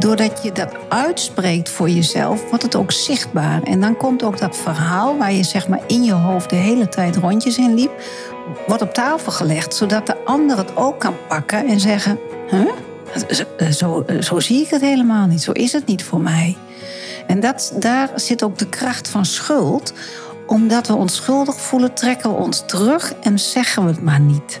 doordat 0.00 0.42
je 0.42 0.52
dat 0.52 0.72
uitspreekt 0.88 1.68
voor 1.68 1.88
jezelf, 1.88 2.48
wordt 2.48 2.62
het 2.62 2.74
ook 2.74 2.92
zichtbaar. 2.92 3.62
En 3.62 3.80
dan 3.80 3.96
komt 3.96 4.22
ook 4.22 4.38
dat 4.38 4.56
verhaal 4.56 5.18
waar 5.18 5.32
je 5.32 5.42
zeg 5.42 5.68
maar 5.68 5.80
in 5.86 6.04
je 6.04 6.12
hoofd 6.12 6.50
de 6.50 6.56
hele 6.56 6.88
tijd 6.88 7.16
rondjes 7.16 7.58
in 7.58 7.74
liep, 7.74 7.90
wordt 8.66 8.82
op 8.82 8.94
tafel 8.94 9.32
gelegd, 9.32 9.74
zodat 9.74 10.06
de 10.06 10.24
ander 10.24 10.56
het 10.56 10.76
ook 10.76 11.00
kan 11.00 11.14
pakken 11.28 11.66
en 11.66 11.80
zeggen: 11.80 12.18
huh? 12.50 13.70
zo, 13.70 14.04
zo, 14.20 14.40
zie 14.40 14.62
ik 14.62 14.70
het 14.70 14.80
helemaal 14.80 15.26
niet, 15.26 15.42
zo 15.42 15.52
is 15.52 15.72
het 15.72 15.86
niet 15.86 16.04
voor 16.04 16.20
mij. 16.20 16.56
En 17.26 17.40
dat, 17.40 17.72
daar 17.78 18.10
zit 18.14 18.42
ook 18.42 18.58
de 18.58 18.68
kracht 18.68 19.08
van 19.08 19.24
schuld. 19.24 19.92
Omdat 20.46 20.86
we 20.86 20.94
ons 20.94 21.14
schuldig 21.14 21.60
voelen, 21.60 21.94
trekken 21.94 22.30
we 22.30 22.36
ons 22.36 22.62
terug 22.66 23.14
en 23.22 23.38
zeggen 23.38 23.84
we 23.84 23.90
het 23.90 24.02
maar 24.02 24.20
niet. 24.20 24.60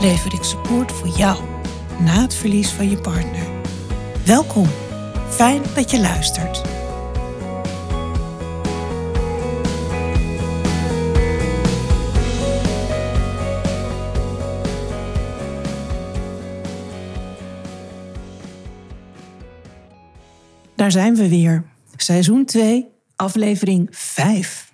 lever 0.00 0.34
ik 0.34 0.42
support 0.42 0.92
voor 0.92 1.08
jou 1.08 1.44
na 2.00 2.20
het 2.20 2.34
verlies 2.34 2.70
van 2.70 2.90
je 2.90 2.96
partner. 2.96 3.46
Welkom, 4.24 4.66
fijn 5.28 5.62
dat 5.74 5.90
je 5.90 6.00
luistert. 6.00 6.62
Daar 20.74 20.90
zijn 20.90 21.14
we 21.14 21.28
weer. 21.28 21.64
Seizoen 21.96 22.44
2, 22.44 22.88
aflevering 23.16 23.88
5. 23.90 24.72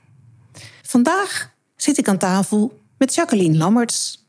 Vandaag 0.82 1.54
zit 1.76 1.98
ik 1.98 2.08
aan 2.08 2.18
tafel 2.18 2.80
met 2.98 3.14
Jacqueline 3.14 3.56
Lammerts. 3.56 4.21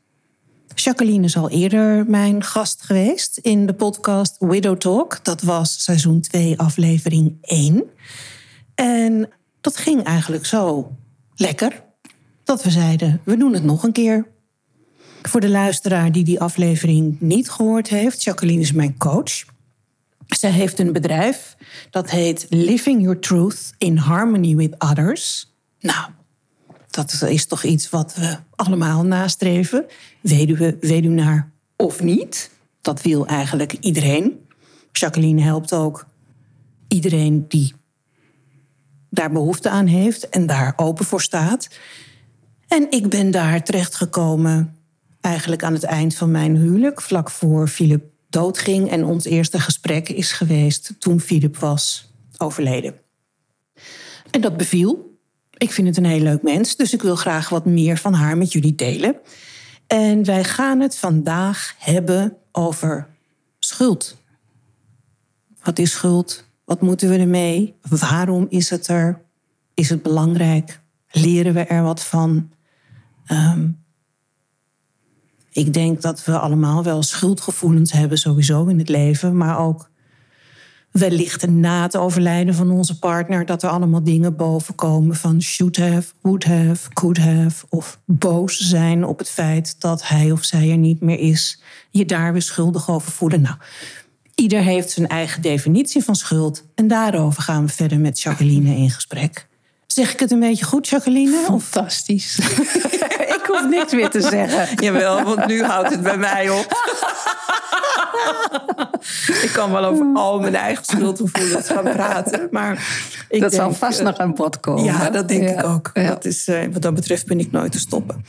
Jacqueline 0.74 1.24
is 1.24 1.36
al 1.36 1.50
eerder 1.50 2.06
mijn 2.06 2.42
gast 2.42 2.82
geweest 2.82 3.38
in 3.38 3.66
de 3.66 3.74
podcast 3.74 4.36
Widow 4.38 4.76
Talk. 4.76 5.24
Dat 5.24 5.42
was 5.42 5.82
seizoen 5.82 6.20
2, 6.20 6.58
aflevering 6.58 7.36
1. 7.40 7.84
En 8.74 9.30
dat 9.60 9.76
ging 9.76 10.02
eigenlijk 10.02 10.46
zo 10.46 10.92
lekker 11.36 11.82
dat 12.44 12.62
we 12.62 12.70
zeiden: 12.70 13.20
we 13.24 13.36
doen 13.36 13.52
het 13.52 13.64
nog 13.64 13.82
een 13.82 13.92
keer. 13.92 14.26
Voor 15.22 15.40
de 15.40 15.48
luisteraar 15.48 16.12
die 16.12 16.24
die 16.24 16.40
aflevering 16.40 17.20
niet 17.20 17.50
gehoord 17.50 17.88
heeft, 17.88 18.22
Jacqueline 18.22 18.60
is 18.60 18.72
mijn 18.72 18.98
coach. 18.98 19.44
Zij 20.26 20.50
heeft 20.50 20.78
een 20.78 20.92
bedrijf 20.92 21.56
dat 21.90 22.10
heet 22.10 22.46
Living 22.48 23.02
Your 23.02 23.18
Truth 23.18 23.72
in 23.78 23.96
Harmony 23.96 24.56
with 24.56 24.74
Others. 24.78 25.54
Nou, 25.80 26.10
dat 26.94 27.22
is 27.28 27.46
toch 27.46 27.64
iets 27.64 27.90
wat 27.90 28.14
we 28.14 28.36
allemaal 28.54 29.04
nastreven. 29.04 29.86
Weduwe, 30.20 30.76
weduwnaar 30.80 31.50
of 31.76 32.02
niet. 32.02 32.50
Dat 32.80 33.02
wil 33.02 33.26
eigenlijk 33.26 33.72
iedereen. 33.72 34.46
Jacqueline 34.92 35.42
helpt 35.42 35.72
ook 35.72 36.06
iedereen 36.88 37.48
die 37.48 37.74
daar 39.10 39.32
behoefte 39.32 39.68
aan 39.70 39.86
heeft 39.86 40.28
en 40.28 40.46
daar 40.46 40.72
open 40.76 41.04
voor 41.04 41.22
staat. 41.22 41.68
En 42.68 42.90
ik 42.90 43.08
ben 43.08 43.30
daar 43.30 43.62
terechtgekomen 43.62 44.76
eigenlijk 45.20 45.62
aan 45.62 45.72
het 45.72 45.84
eind 45.84 46.14
van 46.14 46.30
mijn 46.30 46.56
huwelijk, 46.56 47.00
vlak 47.00 47.30
voor 47.30 47.68
Philip 47.68 48.04
doodging. 48.28 48.90
En 48.90 49.04
ons 49.04 49.24
eerste 49.24 49.60
gesprek 49.60 50.08
is 50.08 50.32
geweest 50.32 50.94
toen 50.98 51.20
Philip 51.20 51.56
was 51.56 52.10
overleden. 52.36 52.94
En 54.30 54.40
dat 54.40 54.56
beviel. 54.56 55.03
Ik 55.56 55.72
vind 55.72 55.88
het 55.88 55.96
een 55.96 56.04
heel 56.04 56.20
leuk 56.20 56.42
mens, 56.42 56.76
dus 56.76 56.92
ik 56.92 57.02
wil 57.02 57.16
graag 57.16 57.48
wat 57.48 57.64
meer 57.64 57.98
van 57.98 58.14
haar 58.14 58.36
met 58.36 58.52
jullie 58.52 58.74
delen. 58.74 59.16
En 59.86 60.24
wij 60.24 60.44
gaan 60.44 60.80
het 60.80 60.96
vandaag 60.96 61.74
hebben 61.78 62.36
over 62.52 63.08
schuld. 63.58 64.16
Wat 65.62 65.78
is 65.78 65.90
schuld? 65.90 66.44
Wat 66.64 66.80
moeten 66.80 67.08
we 67.08 67.18
ermee? 67.18 67.74
Waarom 67.88 68.46
is 68.48 68.70
het 68.70 68.88
er? 68.88 69.22
Is 69.74 69.90
het 69.90 70.02
belangrijk? 70.02 70.80
Leren 71.10 71.54
we 71.54 71.64
er 71.64 71.82
wat 71.82 72.04
van? 72.04 72.50
Um, 73.28 73.84
ik 75.50 75.72
denk 75.72 76.02
dat 76.02 76.24
we 76.24 76.38
allemaal 76.38 76.82
wel 76.82 77.02
schuldgevoelens 77.02 77.92
hebben, 77.92 78.18
sowieso 78.18 78.66
in 78.66 78.78
het 78.78 78.88
leven, 78.88 79.36
maar 79.36 79.58
ook 79.58 79.90
wellicht 80.98 81.46
na 81.46 81.82
het 81.82 81.96
overlijden 81.96 82.54
van 82.54 82.70
onze 82.70 82.98
partner, 82.98 83.46
dat 83.46 83.62
er 83.62 83.68
allemaal 83.68 84.04
dingen 84.04 84.36
boven 84.36 84.74
komen 84.74 85.16
van 85.16 85.42
should 85.42 85.76
have, 85.76 86.12
would 86.20 86.44
have, 86.44 86.88
could 86.92 87.18
have, 87.18 87.66
of 87.68 87.98
boos 88.04 88.58
zijn 88.58 89.04
op 89.04 89.18
het 89.18 89.30
feit 89.30 89.80
dat 89.80 90.08
hij 90.08 90.30
of 90.30 90.44
zij 90.44 90.70
er 90.70 90.76
niet 90.76 91.00
meer 91.00 91.18
is, 91.18 91.62
je 91.90 92.04
daar 92.04 92.32
weer 92.32 92.42
schuldig 92.42 92.90
over 92.90 93.12
voelen. 93.12 93.40
Nou, 93.40 93.56
ieder 94.34 94.60
heeft 94.60 94.90
zijn 94.90 95.08
eigen 95.08 95.42
definitie 95.42 96.04
van 96.04 96.16
schuld 96.16 96.64
en 96.74 96.88
daarover 96.88 97.42
gaan 97.42 97.66
we 97.66 97.72
verder 97.72 97.98
met 97.98 98.20
Jacqueline 98.20 98.76
in 98.76 98.90
gesprek. 98.90 99.46
Zeg 99.86 100.12
ik 100.12 100.20
het 100.20 100.30
een 100.30 100.40
beetje 100.40 100.64
goed, 100.64 100.88
Jacqueline? 100.88 101.36
Fantastisch. 101.44 102.38
ik 103.38 103.44
hoef 103.46 103.68
niks 103.68 103.92
meer 103.92 104.10
te 104.10 104.20
zeggen. 104.20 104.84
Jawel, 104.84 105.22
want 105.22 105.46
nu 105.46 105.62
houdt 105.62 105.90
het 105.90 106.02
bij 106.02 106.18
mij 106.18 106.50
op. 106.50 106.66
ik 109.42 109.50
kan 109.52 109.70
wel 109.70 109.84
over 109.84 110.06
al 110.14 110.40
mijn 110.40 110.54
eigen 110.54 110.84
schuldgevoelens 110.84 111.68
gaan 111.68 111.82
praten. 111.82 112.48
Maar 112.50 112.86
ik 113.28 113.40
dat 113.40 113.54
zal 113.54 113.72
vast 113.72 114.02
nog 114.02 114.18
aan 114.18 114.34
bod 114.34 114.60
komen. 114.60 114.84
Ja, 114.84 115.10
dat 115.10 115.28
denk 115.28 115.48
ik 115.48 115.64
ook. 115.64 115.90
Dat 115.94 116.24
is, 116.24 116.48
eh, 116.48 116.66
wat 116.72 116.82
dat 116.82 116.94
betreft 116.94 117.26
ben 117.26 117.38
ik 117.38 117.52
nooit 117.52 117.72
te 117.72 117.78
stoppen. 117.78 118.24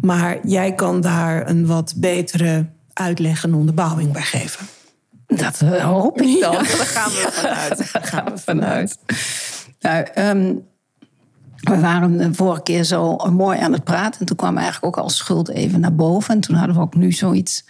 Maar 0.00 0.38
jij 0.42 0.74
kan 0.74 1.00
daar 1.00 1.48
een 1.48 1.66
wat 1.66 1.92
betere 1.96 2.66
uitleg 2.92 3.44
en 3.44 3.54
onderbouwing 3.54 4.12
bij 4.12 4.22
geven. 4.22 4.66
Dat 5.26 5.60
eh, 5.60 5.84
hoop 5.84 6.20
ik 6.20 6.40
dan. 6.40 6.52
daar 6.52 6.64
gaan 6.64 7.10
we 7.10 7.28
vanuit. 7.30 7.92
Daar 7.92 8.04
gaan 8.04 8.24
we 8.24 8.38
vanuit. 8.38 8.98
Nou, 9.80 10.06
um, 10.14 10.68
we 11.60 11.80
waren 11.80 12.16
de 12.16 12.34
vorige 12.34 12.62
keer 12.62 12.84
zo 12.84 13.16
mooi 13.16 13.58
aan 13.58 13.72
het 13.72 13.84
praten. 13.84 14.20
En 14.20 14.26
toen 14.26 14.36
kwam 14.36 14.56
eigenlijk 14.56 14.86
ook 14.86 15.02
al 15.02 15.10
schuld 15.10 15.48
even 15.48 15.80
naar 15.80 15.94
boven. 15.94 16.34
En 16.34 16.40
toen 16.40 16.56
hadden 16.56 16.76
we 16.76 16.82
ook 16.82 16.94
nu 16.94 17.12
zoiets 17.12 17.64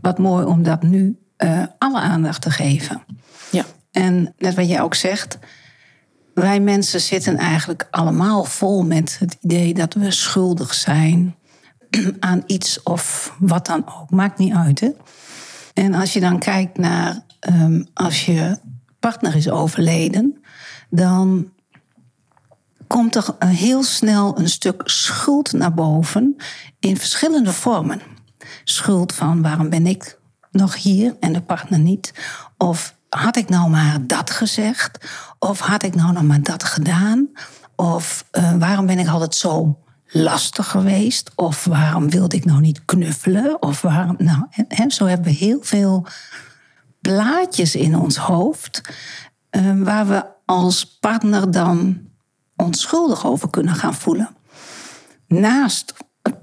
wat 0.00 0.18
mooi 0.18 0.44
om 0.44 0.62
dat 0.62 0.82
nu 0.82 1.18
uh, 1.38 1.62
alle 1.78 2.00
aandacht 2.00 2.42
te 2.42 2.50
geven. 2.50 3.02
Ja. 3.50 3.64
En 3.90 4.34
net 4.38 4.54
wat 4.54 4.68
jij 4.68 4.80
ook 4.80 4.94
zegt, 4.94 5.38
wij 6.34 6.60
mensen 6.60 7.00
zitten 7.00 7.36
eigenlijk 7.36 7.88
allemaal 7.90 8.44
vol 8.44 8.84
met 8.84 9.16
het 9.18 9.36
idee 9.40 9.74
dat 9.74 9.94
we 9.94 10.10
schuldig 10.10 10.74
zijn 10.74 11.36
aan 12.20 12.42
iets 12.46 12.82
of 12.82 13.34
wat 13.38 13.66
dan 13.66 13.84
ook. 13.86 14.10
Maakt 14.10 14.38
niet 14.38 14.54
uit. 14.54 14.80
Hè? 14.80 14.90
En 15.74 15.94
als 15.94 16.12
je 16.12 16.20
dan 16.20 16.38
kijkt 16.38 16.78
naar 16.78 17.24
um, 17.52 17.86
als 17.94 18.26
je 18.26 18.58
partner 18.98 19.36
is 19.36 19.50
overleden, 19.50 20.42
dan 20.90 21.50
komt 22.86 23.14
er 23.14 23.34
heel 23.46 23.82
snel 23.82 24.38
een 24.38 24.48
stuk 24.48 24.82
schuld 24.84 25.52
naar 25.52 25.74
boven 25.74 26.36
in 26.80 26.96
verschillende 26.96 27.52
vormen. 27.52 28.00
Schuld 28.68 29.12
van 29.12 29.42
waarom 29.42 29.68
ben 29.68 29.86
ik 29.86 30.18
nog 30.50 30.76
hier 30.76 31.16
en 31.20 31.32
de 31.32 31.40
partner 31.40 31.78
niet? 31.78 32.12
Of 32.56 32.94
had 33.08 33.36
ik 33.36 33.48
nou 33.48 33.70
maar 33.70 34.06
dat 34.06 34.30
gezegd? 34.30 35.08
Of 35.38 35.58
had 35.58 35.82
ik 35.82 35.94
nou 35.94 36.12
nog 36.12 36.22
maar 36.22 36.42
dat 36.42 36.64
gedaan? 36.64 37.28
Of 37.76 38.24
uh, 38.32 38.56
waarom 38.56 38.86
ben 38.86 38.98
ik 38.98 39.08
altijd 39.08 39.34
zo 39.34 39.78
lastig 40.06 40.68
geweest? 40.68 41.30
Of 41.34 41.64
waarom 41.64 42.10
wilde 42.10 42.36
ik 42.36 42.44
nou 42.44 42.60
niet 42.60 42.84
knuffelen? 42.84 43.62
Of 43.62 43.80
waarom. 43.80 44.14
Nou, 44.18 44.46
en, 44.68 44.90
zo 44.90 45.06
hebben 45.06 45.26
we 45.26 45.38
heel 45.38 45.58
veel 45.62 46.06
plaatjes 47.00 47.74
in 47.74 47.96
ons 47.96 48.16
hoofd. 48.16 48.80
Uh, 49.50 49.82
waar 49.82 50.06
we 50.06 50.24
als 50.44 50.98
partner 50.98 51.50
dan 51.50 52.00
onschuldig 52.56 53.26
over 53.26 53.50
kunnen 53.50 53.74
gaan 53.74 53.94
voelen. 53.94 54.36
Naast 55.26 55.94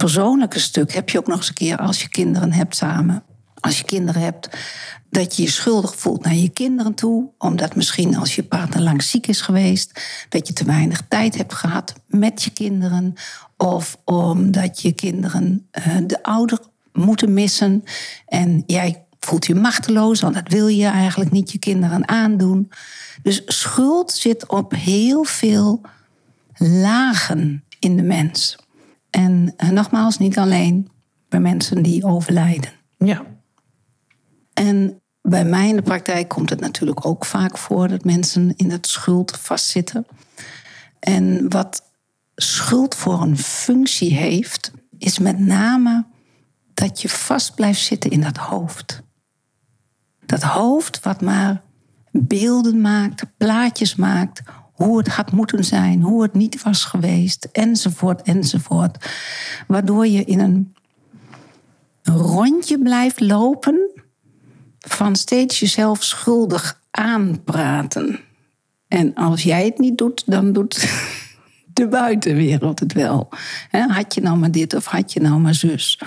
persoonlijke 0.04 0.60
stuk 0.60 0.94
heb 0.94 1.10
je 1.10 1.18
ook 1.18 1.28
nog 1.28 1.38
eens 1.38 1.48
een 1.48 1.54
keer, 1.54 1.78
als 1.78 2.02
je 2.02 2.10
kinderen 2.10 2.54
hebt 2.54 2.76
samen, 2.76 3.24
als 3.60 3.78
je 3.78 3.84
kinderen 3.84 4.22
hebt, 4.22 4.50
dat 5.10 5.36
je 5.36 5.44
je 5.44 5.50
schuldig 5.50 5.96
voelt 5.96 6.24
naar 6.24 6.36
je 6.36 6.50
kinderen 6.50 6.94
toe. 6.94 7.30
Omdat 7.38 7.76
misschien 7.76 8.18
als 8.18 8.36
je 8.36 8.44
partner 8.44 8.82
lang 8.82 9.04
ziek 9.04 9.28
is 9.28 9.42
geweest, 9.42 10.02
dat 10.30 10.48
je 10.48 10.54
te 10.54 10.64
weinig 10.64 11.02
tijd 11.08 11.38
hebt 11.38 11.54
gehad 11.54 11.94
met 12.08 12.44
je 12.44 12.50
kinderen. 12.50 13.14
Of 13.58 13.98
omdat 14.04 14.82
je 14.82 14.92
kinderen 14.92 15.68
uh, 15.88 15.98
de 16.08 16.24
ouder 16.24 16.60
moeten 16.94 17.34
missen. 17.34 17.84
En 18.26 18.64
jij 18.66 19.06
voelt 19.20 19.46
je 19.46 19.56
machteloos, 19.56 20.22
want 20.22 20.34
dat 20.34 20.48
wil 20.48 20.68
je 20.68 20.88
eigenlijk 20.88 21.32
niet 21.32 21.52
je 21.52 21.60
kinderen 21.60 22.08
aandoen. 22.08 22.72
Dus 23.22 23.42
schuld 23.46 24.12
zit 24.12 24.48
op 24.48 24.74
heel 24.76 25.24
veel 25.24 25.82
lagen 26.58 27.64
in 27.80 27.96
de 27.96 28.04
mens. 28.04 28.58
En 29.14 29.54
uh, 29.58 29.70
nogmaals, 29.70 30.18
niet 30.18 30.38
alleen 30.38 30.90
bij 31.30 31.40
mensen 31.40 31.84
die 31.84 32.06
overlijden. 32.06 32.70
Ja. 32.98 33.26
En 34.54 35.02
bij 35.22 35.46
mij 35.46 35.68
in 35.68 35.76
de 35.76 35.82
praktijk 35.82 36.28
komt 36.28 36.50
het 36.50 36.60
natuurlijk 36.60 37.06
ook 37.06 37.26
vaak 37.26 37.58
voor 37.58 37.88
dat 37.88 38.04
mensen 38.04 38.54
in 38.56 38.72
het 38.72 38.88
schuld 38.88 39.38
vastzitten. 39.38 40.06
En 41.00 41.50
wat 41.50 41.84
schuld 42.36 42.96
voor 42.96 43.22
een 43.22 43.38
functie 43.38 44.14
heeft, 44.14 44.72
is 44.98 45.20
met 45.20 45.40
name 45.40 46.06
dat 46.74 47.02
je 47.02 47.10
vast 47.10 47.56
blijft 47.56 47.82
zitten 47.82 48.12
in 48.12 48.22
dat 48.22 48.38
hoofd. 48.38 49.02
Dat 50.26 50.42
hoofd 50.42 51.00
wat 51.00 51.22
maar 51.22 51.62
beelden 52.12 52.82
maakt, 52.82 53.26
plaatjes 53.38 53.96
maakt, 53.96 54.42
hoe 54.74 54.98
het 54.98 55.08
had 55.08 55.32
moeten 55.32 55.66
zijn, 55.66 56.02
hoe 56.02 56.22
het 56.22 56.34
niet 56.34 56.62
was 56.62 56.86
geweest, 56.86 57.48
enzovoort, 57.52 58.22
enzovoort. 58.22 59.10
Waardoor 59.68 60.08
je 60.08 60.24
in 60.24 60.40
een 60.40 60.76
rondje 62.04 62.80
blijft 62.80 63.20
lopen 63.20 63.92
van 64.80 65.16
steeds 65.16 65.60
jezelf 65.60 66.04
schuldig 66.04 66.82
aanpraten. 66.92 68.20
En 68.88 69.14
als 69.14 69.44
jij 69.44 69.66
het 69.66 69.78
niet 69.78 69.98
doet, 69.98 70.24
dan 70.26 70.54
doet 70.54 70.90
de 71.74 71.88
buitenwereld 71.88 72.80
het 72.80 72.94
wel. 72.94 73.30
had 73.70 74.14
je 74.16 74.22
nou 74.22 74.38
maar 74.38 74.52
dit 74.52 74.74
of 74.74 74.86
had 74.86 75.14
je 75.14 75.20
nou 75.20 75.40
maar 75.40 75.56
zus. 75.56 76.02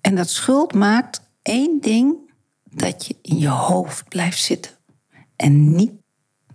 En 0.00 0.14
dat 0.14 0.30
schuld 0.30 0.74
maakt 0.74 1.20
één 1.42 1.80
ding 1.80 2.16
dat 2.64 3.06
je 3.06 3.16
in 3.22 3.38
je 3.38 3.48
hoofd 3.48 4.08
blijft 4.08 4.42
zitten 4.42 4.72
en 5.36 5.74
niet 5.76 5.92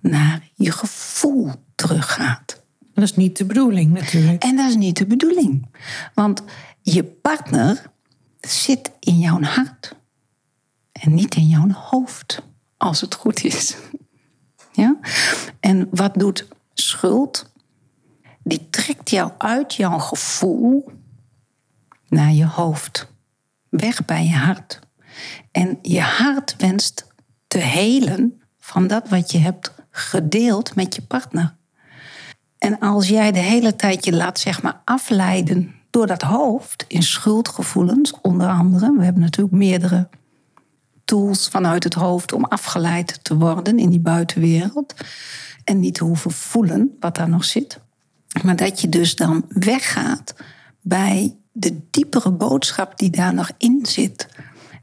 naar 0.04 0.50
je 0.54 0.72
gevoel 0.72 1.52
teruggaat. 1.76 2.62
Dat 2.94 3.04
is 3.04 3.16
niet 3.16 3.38
de 3.38 3.46
bedoeling 3.46 3.94
natuurlijk. 3.94 4.44
En 4.44 4.56
dat 4.56 4.70
is 4.70 4.76
niet 4.76 4.98
de 4.98 5.06
bedoeling. 5.06 5.68
Want 6.14 6.44
je 6.82 7.04
partner 7.04 7.92
zit 8.40 8.92
in 9.00 9.20
jouw 9.20 9.42
hart 9.42 9.96
en 10.92 11.14
niet 11.14 11.36
in 11.36 11.48
jouw 11.48 11.70
hoofd, 11.72 12.42
als 12.78 13.02
het 13.02 13.16
goed 13.16 13.44
is. 13.44 13.76
Ja? 14.72 14.98
En 15.60 15.88
wat 15.92 16.14
doet 16.14 16.48
schuld? 16.74 17.52
Die 18.44 18.70
trekt 18.70 19.10
jou 19.10 19.32
uit 19.38 19.74
jouw 19.74 20.00
gevoel 20.00 20.92
naar 22.08 22.32
je 22.32 22.46
hoofd, 22.46 23.08
weg 23.70 24.06
bij 24.06 24.26
je 24.26 24.36
hart. 24.36 24.80
En 25.52 25.80
je 25.82 26.02
hart 26.02 26.56
wenst 26.58 27.08
te 27.48 27.58
helen 27.58 28.42
van 28.60 28.88
dat 28.88 29.10
wat 29.10 29.32
je 29.32 29.38
hebt 29.38 29.74
gedeeld 29.96 30.76
met 30.76 30.96
je 30.96 31.02
partner. 31.02 31.56
En 32.58 32.80
als 32.80 33.08
jij 33.08 33.32
de 33.32 33.40
hele 33.40 33.76
tijd 33.76 34.06
je 34.06 34.14
laat 34.14 34.40
zeg 34.40 34.62
maar 34.62 34.82
afleiden 34.86 35.76
door 35.90 36.08
dat 36.08 36.22
hoofd 36.22 36.86
in 36.88 37.04
schuldgevoelens, 37.04 38.14
onder 38.22 38.48
andere, 38.48 38.94
we 38.98 39.04
hebben 39.04 39.22
natuurlijk 39.22 39.56
meerdere 39.56 40.08
tools 41.06 41.48
vanuit 41.48 41.84
het 41.84 41.94
hoofd 41.94 42.34
om 42.34 42.44
afgeleid 42.46 43.24
te 43.24 43.38
worden 43.38 43.80
in 43.80 43.90
die 43.90 44.00
buitenwereld 44.00 44.94
en 45.64 45.80
niet 45.80 45.96
te 45.96 46.04
hoeven 46.04 46.32
voelen 46.32 46.98
wat 47.00 47.16
daar 47.16 47.30
nog 47.30 47.46
zit. 47.46 47.80
Maar 48.44 48.56
dat 48.56 48.82
je 48.82 48.90
dus 48.90 49.16
dan 49.16 49.46
weggaat 49.48 50.36
bij 50.82 51.36
de 51.52 51.80
diepere 51.90 52.32
boodschap 52.32 52.98
die 52.98 53.10
daar 53.10 53.34
nog 53.34 53.52
in 53.58 53.86
zit. 53.86 54.28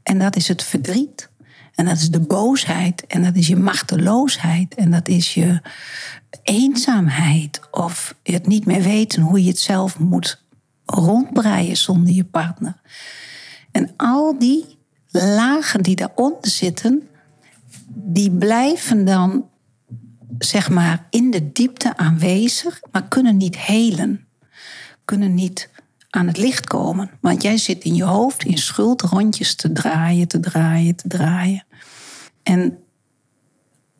En 0.03 0.19
dat 0.19 0.35
is 0.35 0.47
het 0.47 0.63
verdriet. 0.63 1.29
En 1.75 1.85
dat 1.85 1.97
is 1.97 2.09
de 2.09 2.19
boosheid. 2.19 3.07
En 3.07 3.23
dat 3.23 3.35
is 3.35 3.47
je 3.47 3.55
machteloosheid. 3.55 4.75
En 4.75 4.91
dat 4.91 5.07
is 5.07 5.33
je 5.33 5.61
eenzaamheid. 6.43 7.59
Of 7.71 8.15
het 8.23 8.47
niet 8.47 8.65
meer 8.65 8.81
weten 8.81 9.21
hoe 9.21 9.43
je 9.43 9.49
het 9.49 9.59
zelf 9.59 9.99
moet 9.99 10.43
rondbreien 10.85 11.77
zonder 11.77 12.13
je 12.13 12.23
partner. 12.23 12.81
En 13.71 13.93
al 13.97 14.39
die 14.39 14.77
lagen 15.11 15.81
die 15.81 15.95
daaronder 15.95 16.49
zitten, 16.49 17.09
die 17.93 18.31
blijven 18.31 19.05
dan 19.05 19.45
zeg 20.37 20.69
maar 20.69 21.07
in 21.09 21.31
de 21.31 21.51
diepte 21.51 21.97
aanwezig, 21.97 22.81
maar 22.91 23.07
kunnen 23.07 23.37
niet 23.37 23.57
helen. 23.57 24.25
Kunnen 25.05 25.33
niet 25.33 25.69
aan 26.11 26.27
het 26.27 26.37
licht 26.37 26.67
komen. 26.67 27.09
Want 27.19 27.41
jij 27.41 27.57
zit 27.57 27.83
in 27.83 27.95
je 27.95 28.03
hoofd 28.03 28.43
in 28.43 28.57
schuld 28.57 29.01
rondjes 29.01 29.55
te 29.55 29.71
draaien, 29.71 30.27
te 30.27 30.39
draaien, 30.39 30.95
te 30.95 31.07
draaien. 31.07 31.65
En 32.43 32.77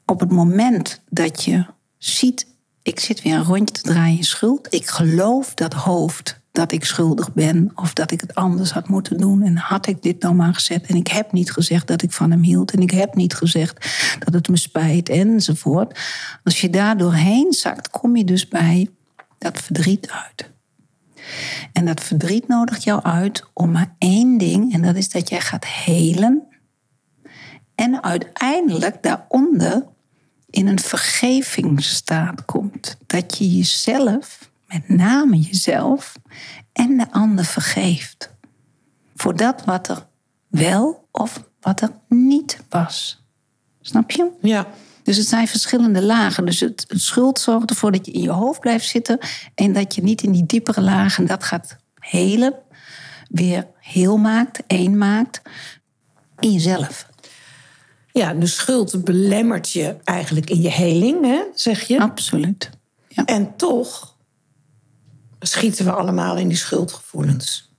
op 0.06 0.20
het 0.20 0.32
moment 0.32 1.02
dat 1.10 1.44
je 1.44 1.66
ziet, 1.98 2.48
ik 2.82 3.00
zit 3.00 3.22
weer 3.22 3.36
een 3.36 3.44
rondje 3.44 3.82
te 3.82 3.82
draaien 3.82 4.18
in 4.18 4.24
schuld, 4.24 4.74
ik 4.74 4.88
geloof 4.88 5.54
dat 5.54 5.74
hoofd 5.74 6.40
dat 6.52 6.72
ik 6.72 6.86
schuldig 6.86 7.34
ben 7.34 7.72
of 7.76 7.94
dat 7.94 8.12
ik 8.12 8.22
het 8.22 8.36
anders 8.36 8.72
had 8.72 8.88
moeten 8.88 9.18
doen. 9.18 9.42
En 9.42 9.58
had 9.58 9.88
ik 9.88 10.02
dit 10.02 10.22
nou 10.22 10.36
maar 10.36 10.54
gezegd. 10.54 10.86
En 10.86 10.96
ik 10.96 11.08
heb 11.08 11.32
niet 11.32 11.52
gezegd 11.52 11.88
dat 11.88 12.02
ik 12.02 12.12
van 12.12 12.32
hem 12.32 12.42
hield. 12.42 12.72
En 12.72 12.82
ik 12.82 12.92
heb 12.92 13.16
niet 13.16 13.34
gezegd 13.34 13.88
dat 14.20 14.34
het 14.34 14.48
me 14.48 14.58
spijt 14.58 15.10
enzovoort. 15.10 16.00
Als 16.44 16.62
je 16.62 16.70
daar 16.70 16.98
doorheen 16.98 17.54
zakt, 17.54 17.90
kom 17.90 18.16
je 18.16 18.26
dus 18.26 18.48
bij 18.48 18.90
dat 19.38 19.60
verdriet 19.62 20.10
uit. 20.10 20.51
En 21.74 21.86
dat 21.86 22.04
verdriet 22.04 22.48
nodigt 22.48 22.84
jou 22.84 23.04
uit 23.04 23.44
om 23.54 23.72
maar 23.72 23.96
één 23.98 24.38
ding. 24.38 24.74
En 24.74 24.82
dat 24.82 24.96
is 24.96 25.10
dat 25.10 25.30
jij 25.30 25.42
gaat 25.42 25.66
helen. 25.66 26.48
En 27.76 28.04
uiteindelijk 28.04 29.04
daaronder 29.04 29.86
in 30.50 30.68
een 30.68 30.80
vergevingsstaat 30.80 32.46
komt. 32.46 32.98
Dat 33.08 33.38
je 33.38 33.58
jezelf 33.58 34.52
met 34.68 34.90
name 34.90 35.40
jezelf 35.40 36.14
en 36.74 36.98
de 36.98 37.12
ander 37.12 37.46
vergeeft. 37.46 38.34
Voor 39.16 39.36
dat 39.36 39.66
wat 39.66 39.88
er 39.88 40.08
wel 40.48 41.08
of 41.12 41.44
wat 41.60 41.82
er 41.82 41.92
niet 42.08 42.60
was. 42.70 43.24
Snap 43.82 44.12
je? 44.12 44.30
Ja. 44.42 44.68
Dus 45.12 45.20
het 45.20 45.30
zijn 45.30 45.48
verschillende 45.48 46.02
lagen. 46.02 46.46
Dus 46.46 46.60
het, 46.60 46.86
het 46.88 47.02
schuld 47.02 47.40
zorgt 47.40 47.70
ervoor 47.70 47.92
dat 47.92 48.06
je 48.06 48.12
in 48.12 48.22
je 48.22 48.30
hoofd 48.30 48.60
blijft 48.60 48.88
zitten 48.88 49.18
en 49.56 49.74
dat 49.74 49.96
je 49.96 50.04
niet 50.04 50.22
in 50.22 50.32
die 50.32 50.46
diepere 50.46 50.82
lagen 50.82 51.28
dat 51.28 51.44
gaat 51.44 51.78
helen, 52.00 52.54
weer 53.30 53.68
heel 53.80 54.18
maakt, 54.18 54.64
één 54.68 54.98
maakt 54.98 55.42
in 56.40 56.52
jezelf. 56.52 57.08
Ja, 58.12 58.34
de 58.34 58.46
schuld 58.46 59.04
belemmert 59.04 59.72
je 59.72 59.96
eigenlijk 60.04 60.50
in 60.50 60.62
je 60.62 60.70
heling, 60.70 61.26
hè, 61.26 61.44
zeg 61.54 61.88
je? 61.88 62.00
Absoluut. 62.00 62.70
Ja. 63.08 63.26
En 63.26 63.56
toch 63.56 64.18
schieten 65.40 65.86
we 65.86 65.92
allemaal 65.92 66.38
in 66.38 66.48
die 66.48 66.58
schuldgevoelens. 66.58 67.74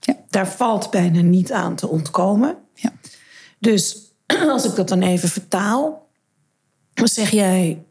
Ja. 0.00 0.16
Daar 0.28 0.48
valt 0.48 0.90
bijna 0.90 1.20
niet 1.20 1.52
aan 1.52 1.76
te 1.76 1.88
ontkomen. 1.88 2.56
Ja. 2.74 2.92
Dus 3.58 4.12
als 4.48 4.64
ik 4.64 4.74
dat 4.74 4.88
dan 4.88 5.02
even 5.02 5.28
vertaal, 5.28 6.05
dan 6.96 7.08
zeg 7.08 7.30
jij: 7.30 7.84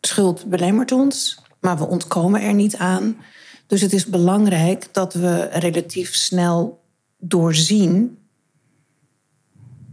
schuld 0.00 0.46
belemmert 0.46 0.92
ons, 0.92 1.42
maar 1.60 1.78
we 1.78 1.86
ontkomen 1.86 2.40
er 2.40 2.54
niet 2.54 2.76
aan. 2.76 3.16
Dus 3.66 3.80
het 3.80 3.92
is 3.92 4.06
belangrijk 4.06 4.88
dat 4.92 5.14
we 5.14 5.48
relatief 5.52 6.14
snel 6.14 6.84
doorzien 7.18 8.18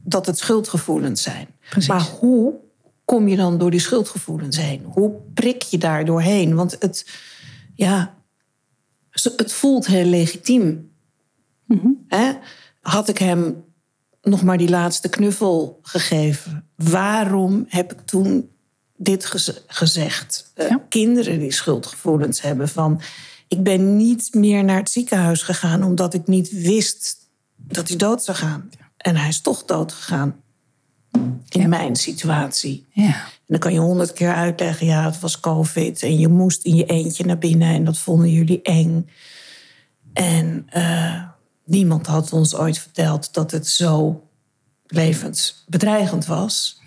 dat 0.03 0.25
het 0.25 0.37
schuldgevoelens 0.37 1.21
zijn. 1.21 1.47
Precies. 1.69 1.89
Maar 1.89 2.01
hoe 2.01 2.53
kom 3.05 3.27
je 3.27 3.35
dan 3.35 3.57
door 3.57 3.71
die 3.71 3.79
schuldgevoelens 3.79 4.57
heen? 4.57 4.83
Hoe 4.83 5.13
prik 5.33 5.61
je 5.61 5.77
daar 5.77 6.05
doorheen? 6.05 6.55
Want 6.55 6.75
het, 6.79 7.11
ja, 7.75 8.15
het 9.11 9.53
voelt 9.53 9.87
heel 9.87 10.05
legitiem. 10.05 10.91
Mm 11.65 12.05
Had 12.81 13.09
ik 13.09 13.17
hem 13.17 13.63
nog 14.25 14.43
maar 14.43 14.57
die 14.57 14.69
laatste 14.69 15.09
knuffel 15.09 15.79
gegeven? 15.81 16.69
Waarom 16.75 17.65
heb 17.67 17.91
ik 17.91 17.99
toen 18.05 18.49
dit 18.97 19.25
gezegd? 19.67 20.51
Eh, 20.53 20.75
kinderen 20.89 21.39
die 21.39 21.51
schuldgevoelens 21.51 22.41
hebben 22.41 22.69
van... 22.69 23.01
ik 23.47 23.63
ben 23.63 23.97
niet 23.97 24.33
meer 24.33 24.63
naar 24.63 24.77
het 24.77 24.89
ziekenhuis 24.89 25.41
gegaan... 25.41 25.83
omdat 25.83 26.13
ik 26.13 26.27
niet 26.27 26.51
wist 26.51 27.17
dat 27.55 27.87
hij 27.87 27.97
dood 27.97 28.23
zou 28.23 28.37
gaan. 28.37 28.69
En 28.97 29.15
hij 29.15 29.27
is 29.27 29.41
toch 29.41 29.65
dood 29.65 29.91
gegaan 29.91 30.35
in 31.49 31.69
mijn 31.69 31.95
situatie. 31.95 32.85
Ja. 32.89 33.03
En 33.05 33.45
dan 33.47 33.59
kan 33.59 33.73
je 33.73 33.79
honderd 33.79 34.13
keer 34.13 34.33
uitleggen, 34.33 34.85
ja, 34.85 35.05
het 35.05 35.19
was 35.19 35.39
COVID 35.39 36.03
en 36.03 36.19
je 36.19 36.27
moest 36.27 36.63
in 36.63 36.75
je 36.75 36.85
eentje 36.85 37.25
naar 37.25 37.37
binnen 37.37 37.73
en 37.73 37.83
dat 37.83 37.97
vonden 37.97 38.31
jullie 38.31 38.61
eng. 38.61 39.09
En 40.13 40.67
uh, 40.77 41.23
niemand 41.65 42.07
had 42.07 42.33
ons 42.33 42.55
ooit 42.55 42.77
verteld 42.79 43.33
dat 43.33 43.51
het 43.51 43.67
zo 43.67 44.23
levensbedreigend 44.87 46.25
was. 46.25 46.81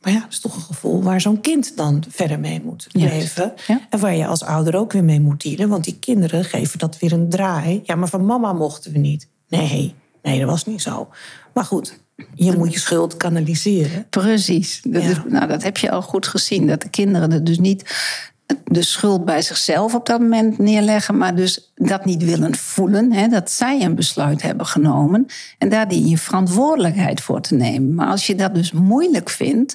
Maar 0.00 0.12
ja, 0.12 0.20
dat 0.20 0.30
is 0.32 0.40
toch 0.40 0.54
een 0.56 0.62
gevoel 0.62 1.02
waar 1.02 1.20
zo'n 1.20 1.40
kind 1.40 1.76
dan 1.76 2.04
verder 2.08 2.40
mee 2.40 2.62
moet 2.64 2.86
leven. 2.92 3.52
Ja. 3.66 3.80
En 3.90 3.98
waar 3.98 4.14
je 4.16 4.26
als 4.26 4.42
ouder 4.42 4.76
ook 4.76 4.92
weer 4.92 5.04
mee 5.04 5.20
moet 5.20 5.42
dealen. 5.42 5.68
Want 5.68 5.84
die 5.84 5.98
kinderen 5.98 6.44
geven 6.44 6.78
dat 6.78 6.98
weer 6.98 7.12
een 7.12 7.28
draai. 7.28 7.80
Ja, 7.84 7.94
maar 7.94 8.08
van 8.08 8.24
mama 8.26 8.52
mochten 8.52 8.92
we 8.92 8.98
niet. 8.98 9.28
Nee, 9.48 9.94
nee, 10.22 10.38
dat 10.38 10.48
was 10.48 10.64
niet 10.64 10.82
zo. 10.82 11.08
Maar 11.54 11.64
goed, 11.64 11.98
je 12.34 12.52
moet 12.56 12.72
je 12.72 12.78
schuld 12.78 13.16
kanaliseren. 13.16 14.06
Precies. 14.10 14.80
Dat, 14.82 15.02
Ja. 15.02 15.24
nou, 15.28 15.46
dat 15.46 15.62
heb 15.62 15.76
je 15.76 15.90
al 15.90 16.02
goed 16.02 16.26
gezien. 16.26 16.66
Dat 16.66 16.82
de 16.82 16.88
kinderen 16.88 17.32
er 17.32 17.44
dus 17.44 17.58
niet 17.58 17.94
de 18.64 18.82
schuld 18.82 19.24
bij 19.24 19.42
zichzelf 19.42 19.94
op 19.94 20.06
dat 20.06 20.20
moment 20.20 20.58
neerleggen, 20.58 21.16
maar 21.18 21.34
dus 21.34 21.72
dat 21.74 22.04
niet 22.04 22.24
willen 22.24 22.54
voelen. 22.54 23.12
Hè, 23.12 23.28
dat 23.28 23.50
zij 23.50 23.82
een 23.82 23.94
besluit 23.94 24.42
hebben 24.42 24.66
genomen. 24.66 25.26
En 25.58 25.68
daar 25.68 25.88
dien 25.88 26.08
je 26.08 26.18
verantwoordelijkheid 26.18 27.20
voor 27.20 27.40
te 27.40 27.54
nemen. 27.54 27.94
Maar 27.94 28.06
als 28.06 28.26
je 28.26 28.34
dat 28.34 28.54
dus 28.54 28.72
moeilijk 28.72 29.30
vindt, 29.30 29.74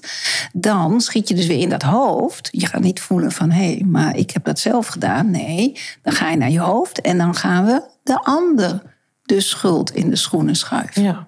dan 0.54 1.02
schiet 1.02 1.28
je 1.28 1.36
dus 1.36 1.48
weer 1.48 1.60
in 1.60 1.70
dat 1.70 1.82
hoofd. 1.82 2.48
Je 2.52 2.66
gaat 2.66 2.82
niet 2.82 3.00
voelen 3.00 3.32
van 3.32 3.52
hé, 3.52 3.74
hey, 3.74 3.86
maar 3.86 4.16
ik 4.16 4.32
heb 4.32 4.44
dat 4.46 4.60
zelf 4.60 4.88
gedaan. 4.88 5.32
Nee, 5.32 5.80
dan 6.02 6.14
ga 6.14 6.30
je 6.30 6.38
naar 6.38 6.52
je 6.52 6.60
hoofd 6.60 7.02
en 7.02 7.18
dan 7.18 7.36
gaan 7.36 7.66
we 7.66 7.82
de 8.04 8.24
ander 8.24 8.82
de 9.24 9.42
schuld 9.42 9.96
in 9.96 10.10
de 10.10 10.16
schoenen 10.16 10.56
schuiven. 10.56 11.04
Ja. 11.04 11.28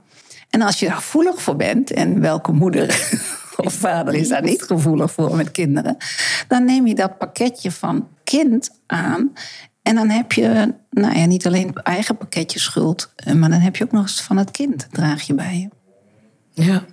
En 0.50 0.62
als 0.62 0.80
je 0.80 0.86
daar 0.86 0.96
gevoelig 0.96 1.42
voor 1.42 1.56
bent, 1.56 1.92
en 1.92 2.22
welke 2.22 2.52
moeder 2.52 3.20
of 3.66 3.74
vader 3.74 4.14
is 4.14 4.28
daar 4.28 4.44
niet 4.44 4.64
gevoelig 4.64 5.12
voor 5.12 5.36
met 5.36 5.52
kinderen, 5.52 5.98
dan 6.48 6.66
neem 6.66 6.88
je 6.88 6.96
dat 6.96 7.18
pakketje 7.18 7.72
van 7.72 8.08
kind 8.24 8.70
aan. 8.88 9.34
En 9.82 9.96
dan 9.96 10.10
heb 10.10 10.32
je 10.32 10.74
nou 10.90 11.20
ja, 11.20 11.26
niet 11.26 11.48
alleen 11.48 11.68
het 11.68 11.78
eigen 11.78 12.18
pakketje 12.18 12.60
schuld, 12.60 13.12
eh, 13.16 13.34
maar 13.34 13.50
dan 13.50 13.60
heb 13.60 13.76
je 13.76 13.84
ook 13.84 13.92
nog 13.92 14.02
eens 14.02 14.22
van 14.22 14.38
het 14.38 14.52
kind, 14.52 14.88
draag 14.92 15.22
je 15.22 15.34
bij 15.34 15.58
je. 15.60 15.70
Ja. 16.64 16.86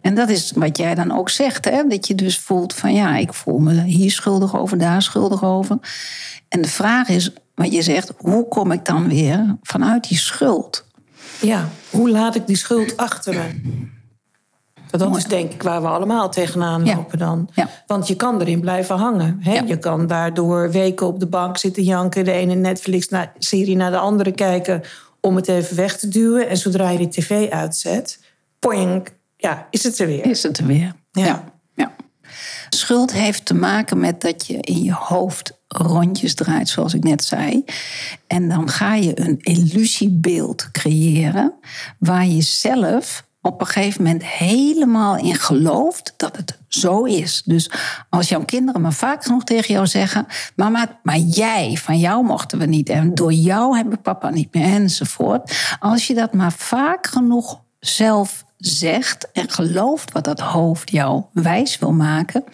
En 0.00 0.14
dat 0.14 0.28
is 0.28 0.52
wat 0.54 0.76
jij 0.76 0.94
dan 0.94 1.12
ook 1.12 1.30
zegt, 1.30 1.64
hè? 1.64 1.82
dat 1.88 2.06
je 2.06 2.14
dus 2.14 2.38
voelt 2.38 2.74
van 2.74 2.94
ja, 2.94 3.16
ik 3.16 3.34
voel 3.34 3.58
me 3.58 3.82
hier 3.82 4.10
schuldig 4.10 4.56
over, 4.56 4.78
daar 4.78 5.02
schuldig 5.02 5.44
over. 5.44 5.78
En 6.48 6.62
de 6.62 6.68
vraag 6.68 7.08
is, 7.08 7.32
wat 7.54 7.72
je 7.72 7.82
zegt, 7.82 8.12
hoe 8.16 8.48
kom 8.48 8.72
ik 8.72 8.84
dan 8.84 9.08
weer 9.08 9.56
vanuit 9.62 10.08
die 10.08 10.18
schuld? 10.18 10.86
Ja, 11.40 11.68
hoe 11.90 12.10
laat 12.10 12.34
ik 12.34 12.46
die 12.46 12.56
schuld 12.56 12.96
achter 12.96 13.34
me? 13.34 13.94
Dat 14.90 15.16
is 15.16 15.24
denk 15.24 15.52
ik 15.52 15.62
waar 15.62 15.82
we 15.82 15.88
allemaal 15.88 16.30
tegenaan 16.30 16.84
lopen 16.84 17.18
dan. 17.18 17.48
Want 17.86 18.08
je 18.08 18.14
kan 18.14 18.40
erin 18.40 18.60
blijven 18.60 18.96
hangen. 18.96 19.38
Hè? 19.40 19.58
Je 19.58 19.78
kan 19.78 20.06
daardoor 20.06 20.70
weken 20.70 21.06
op 21.06 21.20
de 21.20 21.26
bank 21.26 21.58
zitten 21.58 21.82
janken... 21.82 22.24
de 22.24 22.32
ene 22.32 22.54
Netflix-serie 22.54 23.76
naar 23.76 23.90
de 23.90 23.98
andere 23.98 24.32
kijken... 24.32 24.82
om 25.20 25.36
het 25.36 25.48
even 25.48 25.76
weg 25.76 25.98
te 25.98 26.08
duwen. 26.08 26.48
En 26.48 26.56
zodra 26.56 26.90
je 26.90 26.98
de 26.98 27.08
tv 27.08 27.50
uitzet, 27.50 28.20
poing, 28.58 29.08
ja, 29.36 29.66
is 29.70 29.82
het 29.82 29.98
er 29.98 30.06
weer. 30.06 30.26
Is 30.26 30.42
het 30.42 30.58
er 30.58 30.66
weer. 30.66 30.94
Ja. 31.10 31.24
ja. 31.24 31.44
ja. 31.74 31.92
Schuld 32.68 33.12
heeft 33.12 33.44
te 33.44 33.54
maken 33.54 33.98
met 33.98 34.20
dat 34.20 34.46
je 34.46 34.56
in 34.60 34.82
je 34.82 34.92
hoofd 34.92 35.58
rondjes 35.68 36.34
draait, 36.34 36.68
zoals 36.68 36.94
ik 36.94 37.04
net 37.04 37.24
zei. 37.24 37.64
En 38.26 38.48
dan 38.48 38.68
ga 38.68 38.94
je 38.94 39.20
een 39.20 39.38
illusiebeeld 39.40 40.70
creëren 40.70 41.54
waar 41.98 42.26
je 42.26 42.42
zelf 42.42 43.24
op 43.46 43.60
een 43.60 43.66
gegeven 43.66 44.02
moment 44.02 44.24
helemaal 44.24 45.16
in 45.16 45.34
gelooft 45.34 46.14
dat 46.16 46.36
het 46.36 46.58
zo 46.68 47.04
is. 47.04 47.42
Dus 47.44 47.70
als 48.10 48.28
jouw 48.28 48.44
kinderen 48.44 48.80
maar 48.80 48.92
vaak 48.92 49.24
genoeg 49.24 49.44
tegen 49.44 49.74
jou 49.74 49.86
zeggen: 49.86 50.26
Mama, 50.56 50.98
maar 51.02 51.18
jij, 51.18 51.76
van 51.76 51.98
jou 51.98 52.24
mochten 52.24 52.58
we 52.58 52.66
niet. 52.66 52.88
En 52.88 53.14
door 53.14 53.32
jou 53.32 53.76
hebben 53.76 54.00
papa 54.00 54.30
niet 54.30 54.54
meer, 54.54 54.64
enzovoort. 54.64 55.76
Als 55.78 56.06
je 56.06 56.14
dat 56.14 56.32
maar 56.32 56.52
vaak 56.52 57.06
genoeg 57.06 57.60
zelf 57.78 58.44
zegt 58.56 59.32
en 59.32 59.50
gelooft 59.50 60.12
wat 60.12 60.24
dat 60.24 60.40
hoofd 60.40 60.90
jou 60.90 61.24
wijs 61.32 61.78
wil 61.78 61.92
maken, 61.92 62.44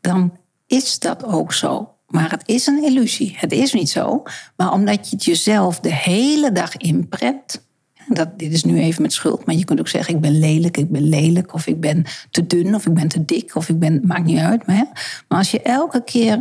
dan 0.00 0.36
is 0.66 0.98
dat 0.98 1.24
ook 1.24 1.52
zo. 1.52 1.94
Maar 2.06 2.30
het 2.30 2.42
is 2.48 2.66
een 2.66 2.84
illusie. 2.84 3.34
Het 3.36 3.52
is 3.52 3.72
niet 3.72 3.90
zo. 3.90 4.22
Maar 4.56 4.72
omdat 4.72 5.08
je 5.08 5.16
het 5.16 5.24
jezelf 5.24 5.80
de 5.80 5.94
hele 5.94 6.52
dag 6.52 6.76
inprent. 6.76 7.66
Dat, 8.08 8.38
dit 8.38 8.52
is 8.52 8.64
nu 8.64 8.78
even 8.78 9.02
met 9.02 9.12
schuld, 9.12 9.46
maar 9.46 9.54
je 9.54 9.64
kunt 9.64 9.80
ook 9.80 9.88
zeggen: 9.88 10.14
ik 10.14 10.20
ben 10.20 10.38
lelijk, 10.38 10.76
ik 10.76 10.90
ben 10.90 11.08
lelijk, 11.08 11.54
of 11.54 11.66
ik 11.66 11.80
ben 11.80 12.04
te 12.30 12.46
dun, 12.46 12.74
of 12.74 12.86
ik 12.86 12.94
ben 12.94 13.08
te 13.08 13.24
dik, 13.24 13.54
of 13.54 13.68
ik 13.68 13.78
ben. 13.78 14.00
maakt 14.04 14.24
niet 14.24 14.38
uit. 14.38 14.66
Maar, 14.66 14.76
hè? 14.76 14.84
maar 15.28 15.38
als 15.38 15.50
je 15.50 15.62
elke 15.62 16.04
keer 16.04 16.40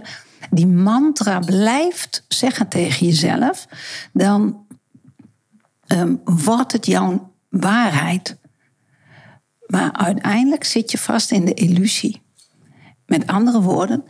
die 0.52 0.68
mantra 0.68 1.40
blijft 1.40 2.26
zeggen 2.28 2.68
tegen 2.68 3.06
jezelf, 3.06 3.68
dan 4.14 4.66
um, 5.88 6.22
wordt 6.24 6.72
het 6.72 6.86
jouw 6.86 7.32
waarheid. 7.50 8.38
Maar 9.68 9.92
uiteindelijk 9.92 10.64
zit 10.64 10.92
je 10.92 10.98
vast 10.98 11.32
in 11.32 11.46
de 11.46 11.54
illusie. 11.54 12.22
Met 13.06 13.28
andere 13.28 13.62
woorden, 13.62 14.04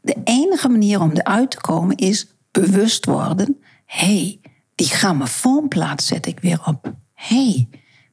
de 0.00 0.16
enige 0.24 0.68
manier 0.68 1.00
om 1.00 1.10
eruit 1.10 1.50
te 1.50 1.60
komen 1.60 1.96
is 1.96 2.26
bewust 2.50 3.04
worden. 3.04 3.60
Hey, 3.84 4.40
die 4.82 4.90
grammofoonplaat 4.90 6.02
zet 6.02 6.26
ik 6.26 6.40
weer 6.40 6.60
op. 6.64 6.92
Hey, 7.14 7.68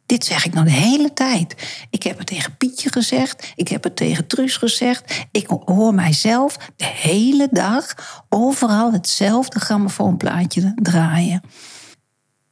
dit 0.06 0.26
zeg 0.26 0.46
ik 0.46 0.54
nou 0.54 0.66
de 0.66 0.72
hele 0.72 1.14
tijd. 1.14 1.56
Ik 1.90 2.04
heb 2.04 2.18
het 2.18 2.28
tegen 2.28 2.58
Pietje 2.58 2.92
gezegd. 2.92 3.54
Ik 3.56 3.68
heb 3.68 3.84
het 3.84 3.96
tegen 3.96 4.28
Truus 4.28 4.58
gezegd. 4.58 5.26
Ik 5.32 5.48
hoor 5.66 5.94
mijzelf 5.94 6.58
de 6.76 6.86
hele 6.86 7.48
dag 7.52 7.96
overal 8.30 8.92
hetzelfde 8.92 9.60
grammofoonplaatje 9.60 10.74
draaien. 10.76 11.42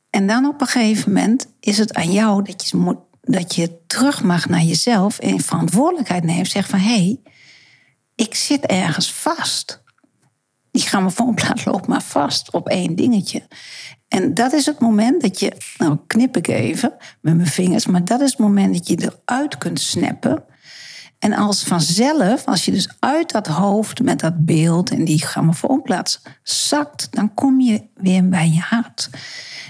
En 0.09 0.27
dan 0.27 0.45
op 0.45 0.61
een 0.61 0.67
gegeven 0.67 1.13
moment 1.13 1.47
is 1.59 1.77
het 1.77 1.93
aan 1.93 2.11
jou 2.11 2.43
dat 2.43 2.69
je, 2.69 2.77
moet, 2.77 2.99
dat 3.21 3.55
je 3.55 3.85
terug 3.87 4.23
mag 4.23 4.49
naar 4.49 4.63
jezelf 4.63 5.19
en 5.19 5.39
verantwoordelijkheid 5.39 6.23
neemt. 6.23 6.47
Zeg 6.47 6.67
van 6.67 6.79
hé, 6.79 6.93
hey, 6.93 7.19
ik 8.15 8.35
zit 8.35 8.65
ergens 8.65 9.13
vast. 9.13 9.85
Die 10.77 10.85
grammofoonplaat 10.85 11.65
loopt 11.65 11.87
maar 11.87 12.01
vast 12.01 12.51
op 12.51 12.67
één 12.67 12.95
dingetje. 12.95 13.47
En 14.07 14.33
dat 14.33 14.53
is 14.53 14.65
het 14.65 14.79
moment 14.79 15.21
dat 15.21 15.39
je, 15.39 15.57
nou 15.77 15.97
knip 16.07 16.37
ik 16.37 16.47
even 16.47 16.93
met 17.21 17.35
mijn 17.35 17.47
vingers, 17.47 17.85
maar 17.85 18.05
dat 18.05 18.21
is 18.21 18.29
het 18.29 18.39
moment 18.39 18.73
dat 18.73 18.87
je 18.87 19.11
eruit 19.25 19.57
kunt 19.57 19.79
snappen. 19.79 20.43
En 21.19 21.33
als 21.33 21.63
vanzelf, 21.63 22.45
als 22.45 22.65
je 22.65 22.71
dus 22.71 22.89
uit 22.99 23.31
dat 23.31 23.47
hoofd 23.47 24.01
met 24.01 24.19
dat 24.19 24.45
beeld 24.45 24.91
en 24.91 25.05
die 25.05 25.25
grammofoonplaat 25.25 26.21
zakt, 26.43 27.07
dan 27.11 27.33
kom 27.33 27.61
je 27.61 27.83
weer 27.95 28.29
bij 28.29 28.49
je 28.49 28.61
hart. 28.61 29.09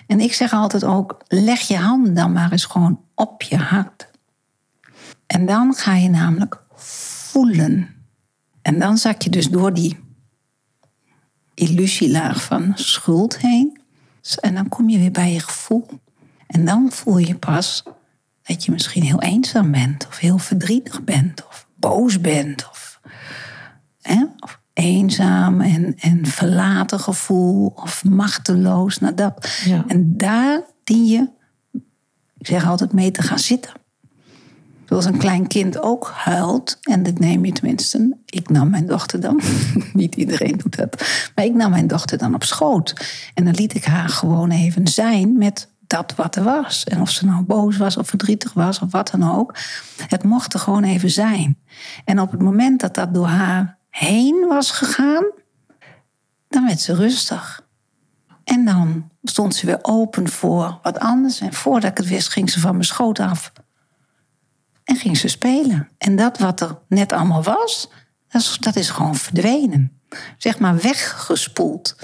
En 0.07 0.19
ik 0.19 0.33
zeg 0.33 0.53
altijd 0.53 0.83
ook, 0.83 1.21
leg 1.27 1.59
je 1.59 1.77
hand 1.77 2.15
dan 2.15 2.31
maar 2.31 2.51
eens 2.51 2.65
gewoon 2.65 3.01
op 3.15 3.41
je 3.41 3.57
hart. 3.57 4.09
En 5.27 5.45
dan 5.45 5.73
ga 5.73 5.95
je 5.95 6.09
namelijk 6.09 6.61
voelen. 6.75 7.95
En 8.61 8.79
dan 8.79 8.97
zak 8.97 9.21
je 9.21 9.29
dus 9.29 9.49
door 9.49 9.73
die 9.73 10.05
illusielaag 11.57 12.43
van 12.43 12.71
schuld 12.75 13.37
heen. 13.39 13.79
En 14.39 14.55
dan 14.55 14.69
kom 14.69 14.89
je 14.89 14.97
weer 14.97 15.11
bij 15.11 15.33
je 15.33 15.39
gevoel. 15.39 15.87
En 16.47 16.65
dan 16.65 16.91
voel 16.91 17.17
je 17.17 17.35
pas 17.35 17.83
dat 18.43 18.65
je 18.65 18.71
misschien 18.71 19.03
heel 19.03 19.21
eenzaam 19.21 19.71
bent, 19.71 20.07
of 20.07 20.17
heel 20.17 20.37
verdrietig 20.37 21.03
bent, 21.03 21.47
of 21.47 21.67
boos 21.75 22.21
bent, 22.21 22.69
of, 22.69 22.99
hè, 24.01 24.25
of 24.39 24.59
eenzaam 24.73 25.61
en, 25.61 25.95
en 25.99 26.25
verlaten 26.25 26.99
gevoel, 26.99 27.73
of 27.75 28.03
machteloos. 28.03 28.97
Nou 28.97 29.13
dat. 29.13 29.61
Ja. 29.65 29.83
En 29.87 30.17
daar 30.17 30.61
dien 30.83 31.05
je, 31.05 31.29
ik 32.37 32.47
zeg 32.47 32.65
altijd, 32.65 32.93
mee 32.93 33.11
te 33.11 33.21
gaan 33.21 33.39
zitten. 33.39 33.71
Zoals 34.87 35.05
een 35.05 35.17
klein 35.17 35.47
kind 35.47 35.81
ook 35.81 36.11
huilt. 36.15 36.77
En 36.81 37.03
dat 37.03 37.19
neem 37.19 37.45
je 37.45 37.51
tenminste. 37.51 38.17
Ik 38.25 38.49
nam 38.49 38.69
mijn 38.69 38.85
dochter 38.85 39.19
dan. 39.19 39.41
Niet 39.93 40.15
iedereen 40.15 40.57
doet 40.57 40.75
dat. 40.75 41.07
Maar 41.35 41.45
ik 41.45 41.53
nam 41.53 41.69
mijn 41.69 41.87
dochter 41.87 42.17
dan 42.17 42.33
op 42.33 42.43
schoot. 42.43 42.93
En 43.33 43.45
dan 43.45 43.53
liet 43.53 43.75
ik 43.75 43.85
haar 43.85 44.09
gewoon 44.09 44.51
even 44.51 44.87
zijn 44.87 45.37
met 45.37 45.69
dat 45.87 46.15
wat 46.15 46.35
er 46.35 46.43
was. 46.43 46.83
En 46.83 47.01
of 47.01 47.09
ze 47.09 47.25
nou 47.25 47.43
boos 47.43 47.77
was 47.77 47.97
of 47.97 48.07
verdrietig 48.07 48.53
was 48.53 48.79
of 48.79 48.91
wat 48.91 49.11
dan 49.11 49.31
ook. 49.35 49.55
Het 50.07 50.23
mocht 50.23 50.53
er 50.53 50.59
gewoon 50.59 50.83
even 50.83 51.11
zijn. 51.11 51.57
En 52.05 52.19
op 52.19 52.31
het 52.31 52.41
moment 52.41 52.81
dat 52.81 52.93
dat 52.93 53.13
door 53.13 53.27
haar 53.27 53.77
heen 53.89 54.45
was 54.49 54.71
gegaan. 54.71 55.25
Dan 56.47 56.65
werd 56.65 56.79
ze 56.79 56.95
rustig. 56.95 57.65
En 58.43 58.65
dan 58.65 59.09
stond 59.23 59.55
ze 59.55 59.65
weer 59.65 59.79
open 59.81 60.29
voor 60.29 60.79
wat 60.81 60.99
anders. 60.99 61.39
En 61.39 61.53
voordat 61.53 61.91
ik 61.91 61.97
het 61.97 62.07
wist, 62.07 62.29
ging 62.29 62.49
ze 62.49 62.59
van 62.59 62.71
mijn 62.71 62.83
schoot 62.83 63.19
af. 63.19 63.51
En 64.87 64.95
ging 64.95 65.17
ze 65.17 65.27
spelen. 65.27 65.89
En 65.97 66.15
dat 66.15 66.37
wat 66.37 66.61
er 66.61 66.77
net 66.87 67.11
allemaal 67.11 67.43
was, 67.43 67.89
dat 68.59 68.75
is, 68.75 68.75
is 68.75 68.89
gewoon 68.89 69.15
verdwenen. 69.15 69.91
Zeg 70.37 70.59
maar 70.59 70.77
weggespoeld. 70.77 71.95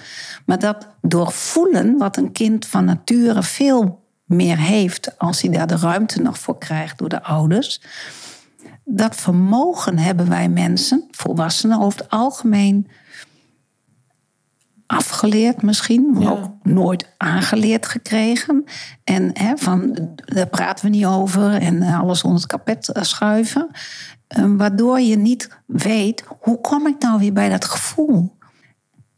Maar 0.46 0.60
dat 0.60 0.88
doorvoelen, 1.02 1.98
wat 1.98 2.18
een 2.18 2.32
kind 2.32 2.66
van 2.66 2.86
nature 2.86 3.44
veel 3.44 4.04
meer 4.26 4.58
heeft 4.58 5.18
als 5.18 5.42
hij 5.42 5.52
daar 5.52 5.68
de 5.68 5.78
ruimte 5.78 6.22
nog 6.22 6.40
voor 6.40 6.58
krijgt 6.58 6.98
door 6.98 7.10
de 7.10 7.24
ouders. 7.24 7.82
Dat 8.86 9.16
vermogen 9.16 9.98
hebben 9.98 10.30
wij 10.30 10.50
mensen, 10.50 11.08
volwassenen 11.12 11.80
over 11.80 12.00
het 12.00 12.10
algemeen, 12.10 12.88
afgeleerd 14.88 15.62
misschien, 15.62 16.10
maar 16.14 16.22
Ja. 16.22 16.30
ook 16.30 16.52
nooit 16.64 17.08
aangeleerd 17.18 17.86
gekregen. 17.86 18.64
En 19.04 19.30
hè, 19.34 19.58
van, 19.58 20.10
daar 20.16 20.48
praten 20.48 20.86
we 20.86 20.92
niet 20.92 21.06
over 21.06 21.54
en 21.54 21.82
alles 21.82 22.24
onder 22.24 22.40
het 22.42 22.50
kapet 22.50 22.90
eh, 22.90 23.04
schuiven. 23.04 23.70
Eh, 24.28 24.46
waardoor 24.48 25.00
je 25.00 25.18
niet 25.18 25.50
weet, 25.66 26.24
hoe 26.40 26.62
kom 26.62 26.88
ik 26.88 26.96
nou 27.00 27.20
weer 27.20 27.34
bij 27.34 27.50
dat 27.50 27.66
gevoel? 27.66 28.38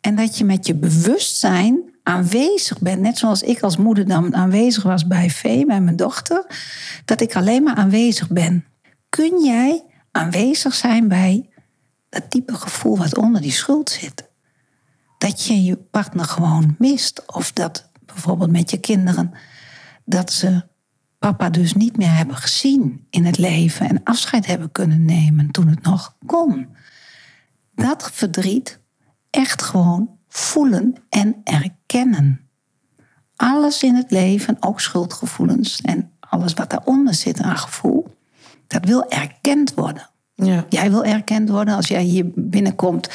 En 0.01 0.15
dat 0.15 0.38
je 0.38 0.45
met 0.45 0.67
je 0.67 0.75
bewustzijn 0.75 1.79
aanwezig 2.03 2.79
bent. 2.79 3.01
Net 3.01 3.17
zoals 3.17 3.41
ik 3.41 3.62
als 3.62 3.77
moeder 3.77 4.07
dan 4.07 4.36
aanwezig 4.36 4.84
was 4.84 5.07
bij 5.07 5.29
Vee, 5.29 5.65
bij 5.65 5.81
mijn 5.81 5.95
dochter. 5.95 6.45
Dat 7.05 7.22
ik 7.22 7.36
alleen 7.36 7.63
maar 7.63 7.75
aanwezig 7.75 8.29
ben. 8.29 8.65
Kun 9.10 9.43
jij 9.43 9.84
aanwezig 10.12 10.74
zijn 10.74 11.07
bij 11.07 11.50
dat 12.10 12.31
diepe 12.31 12.53
gevoel 12.53 12.98
wat 12.98 13.17
onder 13.17 13.41
die 13.41 13.51
schuld 13.51 13.89
zit? 13.89 14.25
Dat 15.17 15.45
je 15.45 15.63
je 15.63 15.75
partner 15.77 16.25
gewoon 16.25 16.75
mist. 16.79 17.24
Of 17.25 17.51
dat 17.51 17.89
bijvoorbeeld 18.05 18.51
met 18.51 18.72
je 18.72 18.77
kinderen. 18.77 19.31
Dat 20.05 20.31
ze 20.34 20.63
papa 21.19 21.50
dus 21.50 21.74
niet 21.74 21.98
meer 21.98 22.15
hebben 22.15 22.36
gezien 22.36 23.07
in 23.10 23.25
het 23.25 23.38
leven. 23.38 23.89
En 23.89 24.01
afscheid 24.03 24.45
hebben 24.45 24.72
kunnen 24.72 25.05
nemen 25.05 25.51
toen 25.51 25.67
het 25.67 25.81
nog 25.81 26.15
kon. 26.25 26.67
Dat 27.75 28.12
verdriet 28.13 28.79
echt 29.29 29.62
gewoon 29.62 30.10
voelen 30.27 30.95
en 31.10 31.41
erkennen. 31.43 32.39
Alles 33.36 33.84
in 33.84 33.95
het 33.95 34.12
leven, 34.12 34.57
ook 34.60 34.79
schuldgevoelens 34.79 35.81
en 35.81 36.12
alles 36.19 36.53
wat 36.53 36.69
daaronder 36.69 37.13
zit 37.13 37.41
aan 37.41 37.57
gevoel, 37.57 38.17
dat 38.67 38.86
wil 38.86 39.10
erkend 39.10 39.74
worden. 39.74 40.10
Ja. 40.34 40.65
Jij 40.69 40.91
wil 40.91 41.03
erkend 41.03 41.50
worden 41.50 41.75
als 41.75 41.88
jij 41.88 42.03
hier 42.03 42.25
binnenkomt. 42.36 43.10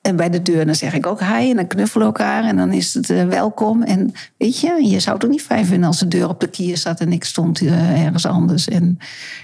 En 0.00 0.16
bij 0.16 0.30
de 0.30 0.42
deur, 0.42 0.66
dan 0.66 0.74
zeg 0.74 0.94
ik 0.94 1.06
ook 1.06 1.20
hi 1.20 1.50
en 1.50 1.56
dan 1.56 1.66
knuffelen 1.66 2.06
we 2.06 2.12
elkaar 2.12 2.44
en 2.44 2.56
dan 2.56 2.72
is 2.72 2.94
het 2.94 3.10
eh, 3.10 3.24
welkom. 3.24 3.82
En 3.82 4.12
weet 4.36 4.60
je, 4.60 4.88
je 4.88 5.00
zou 5.00 5.14
het 5.14 5.24
ook 5.24 5.30
niet 5.30 5.42
fijn 5.42 5.66
vinden 5.66 5.86
als 5.86 5.98
de 5.98 6.08
deur 6.08 6.28
op 6.28 6.40
de 6.40 6.48
kier 6.48 6.76
staat 6.76 7.00
en 7.00 7.12
ik 7.12 7.24
stond 7.24 7.60
eh, 7.60 8.04
ergens 8.04 8.26
anders. 8.26 8.68
En 8.68 8.98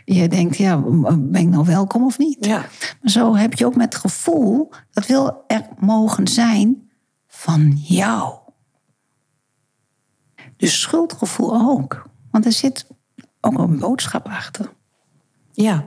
je 0.05 0.29
denkt, 0.29 0.57
ja, 0.57 0.79
ben 1.17 1.41
ik 1.41 1.49
nou 1.49 1.65
welkom 1.65 2.05
of 2.05 2.19
niet? 2.19 2.45
Ja. 2.45 2.59
Maar 3.01 3.11
zo 3.11 3.37
heb 3.37 3.55
je 3.55 3.67
ook 3.67 3.77
met 3.77 3.95
gevoel, 3.95 4.73
dat 4.91 5.07
wil 5.07 5.45
er 5.47 5.63
mogen 5.79 6.29
zijn 6.29 6.91
van 7.27 7.73
jou. 7.77 8.35
Dus 10.57 10.81
schuldgevoel 10.81 11.55
ook. 11.55 12.09
Want 12.31 12.45
er 12.45 12.53
zit 12.53 12.87
ook 13.41 13.59
een 13.59 13.79
boodschap 13.79 14.27
achter. 14.27 14.73
Ja. 15.53 15.85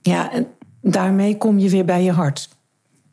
Ja, 0.00 0.32
en 0.32 0.46
daarmee 0.80 1.38
kom 1.38 1.58
je 1.58 1.68
weer 1.68 1.84
bij 1.84 2.02
je 2.02 2.12
hart. 2.12 2.48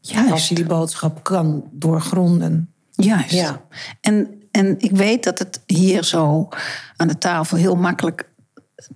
Als 0.02 0.12
Juist. 0.12 0.48
je 0.50 0.56
die 0.56 0.66
boodschap 0.66 1.24
kan 1.24 1.64
doorgronden. 1.72 2.74
Juist. 2.92 3.32
Ja. 3.32 3.62
En, 4.02 4.28
en 4.52 4.76
ik 4.80 4.92
weet 4.92 5.24
dat 5.24 5.40
het 5.40 5.62
hier 5.66 6.04
zo 6.04 6.48
aan 6.96 7.08
de 7.08 7.18
tafel 7.18 7.58
heel 7.58 7.76
makkelijk 7.76 8.30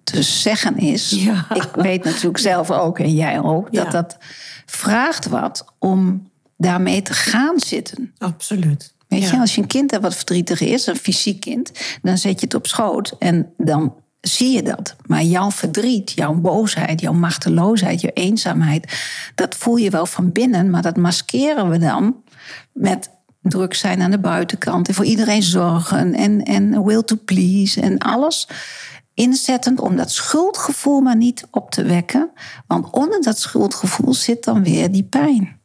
te 0.03 0.21
zeggen 0.21 0.77
is. 0.77 1.09
Ja. 1.09 1.45
Ik 1.53 1.69
weet 1.75 2.03
natuurlijk 2.03 2.37
zelf 2.37 2.71
ook, 2.71 2.99
en 2.99 3.13
jij 3.13 3.41
ook, 3.41 3.73
dat 3.73 3.85
Ja. 3.85 3.89
dat 3.91 4.17
vraagt 4.65 5.27
wat 5.27 5.65
om 5.79 6.29
daarmee 6.57 7.01
te 7.01 7.13
gaan 7.13 7.59
zitten. 7.59 8.13
Absoluut. 8.17 8.93
Weet 9.07 9.21
ja. 9.21 9.31
je, 9.31 9.39
als 9.39 9.55
je 9.55 9.61
een 9.61 9.67
kind 9.67 9.91
hebt 9.91 10.03
wat 10.03 10.15
verdrietig 10.15 10.61
is, 10.61 10.87
een 10.87 10.95
fysiek 10.95 11.39
kind, 11.39 11.71
dan 12.01 12.17
zet 12.17 12.39
je 12.39 12.45
het 12.45 12.55
op 12.55 12.67
schoot 12.67 13.15
en 13.19 13.53
dan 13.57 13.95
zie 14.27 14.51
je 14.51 14.63
dat. 14.63 14.95
Maar 15.05 15.23
jouw 15.23 15.51
verdriet, 15.51 16.11
jouw 16.11 16.33
boosheid, 16.33 17.01
jouw 17.01 17.13
machteloosheid, 17.13 18.01
jouw 18.01 18.11
eenzaamheid, 18.13 19.01
dat 19.35 19.55
voel 19.55 19.75
je 19.75 19.89
wel 19.89 20.05
van 20.05 20.31
binnen, 20.31 20.69
maar 20.69 20.81
dat 20.81 20.97
maskeren 20.97 21.69
we 21.69 21.77
dan 21.77 22.15
met 22.73 23.09
druk 23.41 23.73
zijn 23.73 24.01
aan 24.01 24.11
de 24.11 24.19
buitenkant 24.19 24.87
en 24.87 24.93
voor 24.93 25.05
iedereen 25.05 25.43
zorgen 25.43 26.13
en, 26.13 26.43
en 26.43 26.83
will 26.83 27.03
to 27.03 27.15
please 27.25 27.81
en 27.81 27.97
alles. 27.97 28.47
Inzettend 29.13 29.79
om 29.79 29.95
dat 29.95 30.11
schuldgevoel 30.11 31.01
maar 31.01 31.15
niet 31.15 31.47
op 31.51 31.71
te 31.71 31.83
wekken. 31.83 32.31
Want 32.67 32.89
onder 32.89 33.21
dat 33.21 33.39
schuldgevoel 33.39 34.13
zit 34.13 34.43
dan 34.43 34.63
weer 34.63 34.91
die 34.91 35.03
pijn. 35.03 35.61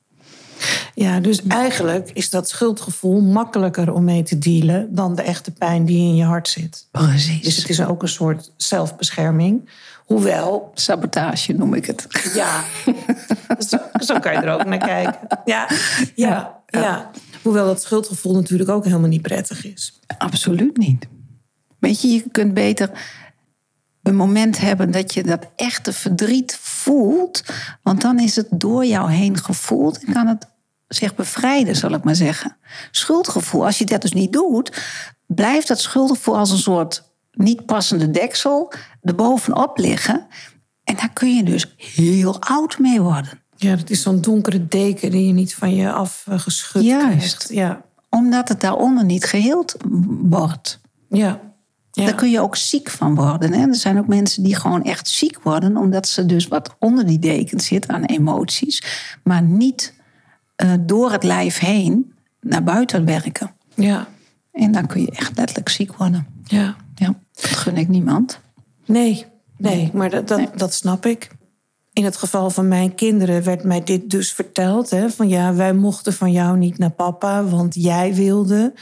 Ja, 0.95 1.21
dus 1.21 1.43
eigenlijk 1.47 2.11
is 2.13 2.31
dat 2.31 2.49
schuldgevoel 2.49 3.21
makkelijker 3.21 3.93
om 3.93 4.05
mee 4.05 4.23
te 4.23 4.39
dealen 4.39 4.95
dan 4.95 5.15
de 5.15 5.23
echte 5.23 5.51
pijn 5.51 5.85
die 5.85 5.99
in 5.99 6.17
je 6.17 6.25
hart 6.25 6.49
zit. 6.49 6.87
Precies. 6.91 7.43
Dus 7.43 7.57
het 7.57 7.69
is 7.69 7.85
ook 7.85 8.03
een 8.03 8.09
soort 8.09 8.53
zelfbescherming. 8.57 9.71
Hoewel, 10.05 10.71
Sabotage 10.75 11.53
noem 11.53 11.75
ik 11.75 11.87
het. 11.87 12.07
ja, 12.35 12.65
zo, 13.69 13.79
zo 13.99 14.19
kan 14.19 14.33
je 14.33 14.39
er 14.39 14.53
ook 14.53 14.65
naar 14.65 14.79
kijken. 14.79 15.27
Ja, 15.45 15.69
ja, 16.15 16.61
ja. 16.67 17.11
Hoewel 17.43 17.67
dat 17.67 17.83
schuldgevoel 17.83 18.35
natuurlijk 18.35 18.71
ook 18.71 18.85
helemaal 18.85 19.09
niet 19.09 19.23
prettig 19.23 19.65
is. 19.65 20.01
Absoluut 20.19 20.77
niet. 20.77 21.07
Weet 21.79 22.01
je, 22.01 22.09
je 22.09 22.25
kunt 22.33 22.55
beter 22.55 22.91
een 24.03 24.17
moment 24.17 24.59
hebben 24.59 24.91
dat 24.91 25.15
je 25.15 25.23
dat 25.23 25.47
echte 25.57 25.93
verdriet 25.93 26.59
voelt. 26.61 27.43
Want 27.83 28.01
dan 28.01 28.21
is 28.21 28.37
het 28.37 28.47
door 28.51 28.85
jou 28.85 29.11
heen 29.11 29.39
gevoeld 29.39 30.05
en 30.05 30.13
kan 30.13 30.27
het 30.27 30.47
zich 30.89 31.15
bevrijden, 31.15 31.77
zal 31.77 31.91
ik 31.93 32.05
maar 32.05 32.15
zeggen. 32.15 32.57
Schuldgevoel, 32.91 33.65
als 33.65 33.79
je 33.79 33.85
dat 33.85 34.03
dus 34.03 34.13
niet 34.13 34.33
doet, 34.33 34.83
blijft 35.27 35.69
dat 35.69 35.81
schuldgevoel 35.81 36.37
als 36.39 36.51
een 36.51 36.59
soort 36.59 37.03
niet 37.33 37.67
passende 37.67 38.11
deksel 38.11 38.73
erbovenop 39.03 39.79
liggen. 39.79 40.27
En 40.85 40.97
daar 40.97 41.13
kun 41.13 41.37
je 41.37 41.43
dus 41.43 41.75
heel 41.77 42.41
oud 42.41 42.79
mee 42.79 43.01
worden. 43.01 43.41
Ja, 43.57 43.77
dat 43.77 43.91
is 43.91 44.03
zo'n 44.03 44.21
donkere 44.21 44.67
deken 44.69 45.11
die 45.11 45.27
je 45.27 45.33
niet 45.33 45.55
van 45.55 45.75
je 45.75 45.93
afgeschud 45.93 46.83
Juist. 46.85 47.09
krijgt. 47.09 47.49
Ja, 47.51 47.83
Omdat 48.11 48.49
het 48.49 48.61
daaronder 48.61 49.05
niet 49.05 49.25
geheeld 49.25 49.77
wordt. 50.23 50.81
ja. 51.09 51.41
ja. 51.91 52.05
Daar 52.05 52.15
kun 52.15 52.31
je 52.31 52.41
ook 52.41 52.57
ziek 52.57 52.91
van 52.91 53.15
worden. 53.15 53.53
Hè? 53.53 53.67
Er 53.67 53.75
zijn 53.75 53.99
ook 53.99 54.07
mensen 54.07 54.43
die 54.43 54.55
gewoon 54.55 54.85
echt 54.85 55.09
ziek 55.09 55.43
worden, 55.43 55.77
omdat 55.77 56.09
ze 56.09 56.27
dus 56.27 56.49
wat 56.49 56.77
onder 56.79 57.07
die 57.07 57.19
deken 57.19 57.61
zit 57.61 57.89
aan 57.89 58.05
emoties, 58.05 58.83
maar 59.25 59.43
niet 59.43 59.95
eh, 60.59 60.73
door 60.81 61.13
het 61.13 61.23
lijf 61.23 61.59
heen 61.59 62.13
naar 62.41 62.63
buiten 62.65 63.05
werken. 63.05 63.51
ja, 63.75 64.09
En 64.53 64.73
dan 64.73 64.87
kun 64.87 65.01
je 65.01 65.11
echt 65.11 65.37
letterlijk 65.37 65.69
ziek 65.69 65.95
worden. 65.97 66.27
ja. 66.45 66.77
Ja, 66.95 67.15
dat 67.33 67.45
gun 67.45 67.77
ik 67.77 67.89
niemand. 67.89 68.41
Nee, 68.85 69.27
nee, 69.57 69.91
maar 69.95 70.11
dat, 70.11 70.29
dat, 70.29 70.51
dat 70.57 70.75
snap 70.75 71.07
ik. 71.07 71.31
In 71.93 72.05
het 72.05 72.17
geval 72.17 72.51
van 72.51 72.69
mijn 72.69 72.95
kinderen 72.95 73.43
werd 73.43 73.65
mij 73.65 73.85
dit 73.85 74.11
dus 74.11 74.33
verteld. 74.33 74.91
Hè, 74.91 75.11
van 75.11 75.29
ja, 75.29 75.55
wij 75.55 75.73
mochten 75.75 76.13
van 76.13 76.33
jou 76.33 76.57
niet 76.59 76.79
naar 76.79 76.91
papa, 76.91 77.45
want 77.45 77.75
jij 77.75 78.15
wilde. 78.15 78.75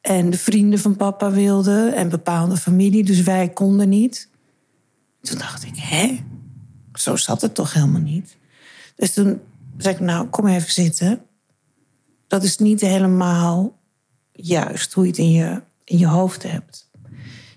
En 0.00 0.30
de 0.30 0.38
vrienden 0.38 0.78
van 0.78 0.96
papa 0.96 1.30
wilden. 1.30 1.94
En 1.94 2.08
bepaalde 2.08 2.56
familie, 2.56 3.04
dus 3.04 3.22
wij 3.22 3.48
konden 3.48 3.88
niet. 3.88 4.28
Toen 5.20 5.38
dacht 5.38 5.64
ik, 5.64 5.76
hè? 5.76 6.20
Zo 6.92 7.16
zat 7.16 7.40
het 7.42 7.54
toch 7.54 7.72
helemaal 7.72 8.00
niet? 8.00 8.36
Dus 8.96 9.12
toen 9.12 9.40
zei 9.78 9.94
ik, 9.94 10.00
nou, 10.00 10.26
kom 10.26 10.46
even 10.46 10.72
zitten. 10.72 11.20
Dat 12.26 12.42
is 12.42 12.58
niet 12.58 12.80
helemaal 12.80 13.78
juist 14.32 14.92
hoe 14.92 15.04
je 15.04 15.10
het 15.10 15.18
in 15.18 15.30
je, 15.30 15.62
in 15.84 15.98
je 15.98 16.06
hoofd 16.06 16.42
hebt. 16.42 16.90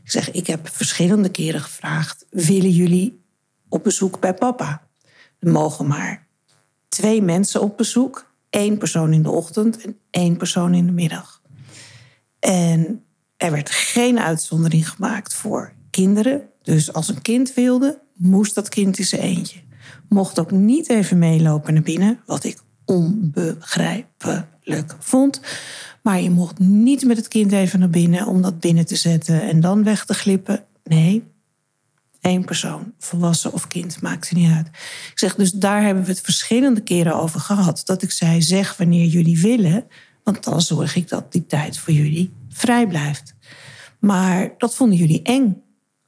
Ik 0.03 0.12
zeg, 0.12 0.32
ik 0.32 0.47
heb 0.47 0.69
verschillende 0.69 1.29
keren 1.29 1.62
gevraagd: 1.62 2.25
willen 2.29 2.71
jullie 2.71 3.23
op 3.69 3.84
bezoek 3.84 4.19
bij 4.19 4.34
papa? 4.34 4.88
Er 5.39 5.51
mogen 5.51 5.88
maar 5.88 6.27
twee 6.88 7.21
mensen 7.21 7.62
op 7.62 7.77
bezoek. 7.77 8.32
één 8.49 8.77
persoon 8.77 9.13
in 9.13 9.23
de 9.23 9.29
ochtend 9.29 9.86
en 9.86 9.97
één 10.10 10.38
persoon 10.38 10.73
in 10.73 10.86
de 10.86 10.91
middag. 10.91 11.41
En 12.39 13.03
er 13.38 13.51
werd 13.51 13.69
geen 13.69 14.19
uitzondering 14.19 14.89
gemaakt 14.89 15.34
voor 15.34 15.73
kinderen. 15.89 16.49
Dus 16.62 16.93
als 16.93 17.08
een 17.08 17.21
kind 17.21 17.53
wilde, 17.53 17.99
moest 18.13 18.55
dat 18.55 18.69
kind 18.69 18.97
in 18.97 19.05
zijn 19.05 19.21
eentje. 19.21 19.60
Mocht 20.10 20.39
ook 20.39 20.52
niet 20.52 20.89
even 20.89 21.18
meelopen 21.18 21.74
naar 21.74 21.84
binnen, 21.84 22.20
wat 22.26 22.44
ik 22.44 22.58
onbegrijpelijk 22.86 24.96
vond. 25.00 25.42
Maar 26.04 26.22
je 26.22 26.30
mocht 26.30 26.60
niet 26.60 27.06
met 27.06 27.18
het 27.18 27.28
kind 27.28 27.52
even 27.52 27.80
naar 27.80 27.89
binnen 27.89 28.28
om 28.28 28.42
dat 28.42 28.60
binnen 28.60 28.86
te 28.86 28.96
zetten 28.96 29.42
en 29.42 29.60
dan 29.60 29.84
weg 29.84 30.06
te 30.06 30.13
glippen. 30.13 30.63
Nee, 30.84 31.24
één 32.22 32.46
persoon, 32.46 32.94
volwassen 32.98 33.54
of 33.54 33.68
kind, 33.68 34.02
maakt 34.02 34.30
er 34.30 34.36
niet 34.36 34.52
uit. 34.52 34.68
Ik 35.12 35.20
zeg, 35.20 35.36
dus 35.36 35.52
daar 35.52 35.84
hebben 35.84 36.04
we 36.04 36.10
het 36.10 36.22
verschillende 36.22 36.82
keren 36.82 37.15
over 37.15 37.39
gehad. 37.39 37.82
Dat 37.86 38.02
ik 38.02 38.12
zei, 38.12 38.42
zeg 38.42 38.78
wanneer 38.78 39.06
jullie 39.06 39.42
willen, 39.42 39.88
want 40.24 40.44
dan 40.44 40.62
zorg 40.62 40.96
ik 40.96 41.10
dat 41.10 41.32
die 41.32 41.46
tijd 41.46 41.78
voor 41.78 41.94
jullie 41.94 42.34
vrij 42.50 42.88
blijft. 42.88 43.36
Maar 44.00 44.54
dat 44.58 44.76
vonden 44.76 44.98
jullie 44.98 45.22
eng. 45.22 45.62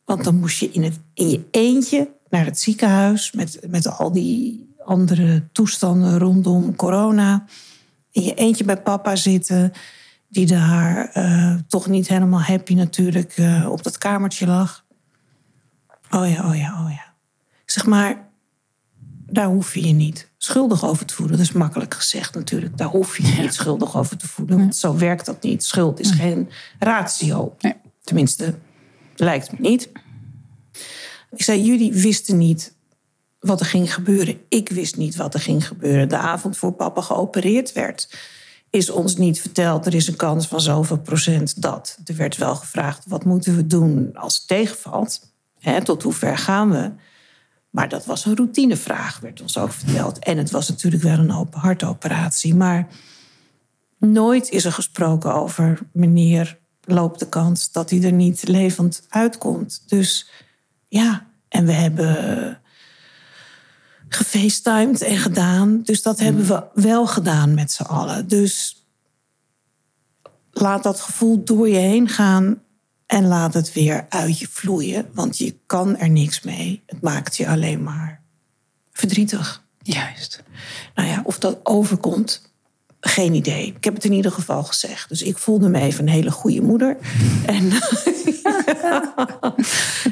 Want 0.06 0.24
dan 0.24 0.36
moest 0.36 0.60
je 0.60 0.72
in, 0.72 0.84
het, 0.84 1.00
in 1.14 1.30
je 1.30 1.46
eentje 1.52 2.10
naar 2.32 2.46
het 2.46 2.60
ziekenhuis 2.60 3.32
met, 3.32 3.60
met 3.68 3.88
al 3.98 4.12
die 4.12 4.70
andere 4.86 5.50
toestanden 5.52 6.20
rondom 6.20 6.76
corona. 6.76 7.46
In 8.12 8.24
je 8.24 8.34
eentje 8.34 8.64
bij 8.64 8.82
papa 8.82 9.16
zitten, 9.16 9.72
die 10.28 10.46
daar 10.46 11.10
eh, 11.10 11.56
toch 11.68 11.88
niet 11.88 12.08
helemaal 12.08 12.42
happy 12.42 12.74
natuurlijk 12.74 13.38
eh, 13.38 13.68
op 13.70 13.84
dat 13.84 13.98
kamertje 13.98 14.48
lag. 14.48 14.86
Oh 16.12 16.30
ja, 16.30 16.50
oh 16.50 16.56
ja, 16.56 16.84
oh 16.84 16.92
ja. 16.92 17.14
Zeg 17.66 17.86
maar, 17.86 18.30
daar 19.26 19.48
hoef 19.48 19.74
je 19.74 19.88
je 19.88 19.94
niet 19.94 20.30
schuldig 20.38 20.86
over 20.86 21.06
te 21.06 21.14
voelen. 21.14 21.38
Dat 21.38 21.46
is 21.46 21.52
makkelijk 21.52 21.94
gezegd 21.94 22.36
natuurlijk. 22.36 22.78
Daar 22.78 22.88
hoef 22.88 23.18
je 23.18 23.28
je 23.28 23.42
niet 23.42 23.54
schuldig 23.54 23.98
over 23.98 24.18
te 24.18 24.28
voelen. 24.28 24.58
Want 24.58 24.76
zo 24.76 24.98
werkt 24.98 25.26
dat 25.26 25.44
niet. 25.44 25.64
Schuld 25.64 26.00
is 26.00 26.12
geen 26.12 26.50
ratio. 26.80 27.56
Nee. 27.60 27.76
Tenminste, 28.04 28.56
lijkt 29.16 29.52
me 29.52 29.58
niet. 29.60 29.90
Ik 31.32 31.42
zei, 31.44 31.64
jullie 31.64 31.94
wisten 31.94 32.38
niet 32.38 32.74
wat 33.40 33.60
er 33.60 33.66
ging 33.66 33.94
gebeuren. 33.94 34.42
Ik 34.50 34.70
wist 34.70 34.98
niet 34.98 35.16
wat 35.16 35.34
er 35.34 35.40
ging 35.40 35.68
gebeuren. 35.68 36.10
De 36.10 36.18
avond 36.18 36.58
voor 36.58 36.72
papa 36.72 37.02
geopereerd 37.02 37.74
werd, 37.74 38.18
is 38.70 38.90
ons 38.90 39.16
niet 39.16 39.42
verteld... 39.42 39.86
er 39.86 39.94
is 39.94 40.08
een 40.08 40.16
kans 40.16 40.48
van 40.48 40.62
zoveel 40.62 41.00
procent 41.00 41.62
dat. 41.62 41.98
Er 42.06 42.16
werd 42.16 42.38
wel 42.38 42.56
gevraagd, 42.56 43.04
wat 43.08 43.26
moeten 43.26 43.56
we 43.56 43.68
doen 43.68 44.10
als 44.14 44.36
het 44.36 44.48
tegenvalt? 44.48 45.34
Hè, 45.60 45.84
tot 45.84 46.04
hoe 46.04 46.14
ver 46.14 46.38
gaan 46.38 46.72
we? 46.72 46.92
Maar 47.70 47.90
dat 47.90 48.06
was 48.06 48.26
een 48.26 48.36
routinevraag, 48.36 49.20
werd 49.20 49.42
ons 49.42 49.58
ook 49.58 49.72
verteld. 49.72 50.20
En 50.20 50.38
het 50.38 50.52
was 50.52 50.70
natuurlijk 50.70 51.04
wel 51.04 51.18
een 51.18 51.36
open 51.36 51.60
hartoperatie. 51.60 52.56
Maar 52.56 52.88
nooit 53.98 54.50
is 54.50 54.66
er 54.66 54.72
gesproken 54.72 55.34
over 55.34 55.80
meneer 55.92 56.60
loopt 56.82 57.20
de 57.20 57.30
kans 57.30 57.72
dat 57.72 57.90
hij 57.90 58.04
er 58.04 58.12
niet 58.12 58.48
levend 58.48 59.06
uitkomt. 59.10 59.84
Dus 59.88 60.30
ja, 60.92 61.28
en 61.48 61.66
we 61.66 61.72
hebben 61.72 62.62
gefacetimed 64.10 65.02
en 65.02 65.18
gedaan. 65.18 65.82
Dus 65.84 66.02
dat 66.02 66.20
hebben 66.20 66.48
we 66.48 66.64
wel 66.74 67.08
gedaan 67.08 67.54
met 67.54 67.72
z'n 67.72 67.84
allen. 67.84 68.28
Dus 68.28 68.86
laat 70.52 70.84
dat 70.84 71.00
gevoel 71.00 71.44
door 71.44 71.70
je 71.70 71.78
heen 71.78 72.08
gaan 72.08 72.62
en 73.06 73.28
laat 73.28 73.54
het 73.54 73.74
weer 73.74 74.06
uit 74.10 74.40
je 74.40 74.48
vloeien. 74.48 75.10
Want 75.14 75.38
je 75.38 75.58
kan 75.66 75.98
er 75.98 76.10
niks 76.10 76.42
mee. 76.42 76.84
Het 76.86 77.02
maakt 77.02 77.38
je 77.38 77.48
alleen 77.48 77.84
maar 77.84 78.22
verdrietig. 78.92 79.64
Juist. 79.82 80.44
Nou 80.96 81.08
ja, 81.08 81.22
of 81.24 81.40
dat 81.40 81.60
overkomt, 81.64 82.51
geen 83.02 83.34
idee. 83.34 83.68
Ik 83.68 83.84
heb 83.84 83.94
het 83.94 84.06
in 84.06 84.14
ieder 84.14 84.32
geval 84.32 84.64
gezegd. 84.64 85.10
Dus 85.10 85.22
ik 85.22 85.38
voelde 85.38 85.70
me 85.70 85.80
even 85.80 86.04
een 86.08 86.14
hele 86.14 86.32
goede 86.32 86.62
moeder. 86.62 86.98
En, 87.46 87.70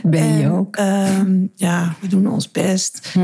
Ben 0.04 0.38
je 0.38 0.43
en, 0.43 0.52
ook. 0.52 0.75
ehm, 0.75 1.45
ja, 1.56 1.95
we 2.02 2.08
doen 2.08 2.28
ons 2.28 2.52
best. 2.52 3.15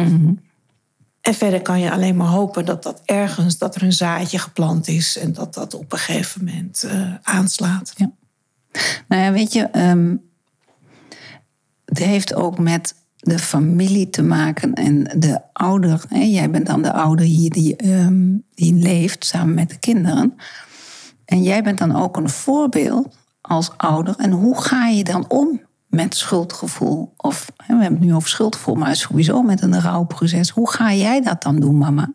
En 1.22 1.34
verder 1.34 1.62
kan 1.62 1.80
je 1.80 1.92
alleen 1.92 2.16
maar 2.16 2.28
hopen 2.28 2.66
dat 2.66 2.84
dat 2.84 3.02
ergens, 3.06 3.58
dat 3.58 3.76
er 3.76 3.84
een 3.84 3.94
zaadje 3.94 4.40
geplant 4.40 4.88
is 4.88 5.18
en 5.18 5.34
dat 5.34 5.54
dat 5.54 5.74
op 5.74 5.92
een 5.94 6.00
gegeven 6.00 6.44
moment 6.44 6.84
eh, 6.84 7.14
aanslaat. 7.22 7.94
Ja. 7.96 8.12
Nou 9.08 9.22
ja, 9.24 9.32
weet 9.32 9.54
je, 9.54 9.64
ehm, 9.64 10.16
het 11.86 11.98
heeft 11.98 12.34
ook 12.34 12.60
met 12.60 12.96
de 13.26 13.40
familie 13.40 14.10
te 14.10 14.24
maken 14.24 14.74
en 14.74 15.04
de 15.04 15.40
ouder. 15.54 16.04
Hè, 16.10 16.20
jij 16.20 16.50
bent 16.50 16.66
dan 16.66 16.82
de 16.82 16.94
ouder 16.94 17.26
hier 17.26 17.50
die, 17.50 17.76
ehm, 17.76 18.38
die 18.54 18.74
leeft 18.74 19.26
samen 19.26 19.54
met 19.54 19.70
de 19.70 19.80
kinderen. 19.80 20.36
En 21.26 21.44
jij 21.44 21.64
bent 21.64 21.78
dan 21.78 21.96
ook 21.96 22.18
een 22.18 22.30
voorbeeld 22.30 23.18
als 23.42 23.72
ouder. 23.78 24.16
En 24.18 24.32
hoe 24.32 24.62
ga 24.62 24.88
je 24.88 25.04
dan 25.04 25.26
om 25.28 25.62
met 25.88 26.16
schuldgevoel? 26.16 27.14
Of 27.18 27.52
hè, 27.58 27.76
we 27.76 27.82
hebben 27.82 28.00
het 28.00 28.10
nu 28.10 28.16
over 28.16 28.30
schuldgevoel, 28.30 28.76
maar 28.76 28.96
sowieso 28.96 29.42
met 29.42 29.62
een 29.62 29.82
rouwproces. 29.82 30.50
Hoe 30.50 30.72
ga 30.72 30.94
jij 30.94 31.22
dat 31.22 31.42
dan 31.42 31.60
doen, 31.60 31.78
mama? 31.78 32.14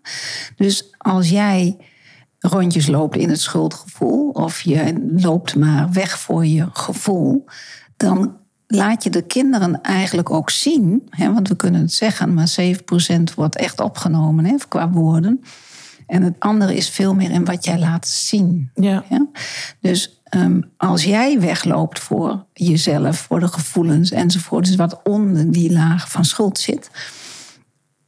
Dus 0.57 0.95
als 0.99 1.29
jij 1.29 1.77
rondjes 2.39 2.87
loopt 2.87 3.17
in 3.17 3.29
het 3.29 3.41
schuldgevoel, 3.41 4.31
of 4.31 4.61
je 4.61 5.09
loopt 5.17 5.57
maar 5.57 5.93
weg 5.93 6.19
voor 6.19 6.47
je 6.47 6.69
gevoel, 6.73 7.45
dan 7.97 8.40
laat 8.73 9.05
je 9.05 9.11
de 9.11 9.23
kinderen 9.23 9.83
eigenlijk 9.83 10.31
ook 10.31 10.51
zien, 10.51 11.09
hè, 11.09 11.33
want 11.33 11.49
we 11.49 11.57
kunnen 11.57 11.81
het 11.81 11.93
zeggen, 11.93 12.35
maar 12.35 12.49
7% 12.49 13.35
wordt 13.35 13.57
echt 13.57 13.81
opgenomen 13.81 14.45
hè, 14.45 14.55
qua 14.69 14.91
woorden. 14.91 15.43
En 16.07 16.23
het 16.23 16.35
andere 16.39 16.77
is 16.77 16.89
veel 16.89 17.15
meer 17.15 17.31
in 17.31 17.45
wat 17.45 17.65
jij 17.65 17.79
laat 17.79 18.09
zien. 18.09 18.71
Ja. 18.75 19.05
Ja? 19.09 19.27
Dus 19.81 20.21
ehm, 20.25 20.61
als 20.77 21.05
jij 21.05 21.41
wegloopt 21.41 21.99
voor 21.99 22.45
jezelf, 22.53 23.19
voor 23.19 23.41
de 23.41 23.49
gevoelens 23.49 24.11
enzovoort, 24.11 24.65
dus 24.65 24.77
wat 24.77 25.01
onder 25.05 25.53
die 25.53 25.73
laag 25.73 26.11
van 26.11 26.25
schuld 26.25 26.59
zit, 26.59 26.91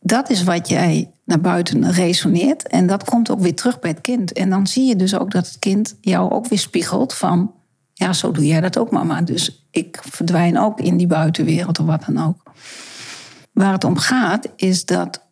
dat 0.01 0.31
is 0.31 0.43
wat 0.43 0.69
jij 0.69 1.11
naar 1.25 1.41
buiten 1.41 1.93
resoneert. 1.93 2.69
En 2.69 2.87
dat 2.87 3.05
komt 3.05 3.31
ook 3.31 3.41
weer 3.41 3.55
terug 3.55 3.81
bij 3.81 3.91
het 3.91 4.01
kind. 4.01 4.33
En 4.33 4.51
dan 4.51 4.67
zie 4.67 4.85
je 4.85 4.97
dus 4.97 5.19
ook 5.19 5.31
dat 5.31 5.47
het 5.47 5.59
kind 5.59 5.97
jou 6.01 6.31
ook 6.31 6.49
weer 6.49 6.59
spiegelt 6.59 7.15
van... 7.15 7.53
ja, 7.93 8.13
zo 8.13 8.31
doe 8.31 8.47
jij 8.47 8.61
dat 8.61 8.79
ook, 8.79 8.91
mama. 8.91 9.23
Dus 9.23 9.62
ik 9.73 10.01
verdwijn 10.03 10.59
ook 10.59 10.81
in 10.81 10.97
die 10.97 11.07
buitenwereld 11.07 11.79
of 11.79 11.87
wat 11.87 12.05
dan 12.07 12.27
ook. 12.27 12.43
Waar 13.53 13.73
het 13.73 13.85
om 13.85 13.97
gaat, 13.97 14.49
is 14.57 14.85
dat 14.85 15.27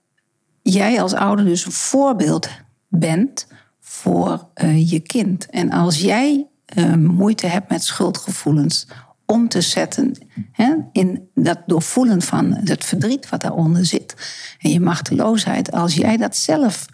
jij 0.63 1.03
als 1.03 1.15
ouder 1.15 1.45
dus 1.45 1.67
een 1.67 1.73
voorbeeld 1.73 2.49
bent 2.89 3.47
voor 3.81 4.49
uh, 4.55 4.91
je 4.91 5.01
kind. 5.01 5.47
En 5.47 5.71
als 5.71 6.01
jij 6.01 6.47
uh, 6.77 6.95
moeite 6.95 7.47
hebt 7.47 7.71
met 7.71 7.85
schuldgevoelens 7.85 8.87
om 9.27 9.49
te 9.49 9.61
zetten 9.61 10.15
hè, 10.53 10.75
in 10.93 11.29
dat 11.35 11.59
doorvoelen 11.67 12.23
van 12.23 12.55
het 12.65 12.85
verdriet 12.85 13.29
wat 13.29 13.41
daaronder 13.41 13.87
zit 13.87 14.15
en 14.59 14.71
je 14.71 14.81
machteloosheid, 14.81 15.73
als 15.73 15.95
jij 15.95 16.17
dat 16.17 16.37
zelf 16.37 16.87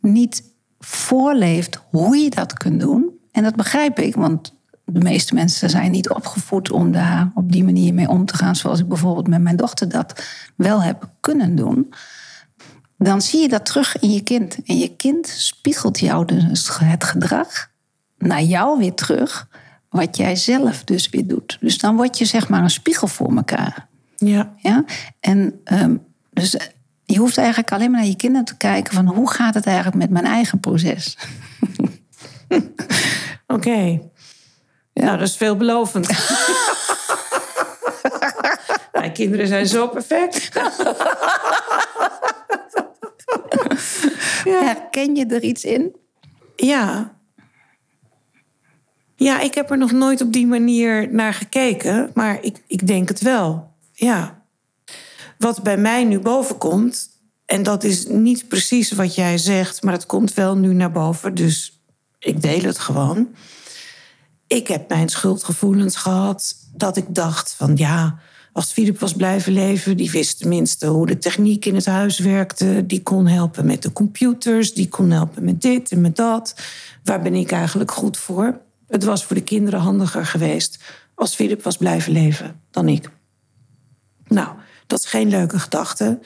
niet 0.00 0.42
voorleeft 0.78 1.80
hoe 1.90 2.16
je 2.16 2.30
dat 2.30 2.52
kunt 2.52 2.80
doen, 2.80 3.10
en 3.32 3.42
dat 3.42 3.56
begrijp 3.56 3.98
ik, 3.98 4.14
want 4.14 4.53
de 4.84 5.00
meeste 5.00 5.34
mensen 5.34 5.70
zijn 5.70 5.90
niet 5.90 6.10
opgevoed 6.10 6.70
om 6.70 6.92
daar 6.92 7.30
op 7.34 7.52
die 7.52 7.64
manier 7.64 7.94
mee 7.94 8.08
om 8.08 8.24
te 8.24 8.36
gaan, 8.36 8.56
zoals 8.56 8.80
ik 8.80 8.88
bijvoorbeeld 8.88 9.28
met 9.28 9.40
mijn 9.40 9.56
dochter 9.56 9.88
dat 9.88 10.24
wel 10.56 10.82
heb 10.82 11.08
kunnen 11.20 11.54
doen. 11.54 11.94
Dan 12.98 13.22
zie 13.22 13.40
je 13.40 13.48
dat 13.48 13.66
terug 13.66 13.98
in 13.98 14.12
je 14.12 14.20
kind. 14.20 14.58
En 14.64 14.78
je 14.78 14.96
kind 14.96 15.28
spiegelt 15.28 15.98
jou 15.98 16.24
dus 16.24 16.78
het 16.78 17.04
gedrag 17.04 17.70
naar 18.18 18.42
jou 18.42 18.78
weer 18.78 18.94
terug 18.94 19.48
wat 19.88 20.16
jij 20.16 20.36
zelf 20.36 20.84
dus 20.84 21.08
weer 21.08 21.26
doet. 21.26 21.58
Dus 21.60 21.78
dan 21.78 21.96
word 21.96 22.18
je 22.18 22.24
zeg 22.24 22.48
maar 22.48 22.62
een 22.62 22.70
spiegel 22.70 23.06
voor 23.06 23.36
elkaar. 23.36 23.86
Ja. 24.16 24.54
ja? 24.56 24.84
En 25.20 25.60
um, 25.72 26.02
dus 26.30 26.56
je 27.04 27.18
hoeft 27.18 27.38
eigenlijk 27.38 27.72
alleen 27.72 27.90
maar 27.90 28.00
naar 28.00 28.08
je 28.08 28.16
kinderen 28.16 28.44
te 28.44 28.56
kijken 28.56 28.94
van 28.94 29.06
hoe 29.06 29.30
gaat 29.30 29.54
het 29.54 29.66
eigenlijk 29.66 29.96
met 29.96 30.10
mijn 30.10 30.24
eigen 30.24 30.60
proces. 30.60 31.18
Oké. 32.48 32.62
Okay. 33.46 34.02
Ja. 34.94 35.04
Nou, 35.04 35.18
dat 35.18 35.28
is 35.28 35.36
veelbelovend. 35.36 36.08
Mijn 38.92 39.12
kinderen 39.12 39.46
zijn 39.46 39.66
zo 39.66 39.88
perfect. 39.88 40.48
ja. 44.44 44.62
Herken 44.64 45.14
je 45.14 45.26
er 45.26 45.42
iets 45.42 45.64
in? 45.64 45.96
Ja, 46.56 47.14
ja, 49.16 49.40
ik 49.40 49.54
heb 49.54 49.70
er 49.70 49.78
nog 49.78 49.92
nooit 49.92 50.20
op 50.20 50.32
die 50.32 50.46
manier 50.46 51.08
naar 51.12 51.34
gekeken, 51.34 52.10
maar 52.14 52.38
ik, 52.42 52.62
ik 52.66 52.86
denk 52.86 53.08
het 53.08 53.20
wel. 53.20 53.72
Ja. 53.92 54.42
Wat 55.38 55.62
bij 55.62 55.76
mij 55.76 56.04
nu 56.04 56.20
boven 56.20 56.58
komt, 56.58 57.08
en 57.46 57.62
dat 57.62 57.84
is 57.84 58.06
niet 58.06 58.48
precies 58.48 58.92
wat 58.92 59.14
jij 59.14 59.38
zegt, 59.38 59.82
maar 59.82 59.92
het 59.92 60.06
komt 60.06 60.34
wel 60.34 60.56
nu 60.56 60.74
naar 60.74 60.92
boven, 60.92 61.34
dus 61.34 61.82
ik 62.18 62.42
deel 62.42 62.62
het 62.62 62.78
gewoon. 62.78 63.34
Ik 64.54 64.68
heb 64.68 64.88
mijn 64.88 65.08
schuldgevoelens 65.08 65.96
gehad 65.96 66.56
dat 66.74 66.96
ik 66.96 67.14
dacht 67.14 67.54
van 67.54 67.76
ja, 67.76 68.18
als 68.52 68.72
Filip 68.72 68.98
was 68.98 69.12
blijven 69.12 69.52
leven, 69.52 69.96
die 69.96 70.10
wist 70.10 70.38
tenminste 70.38 70.86
hoe 70.86 71.06
de 71.06 71.18
techniek 71.18 71.64
in 71.64 71.74
het 71.74 71.86
huis 71.86 72.18
werkte, 72.18 72.86
die 72.86 73.02
kon 73.02 73.26
helpen 73.26 73.66
met 73.66 73.82
de 73.82 73.92
computers, 73.92 74.74
die 74.74 74.88
kon 74.88 75.10
helpen 75.10 75.44
met 75.44 75.62
dit 75.62 75.90
en 75.90 76.00
met 76.00 76.16
dat. 76.16 76.54
Waar 77.04 77.22
ben 77.22 77.34
ik 77.34 77.52
eigenlijk 77.52 77.90
goed 77.90 78.16
voor? 78.16 78.60
Het 78.88 79.04
was 79.04 79.24
voor 79.24 79.36
de 79.36 79.42
kinderen 79.42 79.80
handiger 79.80 80.26
geweest 80.26 80.78
als 81.14 81.34
Philip 81.34 81.62
was 81.62 81.76
blijven 81.76 82.12
leven 82.12 82.60
dan 82.70 82.88
ik. 82.88 83.10
Nou, 84.26 84.48
dat 84.86 84.98
is 84.98 85.06
geen 85.06 85.28
leuke 85.28 85.58
gedachte. 85.58 86.18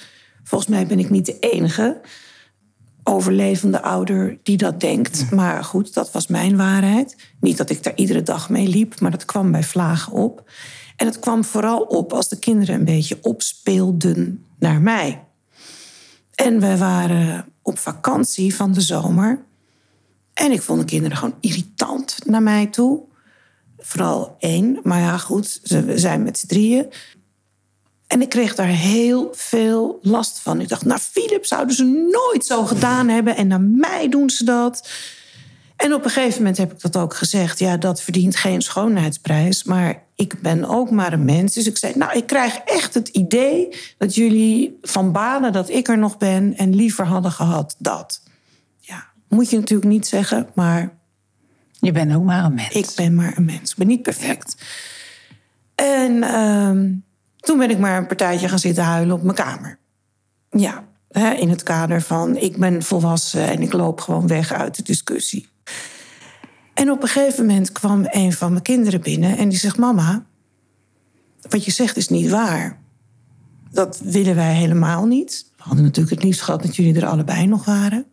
Volgens 0.43 0.71
mij 0.71 0.87
ben 0.87 0.99
ik 0.99 1.11
niet 1.11 1.27
de 1.27 1.39
enige 1.39 2.01
overlevende 3.09 3.83
ouder 3.83 4.39
die 4.43 4.57
dat 4.57 4.81
denkt. 4.81 5.31
Maar 5.31 5.65
goed, 5.65 5.95
dat 5.95 6.13
was 6.13 6.27
mijn 6.27 6.57
waarheid. 6.57 7.17
Niet 7.41 7.57
dat 7.57 7.71
ik 7.71 7.83
daar 7.83 7.97
iedere 7.97 8.23
dag 8.23 8.51
mee 8.51 8.69
liep, 8.69 9.01
maar 9.01 9.11
dat 9.11 9.25
kwam 9.25 9.51
bij 9.51 9.63
vlagen 9.63 10.13
op. 10.13 10.51
En 10.97 11.07
het 11.07 11.19
kwam 11.19 11.45
vooral 11.45 11.81
op 11.81 12.13
als 12.13 12.29
de 12.29 12.39
kinderen 12.39 12.75
een 12.75 12.85
beetje 12.85 13.19
opspeelden 13.23 14.45
naar 14.59 14.81
mij. 14.81 15.25
En 16.35 16.61
we 16.61 16.77
waren 16.77 17.45
op 17.63 17.79
vakantie 17.79 18.55
van 18.55 18.73
de 18.73 18.81
zomer. 18.81 19.45
En 20.35 20.53
ik 20.53 20.63
vond 20.63 20.81
de 20.81 20.87
kinderen 20.87 21.17
gewoon 21.17 21.35
irritant 21.41 22.19
naar 22.25 22.43
mij 22.43 22.67
toe. 22.67 23.01
Vooral 23.79 24.37
één, 24.39 24.81
maar 24.83 25.01
ja, 25.01 25.19
goed, 25.19 25.61
we 25.63 25.99
zijn 25.99 26.23
met 26.23 26.39
z'n 26.39 26.47
drieën. 26.47 26.87
En 28.09 28.23
ik 28.23 28.29
kreeg 28.29 28.55
daar 28.55 28.67
heel 28.67 29.29
veel 29.33 29.99
last 30.03 30.39
van. 30.39 30.61
Ik 30.61 30.69
dacht, 30.69 30.85
nou, 30.85 31.01
Philip 31.01 31.47
zouden 31.47 31.77
ze 31.77 31.85
nooit 31.85 32.45
zo 32.45 32.65
gedaan 32.65 33.09
hebben. 33.17 33.37
En 33.37 33.47
naar 33.47 33.61
mij 33.61 34.09
doen 34.09 34.31
ze 34.31 34.45
dat. 34.45 34.89
En 35.77 35.95
op 35.95 36.05
een 36.05 36.11
gegeven 36.11 36.39
moment 36.39 36.57
heb 36.57 36.73
ik 36.73 36.81
dat 36.81 36.97
ook 36.97 37.15
gezegd. 37.15 37.59
Ja, 37.59 37.77
dat 37.77 38.03
verdient 38.03 38.37
geen 38.37 38.63
schoonheidsprijs. 38.63 39.65
Maar 39.65 40.03
ik 40.15 40.41
ben 40.43 40.65
ook 40.65 40.91
maar 40.91 41.13
een 41.13 41.25
mens. 41.25 41.55
Dus 41.55 41.67
ik 41.67 41.77
zei, 41.77 41.93
nou, 41.97 42.17
ik 42.17 42.27
krijg 42.27 42.57
echt 42.57 42.95
het 42.95 43.09
idee 43.09 43.69
dat 43.99 44.15
jullie 44.15 44.79
van 44.83 45.13
banen 45.13 45.53
dat 45.53 45.69
ik 45.71 45.89
er 45.89 45.99
nog 45.99 46.19
ben 46.19 46.57
en 46.57 46.75
liever 46.75 47.07
hadden 47.07 47.33
gehad 47.33 47.77
dat. 47.79 48.23
Ja, 48.81 49.07
moet 49.29 49.51
je 49.51 49.57
natuurlijk 49.59 49.91
niet 49.91 50.07
zeggen, 50.07 50.49
maar 50.55 50.97
Je 51.81 51.93
bent 51.93 52.15
ook 52.15 52.25
maar 52.25 52.45
een 52.45 52.55
mens. 52.55 52.75
ik 52.75 52.89
ben 52.97 53.15
maar 53.15 53.37
een 53.37 53.45
mens. 53.45 53.71
Ik 53.71 53.77
ben 53.77 53.87
niet 53.87 54.03
perfect. 54.03 54.57
En 55.75 56.23
ehm, 56.23 56.91
toen 57.49 57.59
ben 57.59 57.71
ik 57.71 57.79
maar 57.79 57.97
een 57.97 58.07
partijtje 58.07 58.49
gaan 58.49 58.59
zitten 58.59 58.85
huilen 58.85 59.17
op 59.17 59.23
mijn 59.23 59.37
kamer. 59.37 59.79
Ja, 60.51 60.85
hè, 61.11 61.31
in 61.31 61.49
het 61.49 61.63
kader 61.63 62.03
van 62.03 62.37
ik 62.37 62.57
ben 62.57 62.83
volwassen 62.83 63.49
en 63.49 63.63
ik 63.63 63.73
loop 63.73 64.01
gewoon 64.01 64.27
weg 64.27 64.53
uit 64.53 64.77
de 64.77 64.83
discussie. 64.83 65.49
En 66.75 66.91
op 66.91 67.03
een 67.03 67.09
gegeven 67.09 67.47
moment 67.47 67.73
kwam 67.73 68.07
een 68.11 68.33
van 68.33 68.51
mijn 68.51 68.63
kinderen 68.63 69.01
binnen 69.01 69.37
en 69.37 69.49
die 69.49 69.59
zegt: 69.59 69.77
Mama, 69.77 70.25
wat 71.49 71.65
je 71.65 71.71
zegt 71.71 71.97
is 71.97 72.09
niet 72.09 72.31
waar. 72.31 72.79
Dat 73.71 74.01
willen 74.03 74.35
wij 74.35 74.55
helemaal 74.55 75.07
niet. 75.07 75.47
We 75.57 75.63
hadden 75.63 75.85
natuurlijk 75.85 76.15
het 76.15 76.25
liefst 76.25 76.41
gehad 76.41 76.63
dat 76.63 76.77
jullie 76.77 76.97
er 76.97 77.07
allebei 77.07 77.47
nog 77.47 77.65
waren. 77.65 78.07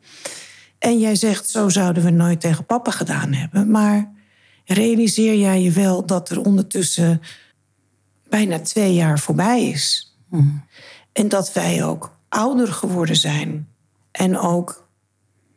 En 0.80 1.00
jij 1.00 1.15
zegt: 1.15 1.50
Zo 1.50 1.69
zouden 1.69 2.04
we 2.04 2.10
nooit 2.10 2.41
tegen 2.41 2.65
papa 2.65 2.91
gedaan 2.91 3.34
hebben. 3.34 3.71
Maar 3.71 4.12
realiseer 4.65 5.36
jij 5.36 5.62
je 5.62 5.71
wel 5.71 6.06
dat 6.06 6.30
er 6.30 6.41
ondertussen 6.41 7.21
bijna 8.36 8.60
twee 8.60 8.93
jaar 8.93 9.19
voorbij 9.19 9.69
is? 9.69 10.15
En 11.12 11.28
dat 11.28 11.54
wij 11.54 11.84
ook 11.84 12.17
ouder 12.30 12.67
geworden 12.67 13.15
zijn. 13.15 13.67
En 14.12 14.38
ook 14.38 14.88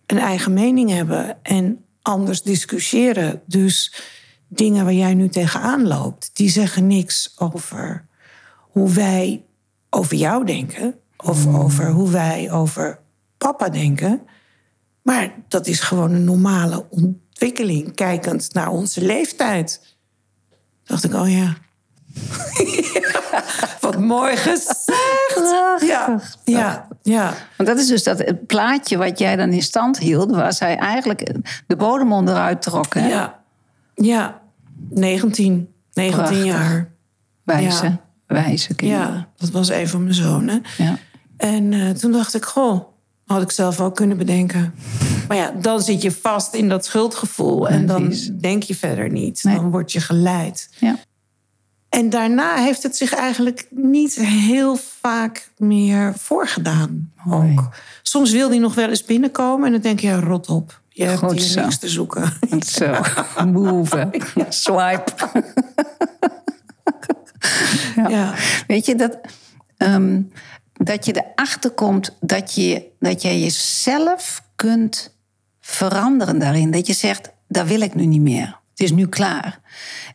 een 0.06 0.18
eigen 0.18 0.52
mening 0.52 0.90
hebben. 0.90 1.42
En 1.42 1.84
anders 2.02 2.42
discussiëren. 2.42 3.42
Dus 3.46 4.02
dingen 4.48 4.84
waar 4.84 4.94
jij 4.94 5.14
nu 5.14 5.28
tegenaan 5.28 5.86
loopt, 5.86 6.30
die 6.32 6.50
zeggen 6.50 6.86
niks 6.86 7.34
over 7.38 8.06
hoe 8.58 8.90
wij 8.90 9.44
over 9.90 10.16
jou 10.16 10.44
denken. 10.44 10.94
Of 11.16 11.46
over 11.46 11.90
hoe 11.90 12.10
wij 12.10 12.50
over 12.50 13.00
papa 13.38 13.68
denken. 13.68 14.20
Maar 15.02 15.34
dat 15.48 15.66
is 15.66 15.80
gewoon 15.80 16.12
een 16.12 16.24
normale 16.24 16.86
ontwikkeling, 16.90 17.94
kijkend 17.94 18.52
naar 18.54 18.68
onze 18.68 19.04
leeftijd. 19.04 19.96
Dacht 20.84 21.04
ik, 21.04 21.14
oh 21.14 21.30
ja. 21.30 21.56
Wat 23.80 23.98
mooi 23.98 24.36
gezegd. 24.36 24.86
Ja, 25.86 26.20
ja, 26.44 26.88
ja. 27.02 27.34
Want 27.56 27.68
dat 27.68 27.78
is 27.78 27.86
dus 27.86 28.02
dat 28.02 28.18
het 28.18 28.46
plaatje 28.46 28.96
wat 28.96 29.18
jij 29.18 29.36
dan 29.36 29.52
in 29.52 29.62
stand 29.62 29.98
hield, 29.98 30.30
waar 30.30 30.52
zij 30.52 30.76
eigenlijk 30.76 31.32
de 31.66 31.76
bodem 31.76 32.12
onderuit 32.12 32.62
trok. 32.62 32.94
Hè? 32.94 33.08
Ja, 33.08 33.40
ja. 33.94 34.40
19, 34.90 35.68
19 35.92 36.18
Prachtig. 36.22 36.44
jaar. 36.44 36.90
Wijze, 37.44 37.84
Ja. 37.84 38.00
wijze 38.26 38.74
kinderen. 38.74 39.12
Ja, 39.14 39.28
dat 39.36 39.50
was 39.50 39.68
een 39.68 39.88
van 39.88 40.02
mijn 40.02 40.14
zonen. 40.14 40.62
Ja. 40.76 40.98
En 41.36 41.72
eh, 41.72 41.90
toen 41.90 42.12
dacht 42.12 42.34
ik, 42.34 42.44
goh, 42.44 42.80
had 43.26 43.42
ik 43.42 43.50
zelf 43.50 43.80
ook 43.80 43.94
kunnen 43.96 44.16
bedenken. 44.16 44.74
Maar 45.28 45.36
ja, 45.36 45.50
dan 45.60 45.80
zit 45.82 46.02
je 46.02 46.12
vast 46.12 46.54
in 46.54 46.68
dat 46.68 46.84
schuldgevoel. 46.84 47.68
En 47.68 47.86
dan 47.86 48.14
denk 48.40 48.62
je 48.62 48.74
verder 48.74 49.10
niet. 49.10 49.42
Nee. 49.44 49.54
Dan 49.54 49.70
word 49.70 49.92
je 49.92 50.00
geleid. 50.00 50.68
Ja. 50.78 50.96
En 51.88 52.10
daarna 52.10 52.56
heeft 52.56 52.82
het 52.82 52.96
zich 52.96 53.14
eigenlijk 53.14 53.66
niet 53.70 54.14
heel 54.14 54.76
vaak 55.00 55.50
meer 55.56 56.12
voorgedaan. 56.16 57.12
Mooi. 57.24 57.50
Ook. 57.50 57.68
Soms 58.02 58.30
wil 58.30 58.48
die 58.48 58.60
nog 58.60 58.74
wel 58.74 58.88
eens 58.88 59.04
binnenkomen. 59.04 59.66
En 59.66 59.72
dan 59.72 59.80
denk 59.80 60.00
je, 60.00 60.06
ja, 60.06 60.20
rot 60.20 60.48
op. 60.48 60.80
Je 60.88 61.04
hebt 61.04 61.18
Goed 61.18 61.32
hier 61.32 61.40
zo. 61.40 61.60
niks 61.60 61.78
te 61.78 61.88
zoeken. 61.88 62.32
Zo, 62.66 62.94
move, 63.46 64.10
swipe. 64.48 65.12
Ja. 68.08 68.34
Weet 68.66 68.86
je, 68.86 68.94
dat, 68.94 69.18
ehm, 69.76 70.22
dat 70.72 71.04
je 71.04 71.24
erachter 71.24 71.70
komt 71.70 72.16
dat 72.20 72.54
je, 72.54 72.86
dat 72.98 73.22
jij 73.22 73.40
jezelf 73.40 74.42
kunt 74.56 75.16
veranderen 75.60 76.38
daarin. 76.38 76.70
Dat 76.70 76.86
je 76.86 76.92
zegt, 76.92 77.30
dat 77.48 77.66
wil 77.66 77.80
ik 77.80 77.94
nu 77.94 78.06
niet 78.06 78.20
meer. 78.20 78.58
Het 78.78 78.86
is 78.86 78.96
nu 78.96 79.06
klaar. 79.06 79.60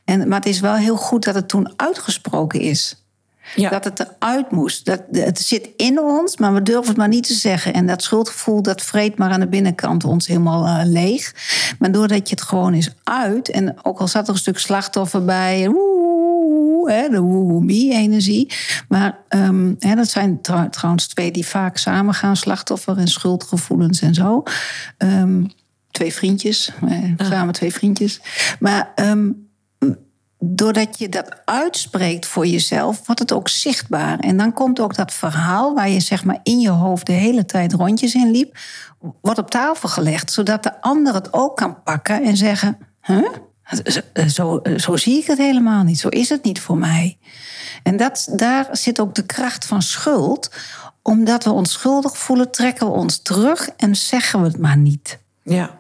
En, 0.05 0.27
maar 0.27 0.39
het 0.39 0.47
is 0.47 0.59
wel 0.59 0.75
heel 0.75 0.95
goed 0.95 1.23
dat 1.23 1.35
het 1.35 1.47
toen 1.47 1.73
uitgesproken 1.75 2.59
is. 2.59 3.05
Ja. 3.55 3.69
Dat 3.69 3.83
het 3.83 3.99
eruit 3.99 4.51
moest. 4.51 4.85
Dat, 4.85 5.01
het 5.11 5.39
zit 5.39 5.69
in 5.77 5.99
ons, 5.99 6.37
maar 6.37 6.53
we 6.53 6.61
durven 6.61 6.87
het 6.87 6.97
maar 6.97 7.07
niet 7.07 7.27
te 7.27 7.33
zeggen. 7.33 7.73
En 7.73 7.87
dat 7.87 8.03
schuldgevoel, 8.03 8.61
dat 8.61 8.81
vreet 8.81 9.17
maar 9.17 9.29
aan 9.31 9.39
de 9.39 9.47
binnenkant 9.47 10.03
ons 10.03 10.27
helemaal 10.27 10.65
eh, 10.65 10.85
leeg. 10.85 11.33
Maar 11.79 11.91
doordat 11.91 12.29
je 12.29 12.35
het 12.35 12.43
gewoon 12.43 12.73
is 12.73 12.89
uit... 13.03 13.49
en 13.49 13.85
ook 13.85 13.99
al 13.99 14.07
zat 14.07 14.27
er 14.27 14.33
een 14.33 14.39
stuk 14.39 14.59
slachtoffer 14.59 15.25
bij... 15.25 15.69
woe, 15.69 16.91
hè, 16.91 17.09
de 17.09 17.19
woe-me-energie. 17.19 18.53
Maar 18.87 19.17
ehm, 19.27 19.73
hè, 19.79 19.95
dat 19.95 20.09
zijn 20.09 20.41
trouw- 20.41 20.69
trouwens 20.69 21.07
twee 21.07 21.31
die 21.31 21.47
vaak 21.47 21.77
samen 21.77 22.13
gaan. 22.13 22.35
Slachtoffer 22.35 22.97
en 22.97 23.07
schuldgevoelens 23.07 24.01
en 24.01 24.13
zo. 24.13 24.43
Ehm, 24.97 25.43
twee 25.93 26.13
vriendjes, 26.13 26.71
eh, 26.89 27.27
samen 27.27 27.53
twee 27.53 27.73
vriendjes. 27.73 28.21
Maar... 28.59 28.91
ehm, 28.95 29.29
doordat 30.45 30.99
je 30.99 31.09
dat 31.09 31.41
uitspreekt 31.45 32.25
voor 32.25 32.45
jezelf, 32.45 33.05
wordt 33.05 33.21
het 33.21 33.33
ook 33.33 33.49
zichtbaar. 33.49 34.19
En 34.19 34.37
dan 34.37 34.53
komt 34.53 34.79
ook 34.79 34.95
dat 34.95 35.13
verhaal 35.13 35.73
waar 35.73 35.89
je 35.89 35.99
zeg 35.99 36.23
maar 36.23 36.39
in 36.43 36.59
je 36.59 36.69
hoofd 36.69 37.05
de 37.05 37.11
hele 37.11 37.45
tijd 37.45 37.73
rondjes 37.73 38.13
in 38.13 38.31
liep, 38.31 38.57
wordt 39.21 39.39
op 39.39 39.49
tafel 39.49 39.89
gelegd, 39.89 40.31
zodat 40.31 40.63
de 40.63 40.81
ander 40.81 41.13
het 41.13 41.33
ook 41.33 41.57
kan 41.57 41.83
pakken 41.83 42.23
en 42.23 42.37
zeggen: 42.37 42.77
huh? 43.01 43.29
Zo, 43.83 44.01
zo, 44.27 44.61
zo 44.77 44.97
zie 44.97 45.17
ik 45.17 45.27
het 45.27 45.37
helemaal 45.37 45.83
niet. 45.83 45.99
Zo 45.99 46.07
is 46.07 46.29
het 46.29 46.43
niet 46.43 46.61
voor 46.61 46.77
mij. 46.77 47.17
En 47.83 47.97
dat, 47.97 48.29
daar 48.35 48.67
zit 48.71 48.99
ook 48.99 49.15
de 49.15 49.25
kracht 49.25 49.65
van 49.65 49.81
schuld. 49.81 50.51
Omdat 51.01 51.43
we 51.43 51.51
ons 51.51 51.71
schuldig 51.71 52.17
voelen, 52.17 52.51
trekken 52.51 52.87
we 52.87 52.93
ons 52.93 53.21
terug 53.21 53.69
en 53.77 53.95
zeggen 53.95 54.41
we 54.41 54.47
het 54.47 54.57
maar 54.57 54.77
niet. 54.77 55.19
Ja. 55.43 55.77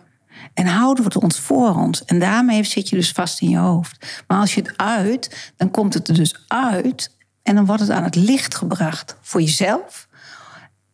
En 0.53 0.65
houden 0.65 1.03
we 1.03 1.09
het 1.13 1.23
ons 1.23 1.39
voor 1.39 1.75
ons. 1.75 2.05
En 2.05 2.19
daarmee 2.19 2.63
zit 2.63 2.89
je 2.89 2.95
dus 2.95 3.11
vast 3.11 3.41
in 3.41 3.49
je 3.49 3.57
hoofd. 3.57 4.23
Maar 4.27 4.39
als 4.39 4.53
je 4.53 4.61
het 4.61 4.77
uit, 4.77 5.51
dan 5.57 5.71
komt 5.71 5.93
het 5.93 6.07
er 6.07 6.13
dus 6.13 6.43
uit. 6.47 7.15
En 7.43 7.55
dan 7.55 7.65
wordt 7.65 7.81
het 7.81 7.91
aan 7.91 8.03
het 8.03 8.15
licht 8.15 8.55
gebracht 8.55 9.17
voor 9.21 9.41
jezelf. 9.41 10.07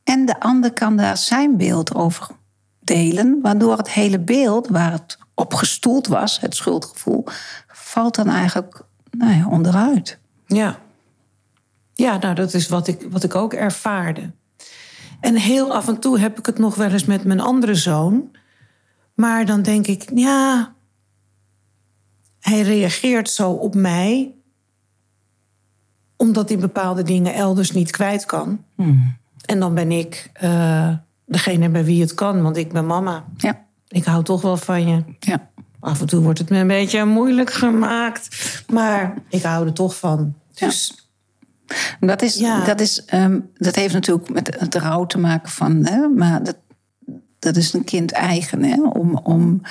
En 0.03 0.25
de 0.25 0.39
ander 0.39 0.73
kan 0.73 0.97
daar 0.97 1.17
zijn 1.17 1.57
beeld 1.57 1.95
over 1.95 2.27
delen. 2.79 3.39
Waardoor 3.41 3.77
het 3.77 3.89
hele 3.89 4.19
beeld 4.19 4.67
waar 4.67 4.91
het 4.91 5.17
op 5.33 5.53
gestoeld 5.53 6.07
was, 6.07 6.39
het 6.39 6.55
schuldgevoel, 6.55 7.23
valt 7.67 8.15
dan 8.15 8.27
eigenlijk 8.27 8.81
nou 9.11 9.33
ja, 9.33 9.47
onderuit. 9.47 10.19
Ja. 10.45 10.79
Ja, 11.93 12.17
nou, 12.17 12.35
dat 12.35 12.53
is 12.53 12.67
wat 12.67 12.87
ik, 12.87 13.07
wat 13.09 13.23
ik 13.23 13.35
ook 13.35 13.53
ervaarde. 13.53 14.31
En 15.19 15.35
heel 15.35 15.73
af 15.73 15.87
en 15.87 15.99
toe 15.99 16.19
heb 16.19 16.39
ik 16.39 16.45
het 16.45 16.59
nog 16.59 16.75
wel 16.75 16.91
eens 16.91 17.05
met 17.05 17.23
mijn 17.23 17.39
andere 17.39 17.75
zoon. 17.75 18.31
Maar 19.19 19.45
dan 19.45 19.61
denk 19.61 19.87
ik, 19.87 20.09
ja, 20.15 20.73
hij 22.39 22.61
reageert 22.61 23.29
zo 23.29 23.51
op 23.51 23.75
mij. 23.75 24.33
Omdat 26.15 26.49
hij 26.49 26.57
bepaalde 26.57 27.03
dingen 27.03 27.33
elders 27.33 27.71
niet 27.71 27.91
kwijt 27.91 28.25
kan. 28.25 28.63
En 29.45 29.59
dan 29.59 29.73
ben 29.73 29.91
ik 29.91 30.29
eh, 30.33 30.93
degene 31.25 31.69
bij 31.69 31.83
wie 31.85 32.01
het 32.01 32.13
kan, 32.13 32.41
want 32.41 32.57
ik 32.57 32.71
ben 32.71 32.85
mama. 32.85 33.25
Ja, 33.37 33.65
Ik 33.87 34.03
hou 34.03 34.23
toch 34.23 34.41
wel 34.41 34.57
van 34.57 34.87
je. 34.87 35.03
ja. 35.19 35.49
Af 35.79 36.01
en 36.01 36.07
toe 36.07 36.21
wordt 36.23 36.39
het 36.39 36.49
me 36.49 36.57
een 36.57 36.67
beetje 36.67 37.05
moeilijk 37.05 37.51
gemaakt. 37.53 38.63
Maar 38.71 39.13
ik 39.29 39.43
hou 39.43 39.65
er 39.67 39.73
toch 39.73 39.97
van. 39.97 40.33
Dus 40.53 41.07
Dat, 41.99 42.21
is, 42.21 42.35
Ja. 42.35 42.65
dat, 42.65 42.79
is, 42.79 43.05
ehm, 43.05 43.39
dat 43.57 43.75
heeft 43.75 43.93
natuurlijk 43.93 44.29
met 44.29 44.55
het 44.59 44.75
rouw 44.75 45.05
te 45.05 45.17
maken 45.19 45.49
van, 45.51 45.85
hè, 45.85 46.07
maar 46.07 46.43
dat, 46.43 46.57
dat 47.39 47.55
is 47.55 47.73
een 47.73 47.83
kind 47.83 48.11
eigen. 48.11 48.63
Hè, 48.63 48.81
om, 48.81 49.17
om 49.17 49.61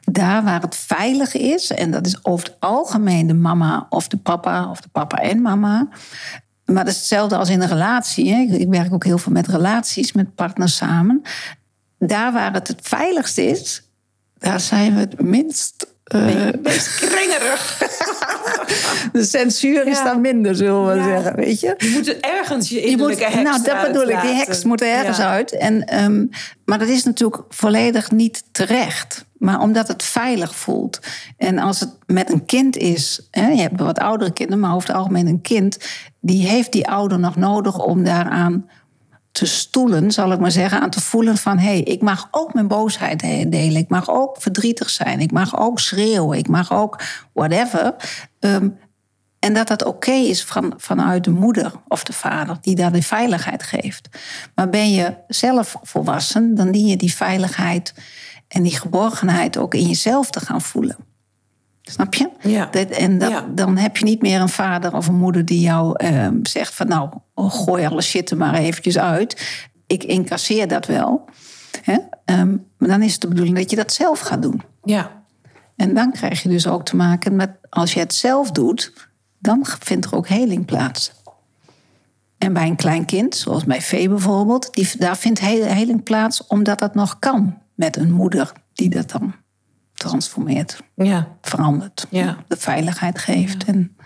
daar 0.00 0.44
waar 0.44 0.60
het 0.60 0.76
veilig 0.76 1.34
is, 1.34 1.70
en 1.70 1.90
dat 1.90 2.06
is 2.06 2.24
over 2.24 2.46
het 2.46 2.56
algemeen 2.58 3.26
de 3.26 3.34
mama 3.34 3.86
of 3.88 4.08
de 4.08 4.16
papa, 4.16 4.70
of 4.70 4.80
de 4.80 4.88
papa 4.88 5.16
en 5.16 5.42
mama. 5.42 5.88
Maar 6.64 6.84
dat 6.84 6.92
is 6.92 6.98
hetzelfde 6.98 7.36
als 7.36 7.48
in 7.48 7.60
een 7.60 7.68
relatie. 7.68 8.32
Hè. 8.32 8.40
Ik, 8.40 8.68
werk 8.68 8.92
ook 8.92 9.04
heel 9.04 9.18
veel 9.18 9.32
met 9.32 9.46
relaties, 9.46 10.12
met 10.12 10.34
partners 10.34 10.76
samen. 10.76 11.22
Daar 11.98 12.32
waar 12.32 12.52
het 12.52 12.68
het 12.68 12.80
veiligst 12.82 13.38
is, 13.38 13.90
daar 14.38 14.60
zijn 14.60 14.94
we 14.94 15.00
het 15.00 15.22
minst. 15.22 15.86
Eh, 16.10 16.48
best 16.62 16.94
kringerig. 16.94 17.78
de 19.12 19.24
censuur 19.24 19.86
is 19.86 20.02
dan 20.02 20.20
minder, 20.20 20.54
zullen 20.54 20.96
we 20.96 21.02
zeggen. 21.02 21.36
Weet 21.36 21.60
je? 21.60 21.74
Je 21.78 21.90
moet 21.94 22.08
er 22.08 22.20
ergens 22.20 22.68
je 22.68 22.82
innerlijke 22.82 23.24
heks 23.24 23.42
nou, 23.42 23.62
dat 23.62 23.86
bedoel 23.86 24.08
ik. 24.08 24.20
Die 24.20 24.34
heks 24.34 24.64
moet 24.64 24.80
er 24.80 24.88
ergens 24.88 25.20
uit. 25.20 25.52
En, 25.52 25.84
ehm, 25.84 26.26
maar 26.64 26.78
dat 26.78 26.88
is 26.88 27.04
natuurlijk 27.04 27.42
volledig 27.48 28.10
niet 28.10 28.44
terecht. 28.52 29.24
Maar 29.38 29.60
omdat 29.60 29.88
het 29.88 30.02
veilig 30.02 30.54
voelt. 30.56 30.98
En 31.36 31.58
als 31.58 31.80
het 31.80 31.90
met 32.06 32.30
een 32.30 32.44
kind 32.44 32.76
is... 32.76 33.28
Hè, 33.30 33.48
je 33.48 33.60
hebt 33.60 33.80
wat 33.80 33.98
oudere 33.98 34.32
kinderen, 34.32 34.60
maar 34.60 34.74
over 34.74 34.88
het 34.88 34.96
algemeen 34.96 35.26
een 35.26 35.40
kind... 35.40 35.78
die 36.20 36.46
heeft 36.46 36.72
die 36.72 36.88
ouder 36.88 37.18
nog 37.18 37.36
nodig 37.36 37.78
om 37.78 38.04
daaraan 38.04 38.68
te 39.32 39.46
stoelen, 39.46 40.12
zal 40.12 40.32
ik 40.32 40.38
maar 40.38 40.50
zeggen, 40.50 40.80
aan 40.80 40.90
te 40.90 41.00
voelen 41.00 41.36
van 41.36 41.58
hé, 41.58 41.68
hey, 41.68 41.80
ik 41.80 42.02
mag 42.02 42.28
ook 42.30 42.54
mijn 42.54 42.68
boosheid 42.68 43.20
delen, 43.20 43.76
ik 43.76 43.88
mag 43.88 44.08
ook 44.10 44.36
verdrietig 44.40 44.90
zijn, 44.90 45.20
ik 45.20 45.32
mag 45.32 45.58
ook 45.58 45.80
schreeuwen, 45.80 46.38
ik 46.38 46.48
mag 46.48 46.72
ook 46.72 47.02
whatever. 47.32 47.94
Ehm, 48.38 48.68
en 49.38 49.54
dat 49.54 49.68
dat 49.68 49.84
oké 49.84 50.10
is 50.10 50.44
van, 50.44 50.74
vanuit 50.76 51.24
de 51.24 51.30
moeder 51.30 51.72
of 51.88 52.04
de 52.04 52.12
vader, 52.12 52.58
die 52.60 52.74
daar 52.74 52.92
de 52.92 53.02
veiligheid 53.02 53.62
geeft. 53.62 54.08
Maar 54.54 54.68
ben 54.68 54.92
je 54.92 55.14
zelf 55.28 55.76
volwassen, 55.82 56.54
dan 56.54 56.70
dien 56.70 56.86
je 56.86 56.96
die 56.96 57.14
veiligheid 57.14 57.94
en 58.48 58.62
die 58.62 58.78
geborgenheid 58.78 59.56
ook 59.56 59.74
in 59.74 59.86
jezelf 59.86 60.30
te 60.30 60.40
gaan 60.40 60.62
voelen. 60.62 60.96
Snap 61.90 62.14
je? 62.14 62.28
Ja. 62.40 62.70
en 62.70 63.18
dat, 63.18 63.44
dan 63.56 63.76
heb 63.76 63.96
je 63.96 64.04
niet 64.04 64.22
meer 64.22 64.40
een 64.40 64.48
vader 64.48 64.94
of 64.94 65.06
een 65.06 65.14
moeder 65.14 65.44
die 65.44 65.60
jou 65.60 65.92
ehm, 65.96 66.38
zegt 66.42 66.74
van 66.74 66.88
nou, 66.88 67.10
gooi 67.34 67.86
alle 67.86 68.02
shit 68.02 68.30
er 68.30 68.36
maar 68.36 68.54
eventjes 68.54 68.98
uit. 68.98 69.62
Ik 69.86 70.04
incasseer 70.04 70.68
dat 70.68 70.86
wel. 70.86 71.24
Hè? 71.82 71.98
Ehm, 72.24 72.56
maar 72.78 72.88
dan 72.88 73.02
is 73.02 73.12
het 73.12 73.20
de 73.20 73.28
bedoeling 73.28 73.56
dat 73.56 73.70
je 73.70 73.76
dat 73.76 73.92
zelf 73.92 74.20
gaat 74.20 74.42
doen. 74.42 74.62
Ja. 74.84 75.22
En 75.76 75.94
dan 75.94 76.12
krijg 76.12 76.42
je 76.42 76.48
dus 76.48 76.66
ook 76.66 76.84
te 76.84 76.96
maken 76.96 77.36
met, 77.36 77.50
als 77.68 77.92
je 77.92 78.00
het 78.00 78.14
zelf 78.14 78.50
doet, 78.50 78.92
dan 79.38 79.66
vindt 79.80 80.06
er 80.06 80.14
ook 80.14 80.28
heling 80.28 80.64
plaats. 80.64 81.12
En 82.38 82.52
bij 82.52 82.66
een 82.66 82.76
klein 82.76 83.04
kind, 83.04 83.36
zoals 83.36 83.64
bij 83.64 83.82
Vee 83.82 84.08
bijvoorbeeld, 84.08 84.74
die, 84.74 84.90
daar 84.98 85.16
vindt 85.16 85.40
heling 85.40 86.02
plaats 86.02 86.46
omdat 86.46 86.78
dat 86.78 86.94
nog 86.94 87.18
kan 87.18 87.58
met 87.74 87.96
een 87.96 88.12
moeder 88.12 88.52
die 88.72 88.90
dat 88.90 89.10
dan 89.10 89.34
transformeert, 90.00 90.82
ja. 90.94 91.28
verandert, 91.42 92.06
ja. 92.10 92.36
de 92.48 92.56
veiligheid 92.56 93.18
geeft. 93.18 93.64
En, 93.64 93.96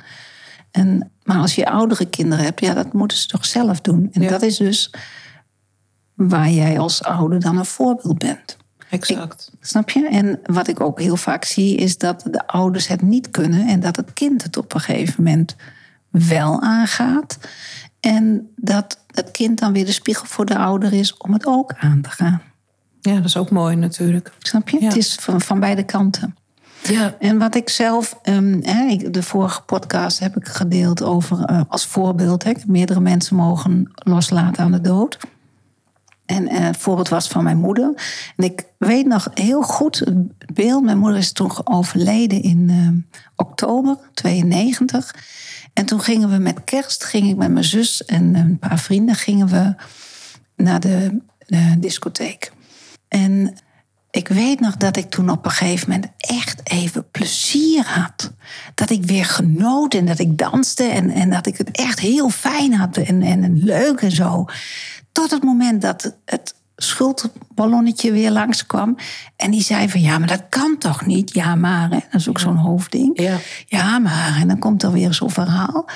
en, 0.71 1.11
maar 1.23 1.39
als 1.39 1.55
je 1.55 1.67
oudere 1.71 2.05
kinderen 2.05 2.45
hebt, 2.45 2.61
ja, 2.61 2.75
dat 2.75 2.93
moeten 2.93 3.17
ze 3.17 3.27
toch 3.27 3.45
zelf 3.45 3.81
doen. 3.81 4.09
En 4.13 4.29
dat 4.29 4.43
is 4.43 4.57
dus 4.57 4.95
waar 6.15 6.51
jij 6.51 6.79
als 6.79 7.03
ouder 7.03 7.41
dan 7.41 7.59
een 7.59 7.65
voorbeeld 7.65 8.19
bent. 8.19 8.57
Exact. 8.91 9.51
snap 9.61 9.91
je? 9.91 10.09
En 10.09 10.41
wat 10.43 10.69
ik 10.69 10.81
ook 10.81 11.01
heel 11.01 11.17
vaak 11.17 11.45
zie, 11.45 11.77
is 11.77 11.99
dat 11.99 12.27
de 12.31 12.47
ouders 12.47 12.87
het 12.87 13.03
niet 13.03 13.31
kunnen 13.31 13.67
en 13.67 13.81
dat 13.81 13.97
het 13.97 14.13
kind 14.13 14.43
het 14.43 14.57
op 14.57 14.75
een 14.75 14.81
gegeven 14.81 15.23
moment 15.23 15.57
wel 16.11 16.61
aangaat. 16.61 17.39
En 18.01 18.53
dat 18.57 19.05
het 19.11 19.31
kind 19.31 19.59
dan 19.59 19.73
weer 19.73 19.85
de 19.85 19.93
spiegel 19.93 20.27
voor 20.27 20.47
de 20.47 20.59
ouder 20.59 20.93
is 20.93 21.17
om 21.17 21.33
het 21.33 21.47
ook 21.47 21.75
aan 21.79 22.01
te 22.01 22.11
gaan. 22.11 22.43
Ja, 23.11 23.15
dat 23.15 23.25
is 23.25 23.37
ook 23.37 23.51
mooi 23.51 23.77
natuurlijk. 23.77 24.33
Snap 24.39 24.69
je? 24.69 24.85
Het 24.85 24.97
is 24.97 25.15
van, 25.15 25.41
van 25.41 25.61
beide 25.61 25.83
kanten. 25.83 26.37
Ja. 26.83 27.17
En 27.19 27.39
wat 27.39 27.55
ik 27.55 27.69
zelf, 27.69 28.19
um, 28.23 28.61
de 29.11 29.23
vorige 29.23 29.63
podcast 29.63 30.19
heb 30.19 30.37
ik 30.37 30.49
gedeeld 30.49 31.03
over 31.03 31.51
uh, 31.51 31.61
als 31.69 31.87
voorbeeld. 31.87 32.45
Hè, 32.45 32.53
meerdere 32.67 33.01
mensen 33.01 33.37
mogen 33.37 33.91
loslaten 33.95 34.65
aan 34.65 34.73
de 34.73 34.81
dood. 34.81 35.19
En 36.27 36.43
uh, 36.43 36.59
het 36.59 36.77
voorbeeld 36.77 37.09
was 37.09 37.29
van 37.29 37.45
mijn 37.45 37.59
moeder. 37.59 37.95
En 38.37 38.45
ik 38.45 38.65
weet 38.79 39.07
nog 39.07 39.29
heel 39.35 39.63
goed 39.63 39.99
het 39.99 40.55
beeld. 40.55 40.85
Mijn 40.85 40.99
moeder 40.99 41.19
is 41.19 41.33
toen 41.33 41.51
overleden 41.65 42.43
in 42.43 42.69
uh, 42.71 42.89
oktober 43.37 43.97
92. 44.15 45.15
En 45.73 45.85
toen 45.85 46.01
gingen 46.01 46.31
we 46.31 46.39
met 46.39 46.65
kerst, 46.65 47.05
ging 47.05 47.29
ik 47.29 47.37
met 47.37 47.51
mijn 47.51 47.65
zus 47.65 48.05
en 48.05 48.35
een 48.35 48.59
paar 48.59 48.79
vrienden 48.79 49.15
gingen 49.15 49.49
we 49.49 49.75
naar 50.57 50.81
de, 50.81 51.21
de 51.47 51.75
discotheek. 51.79 52.53
En 53.15 53.55
ik 54.11 54.29
weet 54.29 54.61
nog 54.61 54.77
dat 54.77 54.97
ik 54.97 55.11
toen 55.11 55.31
op 55.31 55.45
een 55.45 55.51
gegeven 55.51 55.91
moment 55.91 56.13
echt 56.17 56.61
even 56.65 57.11
plezier 57.11 57.85
had. 57.87 58.33
Dat 58.75 58.91
ik 58.91 59.05
weer 59.05 59.25
genoot 59.25 59.95
en 59.95 60.07
dat 60.07 60.19
ik 60.19 60.39
danste 60.39 60.85
en, 60.85 61.11
en 61.11 61.31
dat 61.31 61.47
ik 61.47 61.57
het 61.57 61.71
echt 61.71 62.01
heel 62.01 62.31
fijn 62.31 62.75
had 62.75 62.97
en, 62.97 63.23
en 63.23 63.65
leuk 63.65 64.01
en 64.01 64.11
zo. 64.11 64.45
Tot 65.13 65.31
het 65.31 65.43
moment 65.43 65.83
dat 65.83 66.17
het 66.25 66.55
schuldballonnetje 66.77 68.13
weer 68.13 68.31
langskwam. 68.31 68.97
En 69.37 69.51
die 69.51 69.63
zei 69.63 69.89
van, 69.89 70.01
ja, 70.01 70.19
maar 70.19 70.29
dat 70.29 70.45
kan 70.49 70.79
toch 70.79 71.07
niet? 71.07 71.35
Ja, 71.35 71.55
maar, 71.55 71.91
hè? 71.91 71.99
dat 72.11 72.21
is 72.21 72.29
ook 72.29 72.41
zo'n 72.41 72.57
hoofdding. 72.57 73.21
Ja. 73.21 73.37
ja, 73.67 73.99
maar, 73.99 74.37
en 74.41 74.49
dan 74.49 74.59
komt 74.59 74.83
er 74.83 74.93
weer 74.93 75.15
zo'n 75.15 75.31
verhaal. 75.31 75.87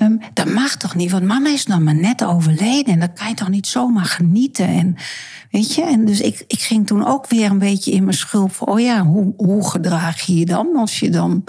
Um, 0.00 0.20
dat 0.32 0.48
mag 0.48 0.76
toch 0.76 0.94
niet, 0.94 1.10
want 1.10 1.24
mama 1.24 1.48
is 1.48 1.66
nog 1.66 1.80
maar 1.80 1.94
net 1.94 2.24
overleden... 2.24 2.92
en 2.92 3.00
dan 3.00 3.12
kan 3.12 3.28
je 3.28 3.34
toch 3.34 3.48
niet 3.48 3.66
zomaar 3.66 4.04
genieten 4.04 4.66
en... 4.66 4.96
Weet 5.50 5.74
je, 5.74 5.82
en 5.82 6.04
dus 6.04 6.20
ik, 6.20 6.44
ik 6.46 6.60
ging 6.60 6.86
toen 6.86 7.06
ook 7.06 7.26
weer 7.26 7.50
een 7.50 7.58
beetje 7.58 7.92
in 7.92 8.04
mijn 8.04 8.16
schulp 8.16 8.52
van, 8.52 8.68
oh 8.68 8.80
ja, 8.80 9.04
hoe, 9.04 9.34
hoe 9.36 9.70
gedraag 9.70 10.20
je 10.20 10.38
je 10.38 10.46
dan 10.46 10.76
als 10.76 11.00
je 11.00 11.10
dan 11.10 11.44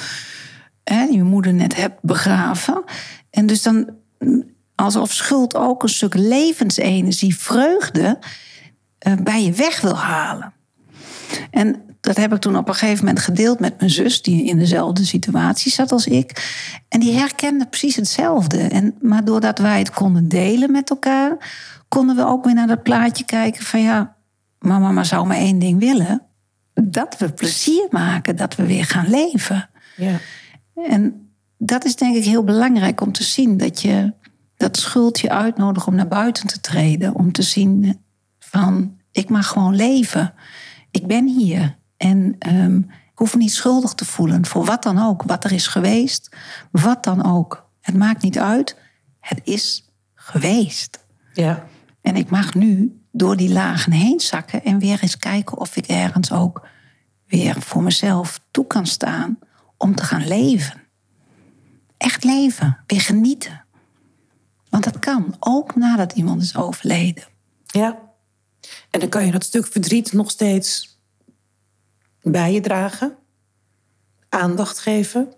hè, 0.84 1.04
je 1.04 1.24
moeder 1.24 1.54
net 1.54 1.76
hebt 1.76 2.02
begraven? 2.02 2.84
En 3.30 3.46
dus 3.46 3.62
dan, 3.62 3.90
alsof 4.76 5.12
schuld 5.12 5.56
ook 5.56 5.84
een 5.84 5.90
stuk 5.90 6.14
levensenergie, 6.14 7.36
vreugde, 7.38 8.20
uh, 9.08 9.14
bij 9.24 9.44
je 9.44 9.52
weg 9.52 9.82
wil 9.82 9.98
halen. 9.98 10.54
En 11.52 11.93
dat 12.04 12.18
heb 12.18 12.34
ik 12.34 12.40
toen 12.40 12.58
op 12.58 12.68
een 12.68 12.76
gegeven 12.76 13.06
moment 13.06 13.24
gedeeld 13.24 13.60
met 13.60 13.80
mijn 13.80 13.92
zus, 13.92 14.22
die 14.22 14.46
in 14.46 14.58
dezelfde 14.58 15.06
situatie 15.06 15.72
zat 15.72 15.92
als 15.92 16.08
ik. 16.08 16.54
En 16.90 17.00
die 17.00 17.14
herkende 17.14 17.68
precies 17.68 17.96
hetzelfde. 17.96 18.58
En, 18.58 18.96
maar 19.02 19.26
doordat 19.26 19.60
wij 19.60 19.80
het 19.80 19.90
konden 19.90 20.28
delen 20.28 20.72
met 20.72 20.90
elkaar, 20.90 21.38
konden 21.88 22.16
we 22.16 22.26
ook 22.26 22.46
weer 22.46 22.54
naar 22.54 22.68
dat 22.68 22.84
plaatje 22.84 23.26
kijken 23.26 23.64
van 23.64 23.82
ja, 23.82 24.16
maar 24.60 24.80
mama 24.80 25.04
zou 25.04 25.28
maar 25.28 25.38
één 25.38 25.60
ding 25.60 25.80
willen. 25.80 26.22
Dat 26.74 27.18
we 27.18 27.34
plezier 27.34 27.88
maken, 27.90 28.36
dat 28.36 28.56
we 28.56 28.66
weer 28.66 28.86
gaan 28.86 29.10
leven. 29.10 29.70
Ja. 29.96 30.20
En 30.76 31.30
dat 31.58 31.86
is 31.86 31.96
denk 31.96 32.16
ik 32.16 32.24
heel 32.24 32.44
belangrijk 32.44 33.02
om 33.02 33.12
te 33.12 33.24
zien 33.24 33.58
dat 33.58 33.82
je 33.82 34.14
dat 34.58 34.78
schuld 34.78 35.20
je 35.20 35.30
uitnodigt 35.30 35.88
om 35.88 35.96
naar 35.96 36.08
buiten 36.08 36.48
te 36.48 36.60
treden. 36.60 37.16
Om 37.16 37.32
te 37.32 37.42
zien 37.42 38.02
van 38.40 38.98
ik 39.12 39.30
mag 39.30 39.48
gewoon 39.48 39.76
leven. 39.76 40.34
Ik 40.92 41.08
ben 41.08 41.28
hier. 41.28 41.82
En 42.04 42.36
um, 42.48 42.78
ik 42.90 43.18
hoef 43.20 43.34
me 43.34 43.42
niet 43.42 43.54
schuldig 43.54 43.94
te 43.94 44.06
voelen 44.06 44.46
voor 44.46 44.66
wat 44.66 44.84
dan 44.84 45.00
ook. 45.00 45.24
Wat 45.24 45.44
er 45.44 45.52
is 45.52 45.68
geweest, 45.68 46.36
wat 46.72 47.04
dan 47.04 47.26
ook. 47.26 47.70
Het 47.82 47.96
maakt 47.96 48.22
niet 48.22 48.40
uit. 48.40 48.78
Het 49.20 49.42
is 49.44 49.92
geweest. 50.14 51.06
Ja. 51.34 51.66
En 52.02 52.16
ik 52.16 52.30
mag 52.30 52.54
nu 52.54 53.02
door 53.12 53.38
die 53.38 53.52
lagen 53.52 53.92
heen 53.92 54.20
zakken 54.20 54.64
en 54.64 54.80
weer 54.80 55.00
eens 55.02 55.18
kijken 55.18 55.58
of 55.58 55.76
ik 55.76 55.88
ergens 55.88 56.32
ook 56.32 56.68
weer 57.28 57.62
voor 57.62 57.84
mezelf 57.84 58.40
toe 58.52 58.68
kan 58.68 58.86
staan 58.86 59.40
om 59.78 59.96
te 59.96 60.04
gaan 60.04 60.28
leven. 60.28 60.82
Echt 61.98 62.24
leven, 62.24 62.78
weer 62.88 63.02
genieten. 63.02 63.66
Want 64.70 64.84
dat 64.84 65.00
kan, 65.00 65.36
ook 65.40 65.76
nadat 65.76 66.14
iemand 66.14 66.42
is 66.42 66.56
overleden. 66.56 67.24
Ja. 67.66 68.00
En 68.90 69.00
dan 69.00 69.10
kan 69.10 69.26
je 69.26 69.32
dat 69.32 69.44
stuk 69.44 69.68
verdriet 69.68 70.14
nog 70.14 70.32
steeds 70.32 70.93
bij 72.24 72.54
je 72.54 72.62
dragen, 72.62 73.16
aandacht 74.30 74.80
geven. 74.80 75.34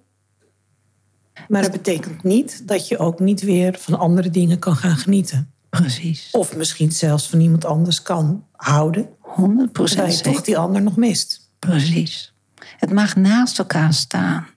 Maar 1.47 1.61
dat 1.61 1.71
betekent 1.71 2.23
niet 2.23 2.67
dat 2.67 2.87
je 2.87 2.97
ook 2.97 3.19
niet 3.19 3.41
weer 3.41 3.75
van 3.79 3.99
andere 3.99 4.29
dingen 4.29 4.59
kan 4.59 4.75
gaan 4.75 4.97
genieten. 4.97 5.53
Precies. 5.69 6.29
Of 6.31 6.55
misschien 6.55 6.91
zelfs 6.91 7.29
van 7.29 7.39
iemand 7.39 7.65
anders 7.65 8.01
kan 8.01 8.45
houden. 8.51 9.09
100 9.19 9.71
procent. 9.71 10.17
je 10.17 10.23
toch 10.23 10.41
die 10.41 10.57
ander 10.57 10.81
nog 10.81 10.95
mist. 10.95 11.49
Precies. 11.59 12.33
Het 12.77 12.91
mag 12.91 13.15
naast 13.15 13.59
elkaar 13.59 13.93
staan. 13.93 14.47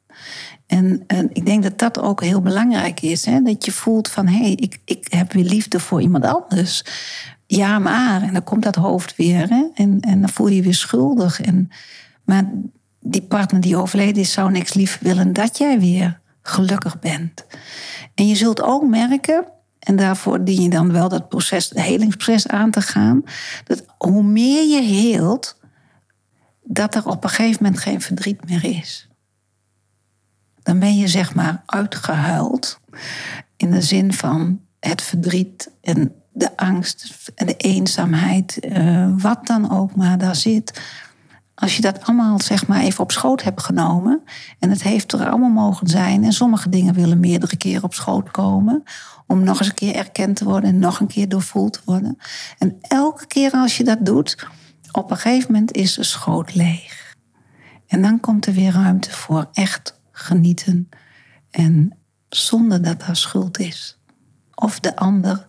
En, 0.66 1.04
en 1.06 1.30
ik 1.32 1.46
denk 1.46 1.62
dat 1.62 1.78
dat 1.78 1.98
ook 1.98 2.22
heel 2.22 2.40
belangrijk 2.40 3.00
is. 3.00 3.24
Hè? 3.24 3.42
Dat 3.42 3.64
je 3.64 3.72
voelt 3.72 4.08
van, 4.08 4.26
hé, 4.26 4.38
hey, 4.38 4.52
ik, 4.52 4.80
ik 4.84 5.06
heb 5.10 5.32
weer 5.32 5.44
liefde 5.44 5.80
voor 5.80 6.00
iemand 6.00 6.24
anders. 6.24 6.84
Ja, 7.46 7.78
maar. 7.78 8.22
En 8.22 8.32
dan 8.32 8.44
komt 8.44 8.62
dat 8.62 8.74
hoofd 8.74 9.16
weer. 9.16 9.48
Hè? 9.48 9.66
En, 9.74 10.00
en 10.00 10.20
dan 10.20 10.30
voel 10.30 10.48
je 10.48 10.54
je 10.54 10.62
weer 10.62 10.74
schuldig. 10.74 11.40
En, 11.40 11.70
maar 12.28 12.50
die 13.00 13.22
partner 13.22 13.60
die 13.60 13.76
overleden 13.76 14.22
is, 14.22 14.32
zou 14.32 14.50
niks 14.50 14.74
liever 14.74 14.98
willen 15.02 15.32
dat 15.32 15.58
jij 15.58 15.80
weer 15.80 16.20
gelukkig 16.42 16.98
bent. 16.98 17.46
En 18.14 18.28
je 18.28 18.34
zult 18.34 18.62
ook 18.62 18.86
merken 18.86 19.44
en 19.78 19.96
daarvoor 19.96 20.44
dien 20.44 20.62
je 20.62 20.68
dan 20.68 20.92
wel 20.92 21.08
dat 21.08 21.28
proces, 21.28 21.68
het 21.68 21.80
helingsproces 21.80 22.48
aan 22.48 22.70
te 22.70 22.80
gaan. 22.80 23.22
Dat 23.64 23.84
hoe 23.98 24.22
meer 24.22 24.68
je 24.68 24.82
heelt, 24.82 25.60
dat 26.62 26.94
er 26.94 27.06
op 27.06 27.24
een 27.24 27.30
gegeven 27.30 27.62
moment 27.62 27.82
geen 27.82 28.00
verdriet 28.00 28.48
meer 28.48 28.64
is. 28.64 29.08
Dan 30.62 30.78
ben 30.78 30.96
je 30.96 31.08
zeg 31.08 31.34
maar 31.34 31.62
uitgehuild. 31.66 32.80
In 33.56 33.70
de 33.70 33.82
zin 33.82 34.12
van 34.12 34.60
het 34.80 35.02
verdriet 35.02 35.70
en 35.80 36.14
de 36.32 36.56
angst 36.56 37.30
en 37.34 37.46
de 37.46 37.56
eenzaamheid, 37.56 38.58
uh, 38.64 39.12
wat 39.16 39.46
dan 39.46 39.70
ook 39.70 39.94
maar 39.94 40.18
daar 40.18 40.36
zit. 40.36 40.80
Als 41.60 41.76
je 41.76 41.82
dat 41.82 42.04
allemaal 42.04 42.40
zeg 42.40 42.66
maar 42.66 42.80
even 42.80 43.00
op 43.00 43.12
schoot 43.12 43.42
hebt 43.42 43.62
genomen 43.62 44.22
en 44.58 44.70
het 44.70 44.82
heeft 44.82 45.12
er 45.12 45.28
allemaal 45.28 45.64
mogen 45.64 45.86
zijn 45.86 46.24
en 46.24 46.32
sommige 46.32 46.68
dingen 46.68 46.94
willen 46.94 47.20
meerdere 47.20 47.56
keren 47.56 47.82
op 47.82 47.94
schoot 47.94 48.30
komen 48.30 48.82
om 49.26 49.42
nog 49.42 49.58
eens 49.58 49.68
een 49.68 49.74
keer 49.74 49.94
erkend 49.94 50.36
te 50.36 50.44
worden 50.44 50.70
en 50.70 50.78
nog 50.78 51.00
een 51.00 51.06
keer 51.06 51.28
doorvoeld 51.28 51.72
te 51.72 51.80
worden. 51.84 52.18
En 52.58 52.76
elke 52.80 53.26
keer 53.26 53.52
als 53.52 53.76
je 53.76 53.84
dat 53.84 54.06
doet, 54.06 54.46
op 54.92 55.10
een 55.10 55.16
gegeven 55.16 55.52
moment 55.52 55.72
is 55.72 55.94
de 55.94 56.02
schoot 56.02 56.54
leeg. 56.54 57.16
En 57.86 58.02
dan 58.02 58.20
komt 58.20 58.46
er 58.46 58.52
weer 58.52 58.72
ruimte 58.72 59.10
voor 59.10 59.48
echt 59.52 60.00
genieten 60.10 60.88
en 61.50 61.98
zonder 62.28 62.82
dat 62.82 63.02
er 63.02 63.16
schuld 63.16 63.58
is. 63.58 63.98
Of 64.54 64.80
de 64.80 64.96
ander 64.96 65.48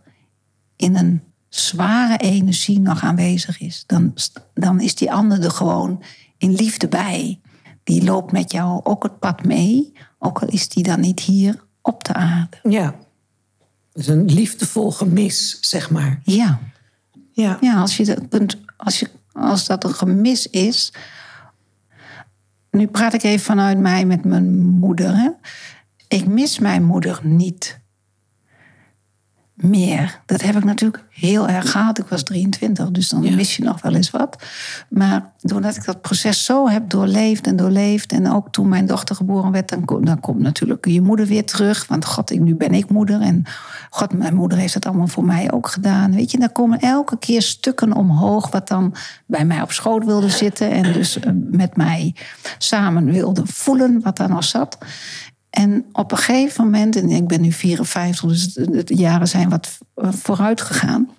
in 0.76 0.95
een 0.95 1.28
zware 1.50 2.18
energie 2.18 2.80
nog 2.80 3.04
aanwezig 3.04 3.60
is, 3.60 3.84
dan, 3.86 4.14
dan 4.54 4.80
is 4.80 4.95
die 4.95 5.12
ander 5.12 5.43
er 5.43 5.52
gewoon 5.52 6.04
in 6.38 6.54
liefde 6.54 6.88
bij. 6.88 7.39
Die 7.84 8.04
loopt 8.04 8.32
met 8.32 8.52
jou 8.52 8.82
ook 8.84 9.04
het 9.04 9.20
pad 9.20 9.43
mee, 9.43 9.93
ook 10.20 10.41
al 10.41 10.47
is 10.47 10.70
die 10.70 10.84
dan 10.84 11.00
niet 11.00 11.20
hier 11.20 11.64
op 11.82 12.04
de 12.04 12.14
aarde. 12.14 12.58
Ja. 12.64 12.95
Dus 13.93 14.08
een 14.08 14.26
liefdevol 14.26 14.91
gemis, 14.91 15.58
zeg 15.62 15.89
maar. 15.89 16.20
Ja. 16.24 16.60
Ja. 17.32 17.58
Ja, 17.62 17.80
als, 17.80 17.97
je 17.97 18.06
dat 18.06 18.28
kunt, 18.30 18.58
als, 18.78 19.00
je, 19.00 19.10
als 19.32 19.66
dat 19.66 19.84
een 19.84 19.93
gemis 19.93 20.47
is. 20.47 20.93
Nu 22.72 22.88
praat 22.88 23.14
ik 23.14 23.24
even 23.24 23.45
vanuit 23.45 23.78
mij 23.78 24.06
met 24.06 24.26
mijn 24.26 24.58
moeder. 24.60 25.16
Hè. 25.16 25.30
Ik 26.08 26.28
mis 26.28 26.60
mijn 26.60 26.84
moeder 26.84 27.20
niet 27.24 27.80
meer. 29.62 30.20
Dat 30.26 30.41
heb 30.41 30.55
ik 30.55 30.64
natuurlijk 30.64 31.03
heel 31.10 31.47
erg 31.47 31.72
gehad. 31.72 31.99
Ik 31.99 32.05
was 32.05 32.24
23, 32.24 32.91
dus 32.91 33.10
dan 33.10 33.24
Ja. 33.24 33.36
mis 33.36 33.55
je 33.55 33.64
nog 33.64 33.82
wel 33.82 33.95
eens 33.95 34.12
wat. 34.12 34.43
Maar 34.89 35.32
doordat 35.41 35.76
ik 35.76 35.86
dat 35.86 36.01
proces 36.01 36.45
zo 36.45 36.70
heb 36.70 36.89
doorleefd 36.89 37.47
en 37.47 37.55
doorleefd... 37.55 38.12
en 38.12 38.32
ook 38.32 38.51
toen 38.51 38.70
mijn 38.70 38.86
dochter 38.86 39.16
geboren 39.16 39.51
werd... 39.51 39.70
dan, 39.70 39.86
komt- 39.86 40.05
dan 40.05 40.20
komt 40.20 40.39
natuurlijk 40.39 40.86
je 40.86 41.01
moeder 41.01 41.26
weer 41.26 41.45
terug. 41.45 41.88
Want 41.88 42.05
god, 42.05 42.32
ik, 42.32 42.39
nu 42.39 42.55
ben 42.55 42.74
ik 42.74 42.89
moeder. 42.89 43.22
En 43.22 43.43
god, 43.89 44.14
mijn 44.14 44.36
moeder 44.36 44.57
heeft 44.57 44.74
het 44.74 44.86
allemaal 44.86 45.07
voor 45.07 45.26
mij 45.26 45.51
ook 45.51 45.68
gedaan. 45.68 46.16
Weet 46.16 46.32
je, 46.32 46.39
dan 46.39 46.51
komen 46.51 46.80
elke 46.80 47.18
keer 47.18 47.41
stukken 47.41 47.93
omhoog... 47.93 48.51
wat 48.51 48.68
dan 48.68 48.95
bij 49.26 49.45
mij 49.45 49.62
op 49.62 49.72
schoot 49.72 50.05
wilde 50.05 50.30
zitten... 50.30 50.72
en 50.72 50.93
dus 50.93 51.20
eh, 51.20 51.32
met 51.51 51.76
mij 51.76 52.16
samen 52.57 53.05
wilde 53.05 53.41
voelen 53.45 54.01
wat 54.01 54.18
daar 54.18 54.30
nog 54.30 54.43
zat... 54.43 54.78
En 55.60 55.86
op 55.91 56.12
een 56.12 56.18
gegeven 56.18 56.64
moment, 56.64 56.95
en 56.95 57.10
ik 57.10 57.28
ben 57.28 57.41
nu 57.41 57.51
54, 57.51 58.30
dus 58.30 58.53
de, 58.53 58.84
jaren 58.86 59.28
zijn 59.28 59.49
wat 59.49 59.78
eh, 59.95 60.12
vooruit 60.12 60.62
gegaan. 60.62 61.10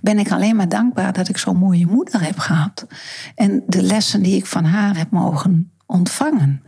Ben 0.00 0.18
ik 0.18 0.30
alleen 0.32 0.56
maar 0.56 0.68
dankbaar 0.68 1.12
dat 1.12 1.28
ik 1.28 1.38
zo'n 1.38 1.56
mooie 1.56 1.86
moeder 1.86 2.22
heb 2.24 2.38
gehad. 2.38 2.86
En 3.34 3.62
de 3.66 3.82
lessen 3.82 4.22
die 4.22 4.36
ik 4.36 4.46
van 4.46 4.64
haar 4.64 4.96
heb 4.96 5.10
mogen 5.10 5.72
ontvangen. 5.86 6.62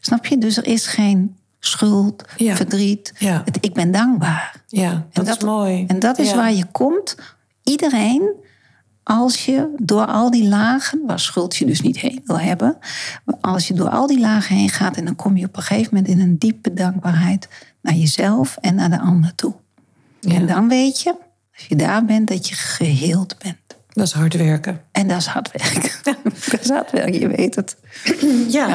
Snap 0.00 0.26
je? 0.26 0.38
Dus 0.38 0.56
er 0.56 0.66
is 0.66 0.86
geen 0.86 1.36
schuld, 1.58 2.24
Ja. 2.36 2.56
verdriet. 2.56 3.12
Ja. 3.18 3.42
Het, 3.44 3.58
ik 3.60 3.74
ben 3.74 3.90
dankbaar. 3.90 4.62
Ja, 4.66 5.06
dat, 5.12 5.28
is 5.28 5.38
mooi. 5.38 5.84
En 5.86 5.98
dat 5.98 6.18
is 6.18 6.30
Ja. 6.30 6.36
waar 6.36 6.52
je 6.52 6.64
komt. 6.72 7.16
Iedereen, 7.62 8.34
als 9.10 9.44
je 9.44 9.74
door 9.76 10.06
al 10.06 10.30
die 10.30 10.48
lagen, 10.48 11.02
waar 11.06 11.20
schuld 11.20 11.56
je 11.56 11.66
dus 11.66 11.80
niet 11.80 11.98
heen 11.98 12.22
wil 12.24 12.38
hebben, 12.38 12.78
als 13.40 13.68
je 13.68 13.74
door 13.74 13.88
al 13.88 14.06
die 14.06 14.20
lagen 14.20 14.56
heen 14.56 14.68
gaat 14.68 14.96
en 14.96 15.04
dan 15.04 15.16
kom 15.16 15.36
je 15.36 15.46
op 15.46 15.56
een 15.56 15.62
gegeven 15.62 15.94
moment 15.94 16.12
in 16.12 16.20
een 16.20 16.38
diepe 16.38 16.74
dankbaarheid 16.74 17.48
naar 17.82 17.94
jezelf 17.94 18.56
en 18.60 18.74
naar 18.74 18.90
de 18.90 19.00
ander 19.00 19.34
toe. 19.34 19.54
En 20.20 20.46
dan 20.46 20.68
weet 20.68 21.00
je, 21.00 21.14
als 21.56 21.66
je 21.66 21.76
daar 21.76 22.04
bent, 22.04 22.28
dat 22.28 22.48
je 22.48 22.54
geheeld 22.54 23.38
bent. 23.38 23.56
Dat 23.88 24.06
is 24.06 24.12
hard 24.12 24.36
werken. 24.36 24.80
En 24.92 25.08
dat 25.08 25.18
is 25.18 25.26
hard 25.26 25.50
werken. 25.52 25.90
dat 26.50 26.60
is 26.60 26.68
hard 26.68 26.90
werken, 26.90 27.20
je 27.20 27.28
weet 27.28 27.54
het. 27.54 27.76
Ja. 28.48 28.68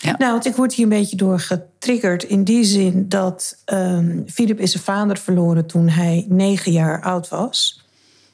Ja. 0.00 0.14
nou, 0.18 0.32
want 0.32 0.46
ik 0.46 0.56
word 0.56 0.74
hier 0.74 0.84
een 0.84 0.90
beetje 0.90 1.16
door 1.16 1.40
getriggerd 1.40 2.22
in 2.22 2.44
die 2.44 2.64
zin 2.64 3.08
dat 3.08 3.62
ehm 3.64 4.20
Philip 4.26 4.60
is 4.60 4.70
zijn 4.70 4.82
vader 4.82 5.18
verloren 5.18 5.66
toen 5.66 5.88
hij 5.88 6.26
negen 6.28 6.72
jaar 6.72 7.02
oud 7.02 7.28
was. 7.28 7.84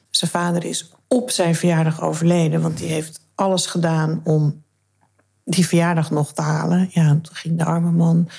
Zijn 0.09 0.31
vader 0.31 0.65
is 0.65 0.91
op 1.13 1.31
zijn 1.31 1.55
verjaardag 1.55 2.01
overleden, 2.01 2.61
want 2.61 2.77
die 2.77 2.87
heeft 2.87 3.19
alles 3.35 3.65
gedaan 3.65 4.21
om 4.23 4.63
die 5.43 5.67
verjaardag 5.67 6.11
nog 6.11 6.33
te 6.33 6.41
halen. 6.41 6.89
Ja, 6.91 7.09
toen 7.09 7.35
ging 7.35 7.57
de 7.57 7.65
arme 7.65 7.91
man 7.91 8.29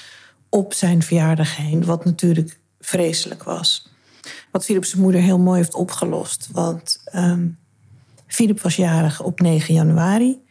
op 0.49 0.73
zijn 0.73 1.03
verjaardag 1.03 1.57
heen, 1.57 1.85
wat 1.85 2.05
natuurlijk 2.05 2.61
vreselijk 2.81 3.43
was. 3.43 3.89
Wat 4.51 4.65
Philip 4.65 4.85
zijn 4.85 5.03
moeder 5.03 5.21
heel 5.21 5.39
mooi 5.39 5.59
heeft 5.59 5.75
opgelost. 5.75 6.49
Want 6.53 7.01
ehm 7.05 7.49
Philip 8.27 8.61
was 8.61 8.77
jarig 8.77 9.23
op 9.23 9.41
9 9.41 9.75
januari. 9.75 10.43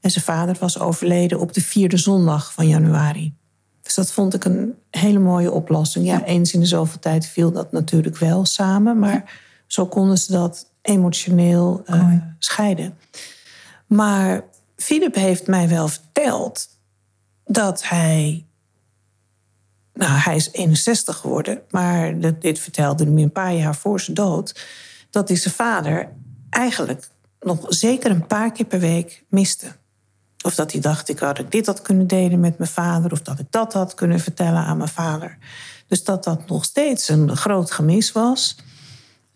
En 0.00 0.10
zijn 0.10 0.24
vader 0.24 0.56
was 0.60 0.78
overleden 0.78 1.40
op 1.40 1.52
de 1.52 1.60
vierde 1.60 1.96
zondag 1.96 2.52
van 2.52 2.68
januari. 2.68 3.34
Dus 3.82 3.94
dat 3.94 4.12
vond 4.12 4.34
ik 4.34 4.44
een 4.44 4.74
hele 4.90 5.18
mooie 5.18 5.50
oplossing. 5.50 6.06
Ja, 6.06 6.24
eens 6.24 6.52
in 6.52 6.60
de 6.60 6.66
zoveel 6.66 6.98
tijd 6.98 7.26
viel 7.26 7.52
dat 7.52 7.72
natuurlijk 7.72 8.16
wel 8.16 8.44
samen. 8.44 8.98
Maar 8.98 9.38
zo 9.66 9.86
konden 9.86 10.18
ze 10.18 10.32
dat 10.32 10.69
emotioneel 10.90 11.82
eh, 11.86 12.12
scheiden. 12.38 12.98
Maar 13.86 14.44
Philip 14.76 15.14
heeft 15.14 15.46
mij 15.46 15.68
wel 15.68 15.88
verteld 15.88 16.68
dat 17.44 17.88
hij. 17.88 18.44
Nou, 19.94 20.12
hij 20.12 20.36
is 20.36 20.52
61 20.52 21.16
geworden, 21.16 21.62
maar 21.70 22.20
dat, 22.20 22.40
dit 22.40 22.58
vertelde 22.58 23.04
hij 23.04 23.12
me 23.12 23.22
een 23.22 23.32
paar 23.32 23.54
jaar 23.54 23.74
voor 23.74 24.00
zijn 24.00 24.16
dood. 24.16 24.66
Dat 25.10 25.28
hij 25.28 25.36
zijn 25.36 25.54
vader 25.54 26.12
eigenlijk 26.50 27.08
nog 27.40 27.66
zeker 27.68 28.10
een 28.10 28.26
paar 28.26 28.52
keer 28.52 28.66
per 28.66 28.80
week 28.80 29.24
miste. 29.28 29.66
Of 30.42 30.54
dat 30.54 30.72
hij 30.72 30.80
dacht, 30.80 31.08
ik 31.08 31.18
had 31.18 31.38
ik 31.38 31.50
dit 31.50 31.66
had 31.66 31.82
kunnen 31.82 32.06
delen 32.06 32.40
met 32.40 32.58
mijn 32.58 32.70
vader, 32.70 33.12
of 33.12 33.20
dat 33.20 33.38
ik 33.38 33.46
dat 33.50 33.72
had 33.72 33.94
kunnen 33.94 34.20
vertellen 34.20 34.64
aan 34.64 34.76
mijn 34.76 34.88
vader. 34.88 35.38
Dus 35.86 36.04
dat 36.04 36.24
dat 36.24 36.48
nog 36.48 36.64
steeds 36.64 37.08
een 37.08 37.36
groot 37.36 37.70
gemis 37.70 38.12
was. 38.12 38.56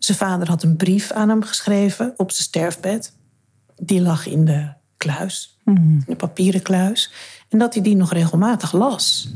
Zijn 0.05 0.17
vader 0.17 0.47
had 0.47 0.63
een 0.63 0.75
brief 0.75 1.11
aan 1.11 1.29
hem 1.29 1.43
geschreven 1.43 2.13
op 2.17 2.31
zijn 2.31 2.43
sterfbed. 2.43 3.13
Die 3.75 4.01
lag 4.01 4.27
in 4.27 4.45
de 4.45 4.73
kluis, 4.97 5.57
in 5.65 6.03
de 6.07 6.15
papieren 6.15 6.61
kluis. 6.61 7.11
En 7.49 7.57
dat 7.57 7.73
hij 7.73 7.83
die 7.83 7.95
nog 7.95 8.13
regelmatig 8.13 8.71
las. 8.71 9.29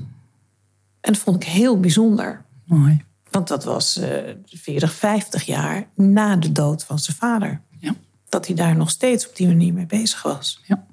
En 1.01 1.13
dat 1.13 1.17
vond 1.17 1.43
ik 1.43 1.49
heel 1.49 1.80
bijzonder. 1.80 2.45
Mooi. 2.65 3.03
Want 3.30 3.47
dat 3.47 3.63
was 3.63 3.97
eh 3.97 4.34
40, 4.45 4.93
50 4.93 5.43
jaar 5.43 5.88
na 5.95 6.36
de 6.36 6.51
dood 6.51 6.84
van 6.84 6.99
zijn 6.99 7.17
vader. 7.17 7.61
Ja. 7.80 7.95
Dat 8.30 8.47
hij 8.47 8.55
daar 8.55 8.76
nog 8.76 8.89
steeds 8.89 9.28
op 9.28 9.36
die 9.36 9.47
manier 9.47 9.74
mee 9.74 9.86
bezig 9.86 10.22
was. 10.22 10.61
Ja. 10.67 10.86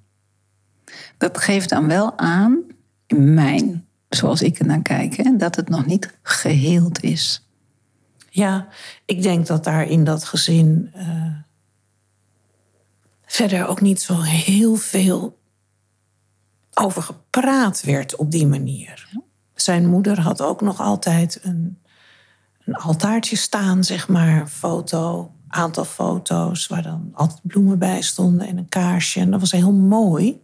Dat 1.18 1.39
geeft 1.39 1.68
dan 1.68 1.87
wel 1.87 2.18
aan, 2.18 2.62
in 3.07 3.35
mijn, 3.35 3.87
zoals 4.09 4.43
ik 4.43 4.59
er 4.59 4.66
naar 4.66 4.83
kijk, 4.83 5.16
hè, 5.16 5.37
dat 5.37 5.57
het 5.57 5.68
nog 5.68 5.87
niet 5.87 6.18
geheeld 6.22 7.03
is. 7.03 7.46
Ja, 8.37 8.68
ik 9.05 9.22
denk 9.22 9.47
dat 9.47 9.64
daar 9.64 9.89
in 9.89 10.05
dat 10.05 10.24
gezin 10.24 10.91
eh, 10.93 11.32
verder 13.26 13.66
ook 13.66 13.80
niet 13.80 14.01
zo 14.01 14.20
heel 14.20 14.74
veel 14.74 15.39
over 16.74 17.03
gepraat 17.03 17.82
werd 17.82 18.16
op 18.16 18.30
die 18.30 18.47
manier. 18.47 19.09
Zijn 19.55 19.87
moeder 19.87 20.20
had 20.20 20.43
ook 20.43 20.61
nog 20.61 20.80
altijd 20.80 21.39
een, 21.43 21.78
een 22.64 22.74
altaartje 22.74 23.37
staan, 23.37 23.84
zeg 23.84 24.09
maar, 24.09 24.47
foto, 24.47 25.32
aantal 25.49 25.84
foto's 25.84 26.66
waar 26.66 26.82
dan 26.82 27.11
altijd 27.12 27.41
bloemen 27.43 27.78
bij 27.78 28.03
stonden 28.03 28.47
en 28.47 28.59
een 28.59 28.68
kaarsje. 28.68 29.20
En 29.20 29.30
dat 29.30 29.41
was 29.41 29.53
heel 29.53 29.72
mooi. 29.72 30.43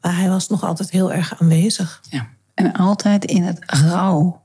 Maar 0.00 0.16
hij 0.16 0.28
was 0.28 0.48
nog 0.48 0.64
altijd 0.64 0.90
heel 0.90 1.12
erg 1.12 1.40
aanwezig. 1.40 2.02
Ja. 2.10 2.28
En 2.54 2.72
altijd 2.72 3.24
in 3.24 3.42
het 3.42 3.58
rouw. 3.66 4.42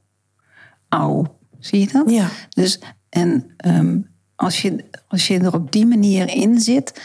Au. 0.90 1.28
Zie 1.60 1.80
je 1.80 1.88
dat? 1.92 2.10
Ja. 2.10 2.30
Dus, 2.50 2.80
en 3.10 3.54
ehm, 3.58 3.98
als, 4.36 4.62
je, 4.62 4.86
als 5.08 5.28
je 5.28 5.40
er 5.40 5.54
op 5.54 5.72
die 5.72 5.86
manier 5.86 6.30
in 6.30 6.60
zit, 6.60 7.02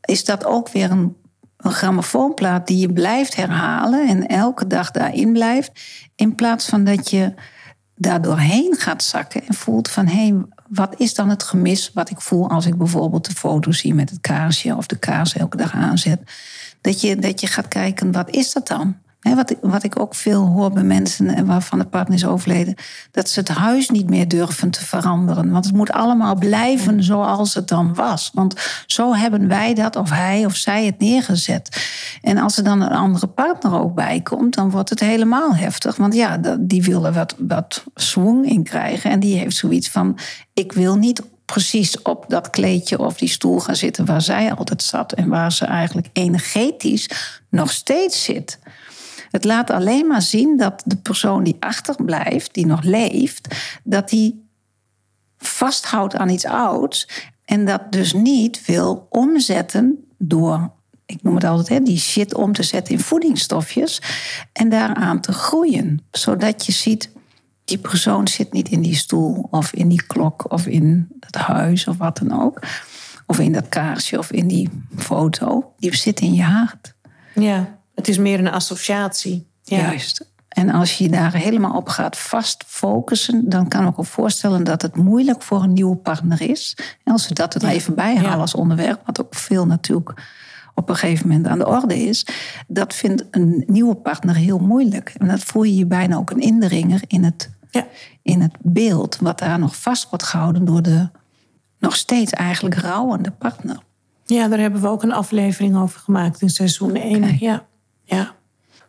is 0.00 0.24
dat 0.24 0.44
ook 0.44 0.68
weer 0.68 0.90
een, 0.90 1.16
een 1.56 1.72
grammofoonplaat 1.72 2.66
die 2.66 2.78
je 2.78 2.92
blijft 2.92 3.36
herhalen 3.36 4.08
en 4.08 4.26
elke 4.26 4.66
dag 4.66 4.90
daarin 4.90 5.32
blijft. 5.32 5.80
In 6.14 6.34
plaats 6.34 6.66
van 6.66 6.84
dat 6.84 7.10
je 7.10 7.34
daar 7.94 8.22
doorheen 8.22 8.74
gaat 8.78 9.02
zakken 9.02 9.46
en 9.46 9.54
voelt 9.54 9.88
van 9.88 10.06
hé, 10.06 10.26
hey, 10.28 10.42
wat 10.68 10.94
is 10.96 11.14
dan 11.14 11.28
het 11.28 11.42
gemis 11.42 11.90
wat 11.94 12.10
ik 12.10 12.20
voel 12.20 12.50
als 12.50 12.66
ik 12.66 12.76
bijvoorbeeld 12.76 13.24
de 13.24 13.34
foto 13.34 13.72
zie 13.72 13.94
met 13.94 14.10
het 14.10 14.20
kaarsje 14.20 14.76
of 14.76 14.86
de 14.86 14.98
kaars 14.98 15.36
elke 15.36 15.56
dag 15.56 15.72
aanzet. 15.72 16.20
Dat 16.80 17.00
je, 17.00 17.16
dat 17.16 17.40
je 17.40 17.46
gaat 17.46 17.68
kijken, 17.68 18.12
wat 18.12 18.30
is 18.30 18.52
dat 18.52 18.68
dan? 18.68 18.96
Wat, 19.20 19.50
ik- 19.50 19.58
wat 19.60 19.82
ik 19.82 20.00
ook 20.00 20.14
veel 20.14 20.46
hoor 20.46 20.72
bij 20.72 20.82
mensen 20.82 21.28
en 21.28 21.46
waarvan 21.46 21.78
de 21.78 21.84
partner 21.84 22.16
is 22.16 22.26
overleden, 22.26 22.74
dat 23.10 23.28
ze 23.28 23.38
het 23.40 23.48
huis 23.48 23.88
niet 23.88 24.10
meer 24.10 24.28
durven 24.28 24.70
te 24.70 24.84
veranderen. 24.84 25.50
Want 25.50 25.64
het 25.64 25.74
moet 25.74 25.90
allemaal 25.90 26.34
blijven 26.34 27.02
zoals 27.04 27.54
het 27.54 27.68
dan 27.68 27.94
was. 27.94 28.30
Want 28.34 28.54
zo 28.86 29.14
hebben 29.14 29.48
wij 29.48 29.74
dat, 29.74 29.96
of 29.96 30.10
hij 30.10 30.44
of 30.44 30.54
zij 30.54 30.86
het 30.86 30.98
neergezet. 30.98 31.86
En 32.22 32.38
als 32.38 32.56
er 32.56 32.64
dan 32.64 32.80
een 32.80 32.92
andere 32.92 33.26
partner 33.26 33.80
ook 33.80 33.94
bij 33.94 34.20
komt, 34.20 34.54
dan 34.54 34.70
wordt 34.70 34.90
het 34.90 35.00
helemaal 35.00 35.54
heftig. 35.54 35.96
Want 35.96 36.14
ja, 36.14 36.38
die 36.60 36.82
wil 36.82 37.06
er 37.06 37.12
wat, 37.12 37.34
wat 37.38 37.84
swing 37.94 38.46
in 38.46 38.62
krijgen. 38.62 39.10
En 39.10 39.20
die 39.20 39.38
heeft 39.38 39.56
zoiets 39.56 39.88
van: 39.90 40.18
ik 40.54 40.72
wil 40.72 40.96
niet 40.96 41.22
precies 41.44 42.02
op 42.02 42.24
dat 42.28 42.50
kleedje 42.50 42.98
of 42.98 43.16
die 43.16 43.28
stoel 43.28 43.60
gaan 43.60 43.76
zitten 43.76 44.04
waar 44.04 44.22
zij 44.22 44.52
altijd 44.54 44.82
zat 44.82 45.12
en 45.12 45.28
waar 45.28 45.52
ze 45.52 45.64
eigenlijk 45.64 46.08
energetisch 46.12 47.10
nog 47.50 47.70
steeds 47.70 48.24
zit. 48.24 48.58
Het 49.30 49.44
laat 49.44 49.70
alleen 49.70 50.06
maar 50.06 50.22
zien 50.22 50.56
dat 50.56 50.82
de 50.84 50.96
persoon 50.96 51.44
die 51.44 51.56
achterblijft, 51.60 52.54
die 52.54 52.66
nog 52.66 52.82
leeft, 52.82 53.56
dat 53.84 54.08
die 54.08 54.46
vasthoudt 55.38 56.16
aan 56.16 56.28
iets 56.28 56.44
ouds 56.44 57.08
en 57.44 57.64
dat 57.64 57.92
dus 57.92 58.12
niet 58.12 58.64
wil 58.66 59.06
omzetten 59.10 60.04
door, 60.18 60.70
ik 61.06 61.22
noem 61.22 61.34
het 61.34 61.44
altijd, 61.44 61.68
hè, 61.68 61.84
die 61.84 61.98
shit 61.98 62.34
om 62.34 62.52
te 62.52 62.62
zetten 62.62 62.94
in 62.94 63.00
voedingsstofjes 63.00 64.02
en 64.52 64.68
daaraan 64.68 65.20
te 65.20 65.32
groeien. 65.32 66.06
Zodat 66.10 66.66
je 66.66 66.72
ziet, 66.72 67.10
die 67.64 67.78
persoon 67.78 68.28
zit 68.28 68.52
niet 68.52 68.68
in 68.68 68.82
die 68.82 68.94
stoel 68.94 69.48
of 69.50 69.72
in 69.72 69.88
die 69.88 70.02
klok 70.06 70.52
of 70.52 70.66
in 70.66 71.08
het 71.20 71.34
huis 71.34 71.86
of 71.86 71.96
wat 71.96 72.18
dan 72.18 72.42
ook. 72.42 72.62
Of 73.26 73.38
in 73.38 73.52
dat 73.52 73.68
kaarsje 73.68 74.18
of 74.18 74.32
in 74.32 74.48
die 74.48 74.68
foto. 74.96 75.72
Die 75.78 75.96
zit 75.96 76.20
in 76.20 76.34
je 76.34 76.42
hart. 76.42 76.94
Ja, 77.34 77.77
het 77.98 78.08
is 78.08 78.18
meer 78.18 78.38
een 78.38 78.50
associatie. 78.50 79.46
Ja. 79.62 79.76
Juist. 79.76 80.26
En 80.48 80.70
als 80.70 80.98
je 80.98 81.08
daar 81.08 81.34
helemaal 81.34 81.76
op 81.76 81.88
gaat 81.88 82.18
vast 82.18 82.64
focussen, 82.66 83.48
dan 83.48 83.68
kan 83.68 83.86
ik 83.86 83.96
me 83.96 84.04
voorstellen 84.04 84.64
dat 84.64 84.82
het 84.82 84.96
moeilijk 84.96 85.42
voor 85.42 85.62
een 85.62 85.72
nieuwe 85.72 85.96
partner 85.96 86.40
is. 86.40 86.76
En 87.04 87.12
als 87.12 87.28
we 87.28 87.34
dat 87.34 87.54
er 87.54 87.64
even 87.64 87.94
bij 87.94 88.14
halen 88.16 88.30
Ja. 88.30 88.36
als 88.36 88.54
onderwerp, 88.54 89.00
wat 89.06 89.20
ook 89.20 89.34
veel 89.34 89.66
natuurlijk 89.66 90.22
op 90.74 90.88
een 90.88 90.96
gegeven 90.96 91.28
moment 91.28 91.46
aan 91.46 91.58
de 91.58 91.66
orde 91.66 91.98
is, 91.98 92.26
dat 92.66 92.94
vindt 92.94 93.24
een 93.30 93.64
nieuwe 93.66 93.94
partner 93.94 94.34
heel 94.34 94.58
moeilijk. 94.58 95.14
En 95.18 95.26
dat 95.28 95.40
voel 95.40 95.62
je 95.62 95.76
je 95.76 95.86
bijna 95.86 96.16
ook 96.16 96.30
een 96.30 96.40
indringer 96.40 97.00
in 97.06 97.24
het, 97.24 97.50
Ja. 97.70 97.86
in 98.22 98.40
het 98.40 98.54
beeld, 98.60 99.18
wat 99.20 99.38
daar 99.38 99.58
nog 99.58 99.76
vast 99.76 100.08
wordt 100.08 100.24
gehouden 100.24 100.64
door 100.64 100.82
de 100.82 101.08
nog 101.78 101.96
steeds 101.96 102.32
eigenlijk 102.32 102.74
rouwende 102.74 103.30
partner. 103.30 103.78
Ja, 104.24 104.48
daar 104.48 104.58
hebben 104.58 104.80
we 104.80 104.88
ook 104.88 105.02
een 105.02 105.12
aflevering 105.12 105.76
over 105.76 106.00
gemaakt 106.00 106.40
in 106.42 106.50
seizoen 106.50 106.96
1. 106.96 107.16
Oké. 107.24 107.36
Ja. 107.38 107.66
Ja. 108.08 108.36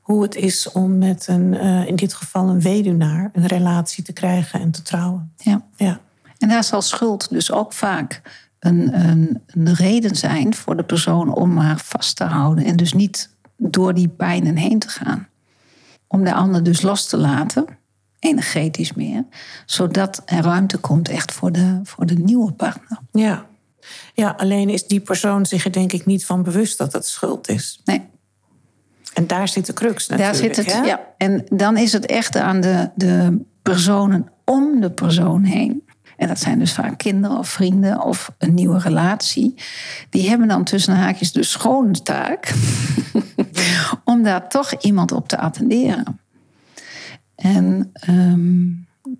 Hoe 0.01 0.21
het 0.21 0.35
is 0.35 0.71
om 0.71 0.97
met 0.97 1.27
een, 1.27 1.53
eh, 1.53 1.87
in 1.87 1.95
dit 1.95 2.13
geval 2.13 2.49
een 2.49 2.61
weduwnaar, 2.61 3.29
een 3.33 3.45
relatie 3.45 4.03
te 4.03 4.13
krijgen 4.13 4.59
en 4.59 4.71
te 4.71 4.81
trouwen. 4.81 5.33
Ja. 5.37 5.65
Ja. 5.75 5.99
En 6.37 6.49
daar 6.49 6.63
zal 6.63 6.81
schuld 6.81 7.29
dus 7.29 7.51
ook 7.51 7.73
vaak 7.73 8.21
een, 8.59 8.99
een, 9.07 9.41
een 9.47 9.73
reden 9.73 10.15
zijn 10.15 10.55
voor 10.55 10.77
de 10.77 10.83
persoon 10.83 11.33
om 11.33 11.57
haar 11.57 11.79
vast 11.79 12.15
te 12.15 12.23
houden. 12.23 12.63
En 12.63 12.75
dus 12.75 12.93
niet 12.93 13.29
door 13.57 13.93
die 13.93 14.07
pijnen 14.07 14.55
heen 14.55 14.79
te 14.79 14.89
gaan. 14.89 15.27
Om 16.07 16.23
de 16.23 16.33
ander 16.33 16.63
dus 16.63 16.81
los 16.81 17.07
te 17.07 17.17
laten, 17.17 17.65
energetisch 18.19 18.93
meer. 18.93 19.25
Zodat 19.65 20.21
er 20.25 20.43
ruimte 20.43 20.77
komt 20.77 21.09
echt 21.09 21.31
voor 21.31 21.51
de, 21.51 21.79
voor 21.83 22.05
de 22.05 22.15
nieuwe 22.15 22.51
partner. 22.51 22.99
Ja. 23.11 23.45
ja, 24.13 24.35
alleen 24.37 24.69
is 24.69 24.87
die 24.87 24.99
persoon 24.99 25.45
zich 25.45 25.65
er 25.65 25.71
denk 25.71 25.93
ik 25.93 26.05
niet 26.05 26.25
van 26.25 26.43
bewust 26.43 26.77
dat 26.77 26.93
het 26.93 27.05
schuld 27.05 27.49
is. 27.49 27.81
Nee, 27.85 28.07
En 29.13 29.27
daar 29.27 29.47
zit 29.47 29.65
de 29.65 29.73
crux 29.73 30.07
daar 30.07 30.17
natuurlijk. 30.19 30.55
zit 30.55 30.65
het. 30.65 30.73
hè? 30.75 30.81
Ja. 30.81 30.99
En 31.17 31.43
dan 31.49 31.77
is 31.77 31.93
het 31.93 32.05
echt 32.05 32.35
aan 32.37 32.61
de, 32.61 32.89
de 32.95 33.41
personen 33.61 34.27
om 34.45 34.81
de 34.81 34.91
persoon 34.91 35.43
heen. 35.43 35.83
En 36.17 36.27
dat 36.27 36.39
zijn 36.39 36.59
dus 36.59 36.73
vaak 36.73 36.97
kinderen 36.97 37.37
of 37.37 37.49
vrienden 37.49 38.03
of 38.03 38.31
een 38.37 38.53
nieuwe 38.53 38.79
relatie. 38.79 39.53
Die 40.09 40.29
hebben 40.29 40.47
dan 40.47 40.63
tussen 40.63 40.95
haakjes 40.95 41.31
de 41.31 41.43
schone 41.43 42.01
taak 42.03 42.53
om 44.03 44.23
daar 44.23 44.49
toch 44.49 44.73
iemand 44.81 45.11
op 45.11 45.27
te 45.27 45.37
attenderen. 45.37 46.19
En 47.35 47.89
ehm, 47.93 48.67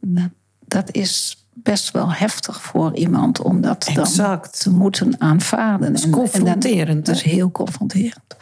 dat, 0.02 0.30
dat 0.66 0.92
is 0.96 1.44
best 1.54 1.92
wel 1.92 2.12
heftig 2.14 2.62
voor 2.62 2.96
iemand 2.96 3.42
om 3.42 3.62
dat 3.62 3.86
Exact. 3.96 4.64
dan 4.64 4.74
te 4.74 4.80
moeten 4.80 5.22
aanvaarden. 5.22 5.94
is 5.94 6.00
En- 6.00 6.06
en 6.06 6.12
dan- 6.12 6.20
confronterend, 6.20 7.06
Dat 7.06 7.16
is 7.16 7.22
heel 7.22 7.52
confronterend. 7.52 8.36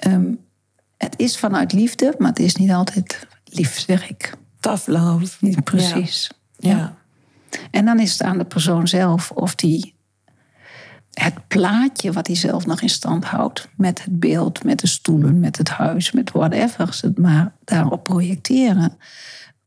Ehm, 0.00 0.32
het 0.96 1.14
is 1.16 1.38
vanuit 1.38 1.72
liefde, 1.72 2.14
maar 2.18 2.28
het 2.28 2.38
is 2.38 2.56
niet 2.56 2.70
altijd 2.70 3.26
lief, 3.44 3.78
zeg 3.78 4.10
ik. 4.10 4.34
Tough 4.60 4.86
love. 4.86 5.36
Niet 5.40 5.64
precies. 5.64 6.30
Ja. 6.56 6.76
ja. 6.76 6.94
En 7.70 7.84
dan 7.84 8.00
is 8.00 8.12
het 8.12 8.22
aan 8.22 8.38
de 8.38 8.44
persoon 8.44 8.88
zelf 8.88 9.30
of 9.30 9.54
die 9.54 9.94
het 11.12 11.48
plaatje 11.48 12.12
wat 12.12 12.26
hij 12.26 12.36
zelf 12.36 12.66
nog 12.66 12.80
in 12.80 12.88
stand 12.88 13.24
houdt, 13.24 13.68
met 13.76 14.04
het 14.04 14.20
beeld, 14.20 14.64
met 14.64 14.80
de 14.80 14.86
stoelen, 14.86 15.40
met 15.40 15.56
het 15.56 15.68
huis, 15.68 16.12
met 16.12 16.30
whatever, 16.30 16.94
ze 16.94 17.06
het 17.06 17.18
maar 17.18 17.52
daarop 17.64 18.04
projecteren, 18.04 18.98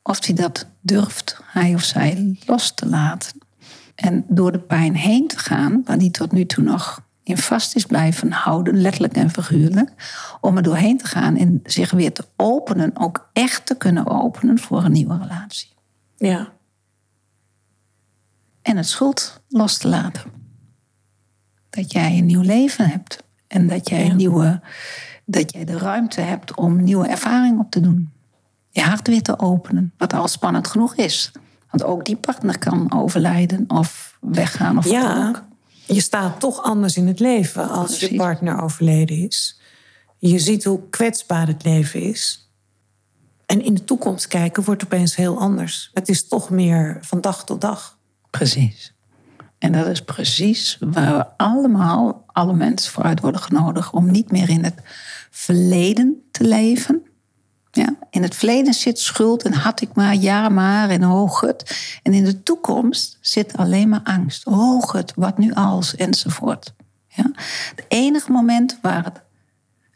of 0.03 0.25
hij 0.25 0.35
dat 0.35 0.67
durft, 0.81 1.39
hij 1.45 1.73
of 1.73 1.83
zij, 1.83 2.37
los 2.45 2.71
te 2.71 2.85
laten. 2.85 3.41
En 3.95 4.25
door 4.27 4.51
de 4.51 4.59
pijn 4.59 4.95
heen 4.95 5.27
te 5.27 5.37
gaan, 5.37 5.81
waar 5.85 5.97
die 5.97 6.11
tot 6.11 6.31
nu 6.31 6.45
toe 6.45 6.63
nog 6.63 7.02
in 7.23 7.37
vast 7.37 7.75
is 7.75 7.85
blijven 7.85 8.31
houden, 8.31 8.81
letterlijk 8.81 9.15
en 9.15 9.29
figuurlijk, 9.29 9.91
om 10.41 10.57
er 10.57 10.63
doorheen 10.63 10.97
te 10.97 11.05
gaan 11.05 11.35
en 11.37 11.59
zich 11.63 11.91
weer 11.91 12.13
te 12.13 12.25
openen, 12.35 12.91
ook 12.93 13.29
echt 13.33 13.65
te 13.65 13.75
kunnen 13.77 14.07
openen 14.07 14.59
voor 14.59 14.83
een 14.83 14.91
nieuwe 14.91 15.17
relatie 15.17 15.71
ja. 16.17 16.51
en 18.61 18.77
het 18.77 18.87
schuld 18.87 19.41
los 19.49 19.77
te 19.77 19.87
laten. 19.87 20.31
Dat 21.69 21.91
jij 21.91 22.17
een 22.17 22.25
nieuw 22.25 22.41
leven 22.41 22.89
hebt 22.89 23.23
en 23.47 23.67
dat 23.67 23.89
jij, 23.89 24.05
Ja. 24.05 24.13
nieuwe, 24.13 24.61
dat 25.25 25.53
jij 25.53 25.65
de 25.65 25.77
ruimte 25.77 26.21
hebt 26.21 26.55
om 26.55 26.83
nieuwe 26.83 27.07
ervaring 27.07 27.59
op 27.59 27.71
te 27.71 27.79
doen. 27.79 28.11
Je 28.69 28.81
hart 28.81 29.07
weer 29.07 29.21
te 29.21 29.39
openen, 29.39 29.93
wat 29.97 30.13
al 30.13 30.27
spannend 30.27 30.67
genoeg 30.67 30.95
is. 30.95 31.31
Want 31.69 31.83
ook 31.83 32.05
die 32.05 32.15
partner 32.15 32.59
kan 32.59 32.91
overlijden 32.93 33.63
of 33.67 34.17
weggaan 34.21 34.77
of 34.77 34.85
Ja, 34.89 35.27
ook. 35.27 35.43
Je 35.85 36.01
staat 36.01 36.39
toch 36.39 36.63
anders 36.63 36.97
in 36.97 37.07
het 37.07 37.19
leven 37.19 37.69
als 37.69 37.99
je 37.99 38.15
partner 38.15 38.61
overleden 38.61 39.17
is. 39.17 39.59
Je 40.17 40.39
ziet 40.39 40.63
hoe 40.63 40.89
kwetsbaar 40.89 41.47
het 41.47 41.63
leven 41.63 42.01
is. 42.01 42.49
En 43.45 43.63
in 43.63 43.73
de 43.73 43.83
toekomst 43.83 44.27
kijken 44.27 44.63
wordt 44.63 44.83
opeens 44.83 45.15
heel 45.15 45.39
anders. 45.39 45.89
Het 45.93 46.09
is 46.09 46.27
toch 46.27 46.49
meer 46.49 46.97
van 47.01 47.21
dag 47.21 47.45
tot 47.45 47.61
dag. 47.61 47.97
Precies. 48.29 48.93
En 49.57 49.71
dat 49.71 49.87
is 49.87 50.01
precies 50.01 50.77
waar 50.79 51.17
we 51.17 51.37
allemaal, 51.37 52.23
alle 52.27 52.53
mensen 52.53 52.91
voor 52.91 53.03
uit 53.03 53.19
worden 53.19 53.41
genodigd 53.41 53.93
om 53.93 54.11
niet 54.11 54.31
meer 54.31 54.49
in 54.49 54.63
het 54.63 54.81
verleden 55.29 56.23
te 56.31 56.43
leven. 56.43 57.05
Ja, 57.75 57.95
in 58.09 58.23
het 58.23 58.35
verleden 58.35 58.73
zit 58.73 58.99
schuld 58.99 59.43
en 59.43 59.53
had 59.53 59.81
ik 59.81 59.93
maar, 59.93 60.15
ja 60.15 60.49
maar 60.49 60.89
en 60.89 61.01
hoog 61.01 61.41
het. 61.41 61.77
En 62.03 62.13
in 62.13 62.23
de 62.23 62.43
toekomst 62.43 63.17
zit 63.21 63.57
alleen 63.57 63.89
maar 63.89 64.03
angst. 64.03 64.43
Hoog 64.43 64.91
het, 64.91 65.13
wat 65.15 65.37
nu 65.37 65.53
als, 65.53 65.95
enzovoort. 65.95 66.73
Ja? 67.07 67.31
Het 67.75 67.85
enige 67.87 68.31
moment 68.31 68.77
waar 68.81 69.03
het 69.03 69.21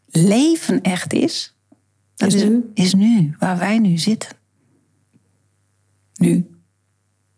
leven 0.06 0.82
echt 0.82 1.12
is, 1.12 1.56
dat 2.14 2.28
Is 2.28 2.34
is, 2.34 2.48
nu? 2.48 2.70
is 2.74 2.94
nu, 2.94 3.36
waar 3.38 3.58
wij 3.58 3.78
nu 3.78 3.98
zitten. 3.98 4.30
Nu. 6.14 6.50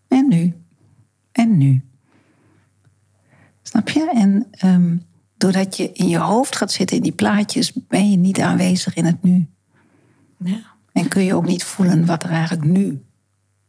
En 0.09 0.29
nu. 0.29 0.55
En 1.33 1.59
nu. 1.59 1.85
Snap 3.63 3.89
je? 3.89 4.11
En 4.11 4.47
ehm, 4.51 4.97
doordat 5.37 5.77
je 5.77 5.93
in 5.93 6.09
je 6.09 6.19
hoofd 6.19 6.57
gaat 6.57 6.73
zitten 6.73 6.97
in 6.97 7.03
die 7.03 7.13
plaatjes, 7.13 7.73
ben 7.73 8.11
je 8.11 8.17
niet 8.17 8.41
aanwezig 8.41 8.95
in 8.95 9.05
het 9.05 9.23
nu. 9.23 9.49
Ja. 10.45 10.61
En 10.93 11.09
kun 11.09 11.25
je 11.25 11.35
ook 11.35 11.47
niet 11.47 11.65
voelen 11.65 12.07
wat 12.07 12.23
er 12.23 12.31
eigenlijk 12.31 12.65
nu 12.65 13.03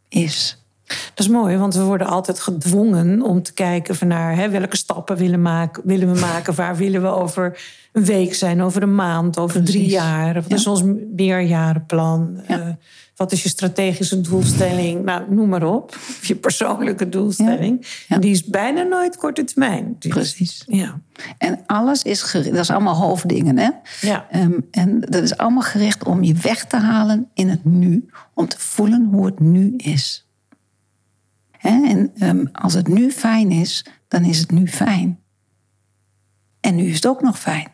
is. 0.08 0.60
Dat 0.88 1.26
is 1.26 1.28
mooi, 1.28 1.58
want 1.58 1.76
we 1.76 1.84
worden 1.84 2.08
altijd 2.08 2.40
gedwongen 2.40 3.22
om 3.22 3.44
te 3.44 3.54
kijken 3.54 3.96
van 3.96 4.08
naar 4.08 4.36
hè, 4.36 4.50
welke 4.50 4.78
stappen 4.78 5.18
willen, 5.18 5.42
maken, 5.42 5.84
willen 5.86 6.14
we 6.14 6.20
maken. 6.20 6.56
Waar 6.56 6.76
willen 6.76 7.02
we 7.02 7.08
over 7.08 7.62
een 7.92 8.06
week 8.06 8.34
zijn, 8.34 8.62
over 8.62 8.84
een 8.84 8.96
maand, 8.96 9.38
over 9.38 9.64
drie 9.64 9.90
jaar. 9.90 10.34
Wat 10.34 10.52
is 10.52 10.68
ons 10.68 10.84
meerjarenplan? 11.16 12.42
Ja. 12.48 12.60
Eh, 12.60 12.68
wat 13.22 13.32
is 13.32 13.44
je 13.44 13.50
strategische 13.50 14.22
doelstelling? 14.22 15.04
Nou, 15.04 15.34
noem 15.34 15.50
maar 15.50 15.64
op. 15.64 15.96
Of 15.96 16.26
je 16.26 16.36
persoonlijke 16.36 17.10
doelstelling. 17.10 17.78
Ja. 17.82 18.16
En 18.16 18.22
die 18.22 18.32
is 18.32 18.46
bijna 18.46 18.82
nooit 18.82 19.18
korte 19.18 19.44
termijn. 19.44 19.98
Precies. 19.98 20.64
Ja. 20.68 21.02
En 21.38 21.60
alles 21.66 22.04
is 22.04 22.22
gericht, 22.22 22.52
dat 22.52 22.60
is 22.60 22.70
allemaal 22.70 22.96
hoofddingen, 22.96 23.58
hè? 23.58 23.70
Ja. 24.02 24.28
Ehm, 24.30 24.60
en 24.72 25.00
dat 25.00 25.24
is 25.24 25.38
allemaal 25.38 25.62
gericht 25.62 26.04
om 26.04 26.24
je 26.24 26.34
weg 26.34 26.66
te 26.66 26.78
halen 26.78 27.30
in 27.34 27.50
het 27.50 27.66
nu, 27.66 28.10
om 28.34 28.48
te 28.48 28.60
voelen 28.60 29.06
hoe 29.12 29.26
het 29.26 29.40
nu 29.40 29.74
is. 29.78 30.28
Hè? 31.58 31.88
En 31.88 32.12
ehm, 32.18 32.46
als 32.52 32.74
het 32.74 32.88
nu 32.88 33.12
fijn 33.12 33.52
is, 33.52 33.86
dan 34.08 34.24
is 34.24 34.40
het 34.40 34.52
nu 34.52 34.68
fijn. 34.68 35.20
En 36.60 36.76
nu 36.76 36.84
is 36.84 36.96
het 36.96 37.08
ook 37.08 37.22
nog 37.22 37.40
fijn. 37.40 37.68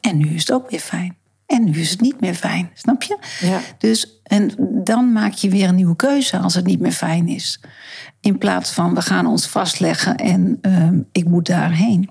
En 0.00 0.16
nu 0.16 0.28
is 0.28 0.40
het 0.40 0.52
ook 0.52 0.70
weer 0.70 0.80
fijn. 0.80 1.16
En 1.46 1.64
nu 1.64 1.80
is 1.80 1.90
het 1.90 2.00
niet 2.00 2.20
meer 2.20 2.34
fijn, 2.34 2.70
snap 2.74 3.02
je? 3.02 3.18
Ja. 3.40 3.60
Dus, 3.78 4.13
en 4.24 4.50
dan 4.84 5.12
maak 5.12 5.32
je 5.32 5.50
weer 5.50 5.68
een 5.68 5.74
nieuwe 5.74 5.96
keuze 5.96 6.38
als 6.38 6.54
het 6.54 6.66
niet 6.66 6.80
meer 6.80 6.92
fijn 6.92 7.28
is. 7.28 7.60
In 8.20 8.38
plaats 8.38 8.70
van 8.70 8.94
we 8.94 9.02
gaan 9.02 9.26
ons 9.26 9.46
vastleggen 9.46 10.16
en 10.16 10.58
ehm, 10.60 10.98
ik 11.12 11.24
moet 11.24 11.46
daarheen. 11.46 12.10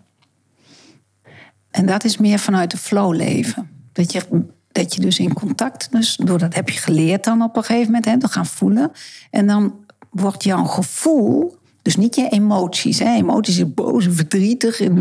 En 1.71 1.85
dat 1.85 2.03
is 2.03 2.17
meer 2.17 2.39
vanuit 2.39 2.71
de 2.71 2.77
flow 2.77 3.13
leven. 3.13 3.69
Dat 3.91 4.11
je, 4.11 4.45
dat 4.71 4.95
je 4.95 5.01
dus 5.01 5.19
in 5.19 5.33
contact, 5.33 5.91
dus 5.91 6.15
door 6.15 6.39
dat 6.39 6.55
heb 6.55 6.69
je 6.69 6.79
geleerd 6.79 7.23
dan 7.23 7.41
op 7.41 7.55
een 7.55 7.63
gegeven 7.63 7.85
moment, 7.85 8.05
hè, 8.05 8.19
te 8.19 8.27
gaan 8.27 8.45
voelen. 8.45 8.91
En 9.29 9.47
dan 9.47 9.75
wordt 10.09 10.43
jouw 10.43 10.63
gevoel, 10.63 11.57
dus 11.83 11.95
niet 11.95 12.15
je 12.15 12.29
emoties, 12.29 12.99
hè, 12.99 13.15
emoties 13.15 13.57
is 13.57 13.73
boos 13.73 14.05
en 14.05 14.15
verdrietig, 14.15 14.79
en, 14.79 14.95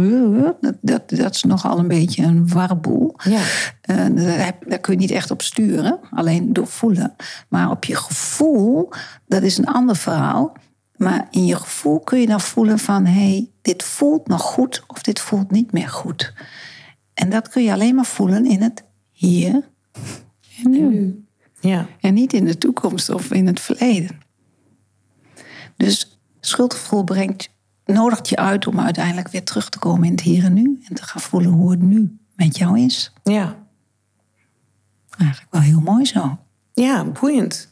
dat, 0.61 0.77
dat, 0.81 1.11
dat 1.11 1.35
is 1.35 1.43
nogal 1.43 1.79
een 1.79 1.89
beetje 1.89 2.23
een 2.23 2.49
warboel. 2.49 3.15
Ja. 3.25 3.41
Eh, 3.81 4.07
daar 4.67 4.79
kun 4.79 4.93
je 4.93 4.99
niet 4.99 5.11
echt 5.11 5.31
op 5.31 5.43
sturen, 5.43 5.99
alleen 6.11 6.53
door 6.53 6.67
voelen. 6.67 7.15
Maar 7.49 7.71
op 7.71 7.85
je 7.85 7.97
gevoel, 7.97 8.89
dat 9.27 9.43
is 9.43 9.59
een 9.59 9.67
ander 9.67 9.97
verhaal. 9.97 10.53
Maar 10.97 11.27
in 11.31 11.47
je 11.47 11.57
gevoel 11.57 12.01
kun 12.01 12.21
je 12.21 12.27
dan 12.27 12.41
voelen 12.41 12.79
van... 12.79 13.07
hé, 13.07 13.13
hey, 13.13 13.51
dit 13.63 13.83
voelt 13.83 14.27
nog 14.27 14.43
goed 14.43 14.85
of 14.87 15.03
dit 15.03 15.21
voelt 15.21 15.51
niet 15.51 15.73
meer 15.73 15.89
goed. 15.89 16.33
En 17.15 17.31
dat 17.31 17.49
kun 17.49 17.63
je 17.63 17.73
alleen 17.73 17.95
maar 17.95 18.07
voelen 18.07 18.47
in 18.47 18.63
het 18.63 18.85
hier 19.11 19.69
en 20.65 20.71
nu. 20.71 21.25
Ja. 21.61 21.87
En 22.01 22.15
niet 22.15 22.33
in 22.33 22.45
de 22.45 22.59
toekomst 22.59 23.11
of 23.11 23.33
in 23.33 23.47
het 23.47 23.61
verleden. 23.61 24.21
Dus 25.77 26.12
schuldgevoel 26.53 27.05
brengt, 27.05 27.49
nodigt 27.85 28.29
je 28.29 28.37
uit 28.37 28.67
om 28.67 28.81
uiteindelijk 28.81 29.29
weer 29.29 29.45
terug 29.45 29.69
te 29.69 29.79
komen 29.79 30.05
in 30.05 30.11
het 30.13 30.21
hier 30.21 30.45
en 30.45 30.53
nu. 30.53 30.83
En 30.89 30.95
te 30.95 31.03
gaan 31.03 31.21
voelen 31.23 31.51
hoe 31.51 31.71
het 31.71 31.83
nu 31.83 32.19
met 32.35 32.57
jou 32.59 32.79
is. 32.81 33.13
Ja. 33.23 33.57
Eigenlijk 35.19 35.53
wel 35.53 35.61
heel 35.63 35.81
mooi 35.81 36.05
zo. 36.07 36.39
Ja, 36.73 37.05
boeiend. 37.05 37.69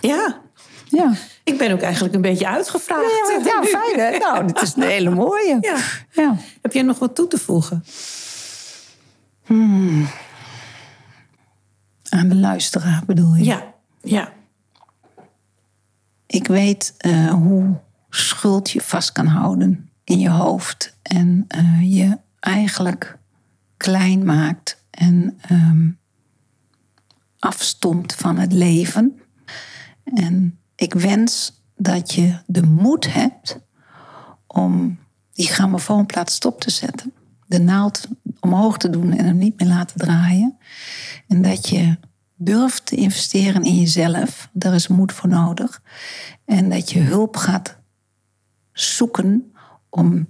Ja. 0.00 0.42
Ja, 0.88 1.12
Ik 1.44 1.58
ben 1.58 1.72
ook 1.72 1.80
eigenlijk 1.80 2.14
een 2.14 2.20
beetje 2.20 2.48
uitgevraagd. 2.48 3.02
ja, 3.28 3.40
ja 3.44 3.62
fijn 3.62 3.98
hè? 4.12 4.18
Nou, 4.18 4.46
dit 4.46 4.62
is 4.62 4.74
een 4.76 4.82
hele 4.96 5.10
mooie. 5.10 5.58
Ja. 5.60 5.76
Ja. 6.10 6.36
Heb 6.62 6.72
jij 6.72 6.82
nog 6.82 6.98
wat 6.98 7.14
toe 7.14 7.28
te 7.28 7.38
voegen? 7.38 7.84
Aan 12.08 12.28
de 12.28 12.34
luisteraar 12.34 13.02
bedoel 13.06 13.34
je? 13.34 13.44
Ja. 13.44 13.74
Ja. 14.02 14.32
Ik 16.26 16.46
weet 16.46 16.94
eh, 16.98 17.30
hoe 17.32 17.80
schuld 18.16 18.70
je 18.70 18.80
vast 18.80 19.12
kan 19.12 19.26
houden 19.26 19.90
in 20.04 20.18
je 20.18 20.30
hoofd. 20.30 20.96
En 21.02 21.44
eh, 21.48 21.94
je 21.94 22.18
eigenlijk 22.40 23.18
klein 23.76 24.24
maakt 24.24 24.84
en 24.90 25.38
ehm 25.40 25.90
afstomt 27.44 28.14
van 28.14 28.38
het 28.38 28.52
leven. 28.52 29.20
En 30.04 30.58
ik 30.74 30.94
wens 30.94 31.62
dat 31.76 32.12
je 32.12 32.38
de 32.46 32.62
moed 32.62 33.12
hebt 33.12 33.58
om 34.46 34.98
die 35.32 35.46
grammofoonplaat 35.46 36.30
stop 36.30 36.60
te 36.60 36.70
zetten. 36.70 37.12
De 37.46 37.58
naald 37.58 38.08
omhoog 38.40 38.76
te 38.76 38.90
doen 38.90 39.12
en 39.12 39.24
hem 39.24 39.36
niet 39.36 39.60
meer 39.60 39.68
laten 39.68 39.98
draaien. 39.98 40.58
En 41.28 41.42
dat 41.42 41.68
je 41.68 41.96
durft 42.36 42.86
te 42.86 42.96
investeren 42.96 43.62
in 43.62 43.78
jezelf. 43.78 44.48
Daar 44.52 44.74
is 44.74 44.88
moed 44.88 45.12
voor 45.12 45.28
nodig. 45.28 45.82
En 46.44 46.70
dat 46.70 46.90
je 46.90 47.00
hulp 47.00 47.36
gaat 47.36 47.78
zoeken 48.74 49.52
om 49.88 50.26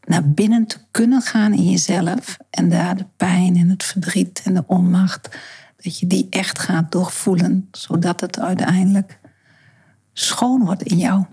naar 0.00 0.28
binnen 0.28 0.66
te 0.66 0.78
kunnen 0.90 1.22
gaan 1.22 1.52
in 1.52 1.70
jezelf. 1.70 2.36
En 2.50 2.68
daar 2.68 2.96
de 2.96 3.06
pijn 3.16 3.56
en 3.56 3.68
het 3.68 3.84
verdriet 3.84 4.42
en 4.44 4.54
de 4.54 4.64
onmacht, 4.66 5.38
dat 5.76 5.98
je 5.98 6.06
die 6.06 6.26
echt 6.30 6.58
gaat 6.58 6.92
doorvoelen. 6.92 7.68
Zodat 7.72 8.20
het 8.20 8.40
uiteindelijk 8.40 9.18
schoon 10.12 10.64
wordt 10.64 10.82
in 10.82 10.98
jou. 10.98 11.24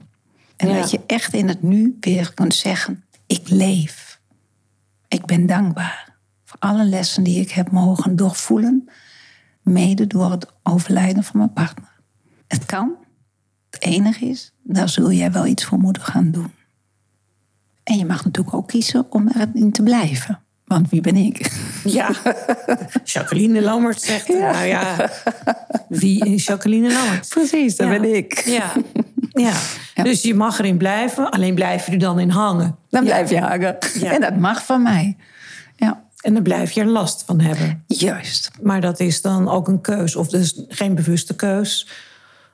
En 0.56 0.68
Ja. 0.68 0.80
dat 0.80 0.92
je 0.92 1.00
echt 1.08 1.34
in 1.34 1.48
het 1.48 1.62
nu 1.62 1.98
weer 2.00 2.34
kunt 2.34 2.54
zeggen, 2.54 3.04
ik 3.28 3.50
leef. 3.50 4.20
Ik 5.08 5.26
ben 5.26 5.46
dankbaar 5.46 6.16
voor 6.44 6.60
alle 6.60 6.84
lessen 6.84 7.24
die 7.24 7.42
ik 7.42 7.52
heb 7.52 7.72
mogen 7.72 8.16
doorvoelen. 8.16 8.90
Mede 9.62 10.08
door 10.08 10.32
het 10.32 10.48
overlijden 10.64 11.24
van 11.24 11.38
mijn 11.38 11.54
partner. 11.54 11.90
Het 12.48 12.66
kan. 12.66 12.96
Het 13.90 14.00
enige 14.00 14.26
is, 14.26 14.52
daar 14.64 14.90
zul 14.90 15.12
jij 15.12 15.32
wel 15.32 15.46
iets 15.46 15.66
voor 15.66 15.78
moeten 15.78 16.02
gaan 16.04 16.32
doen. 16.32 16.52
En 17.84 17.98
je 17.98 18.06
mag 18.06 18.26
natuurlijk 18.26 18.56
ook 18.56 18.68
kiezen 18.68 19.06
om 19.10 19.28
erin 19.28 19.72
te 19.72 19.84
blijven. 19.84 20.40
Want 20.66 20.90
wie 20.90 21.02
ben 21.02 21.16
ik? 21.16 21.52
Ja. 21.84 22.10
Jacqueline 23.04 23.62
Lammert 23.62 24.02
zegt, 24.02 24.28
nou 24.28 24.66
ja, 24.66 25.10
wie 25.90 26.26
is 26.26 26.46
Jacqueline 26.46 26.94
Lammert? 26.94 27.30
Precies, 27.30 27.76
dat 27.76 27.88
Ja. 27.88 28.00
ben 28.00 28.16
ik. 28.16 28.40
Ja. 28.46 28.72
ja. 29.96 30.04
Dus 30.04 30.22
je 30.22 30.34
mag 30.36 30.60
erin 30.60 30.78
blijven, 30.78 31.32
alleen 31.32 31.56
blijf 31.56 31.86
je 31.86 31.92
er 31.92 31.98
dan 32.00 32.20
in 32.20 32.30
hangen. 32.30 32.76
Dan 32.90 33.04
blijf 33.04 33.30
je 33.30 33.40
hangen. 33.40 33.78
Ja. 34.00 34.12
En 34.12 34.22
dat 34.22 34.36
mag 34.38 34.66
van 34.66 34.82
mij. 34.84 35.16
Ja, 35.76 36.04
En 36.22 36.34
dan 36.34 36.44
blijf 36.44 36.72
je 36.72 36.82
er 36.82 36.88
last 36.88 37.24
van 37.26 37.40
hebben. 37.40 37.84
juist. 37.88 38.52
Maar 38.62 38.82
dat 38.82 39.00
is 39.00 39.22
dan 39.22 39.50
ook 39.50 39.68
een 39.68 39.82
keus, 39.82 40.16
of 40.16 40.28
dus 40.28 40.62
geen 40.68 40.96
bewuste 40.96 41.36
keus. 41.36 41.88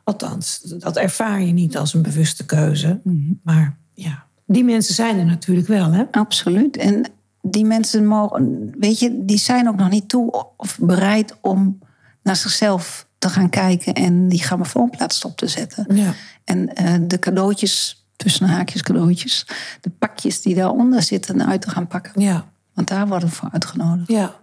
Althans, 0.03 0.59
dat 0.59 0.97
ervaar 0.97 1.41
je 1.41 1.51
niet 1.51 1.77
als 1.77 1.93
een 1.93 2.01
bewuste 2.01 2.45
keuze. 2.45 3.01
Maar 3.43 3.77
ja, 3.93 4.25
die 4.45 4.63
mensen 4.63 4.93
zijn 4.93 5.19
er 5.19 5.25
natuurlijk 5.25 5.67
wel, 5.67 5.91
hè? 5.91 6.03
Absoluut. 6.11 6.77
En 6.77 7.05
die 7.41 7.65
mensen 7.65 8.05
mogen, 8.05 8.73
weet 8.79 8.99
je, 8.99 9.25
die 9.25 9.37
zijn 9.37 9.67
ook 9.67 9.75
nog 9.75 9.89
niet 9.89 10.09
toe 10.09 10.45
of 10.57 10.77
bereid 10.81 11.37
om 11.41 11.79
naar 12.23 12.35
zichzelf 12.35 13.07
te 13.17 13.29
gaan 13.29 13.49
kijken 13.49 13.93
en 13.93 14.27
die 14.27 14.43
grammofoonplaat 14.43 15.13
stop 15.13 15.37
te 15.37 15.47
zetten. 15.47 15.95
Ja. 15.95 16.13
En 16.43 16.75
eh, 16.75 16.95
de 17.01 17.19
cadeautjes, 17.19 18.05
tussen 18.15 18.47
haakjes 18.47 18.81
cadeautjes, 18.81 19.47
de 19.81 19.89
pakjes 19.89 20.41
die 20.41 20.55
daaronder 20.55 21.01
zitten 21.01 21.45
uit 21.47 21.61
te 21.61 21.69
gaan 21.69 21.87
pakken. 21.87 22.21
Ja, 22.21 22.51
Want 22.73 22.87
daar 22.87 23.07
worden 23.07 23.29
we 23.29 23.35
voor 23.35 23.49
uitgenodigd. 23.51 24.07
ja. 24.09 24.41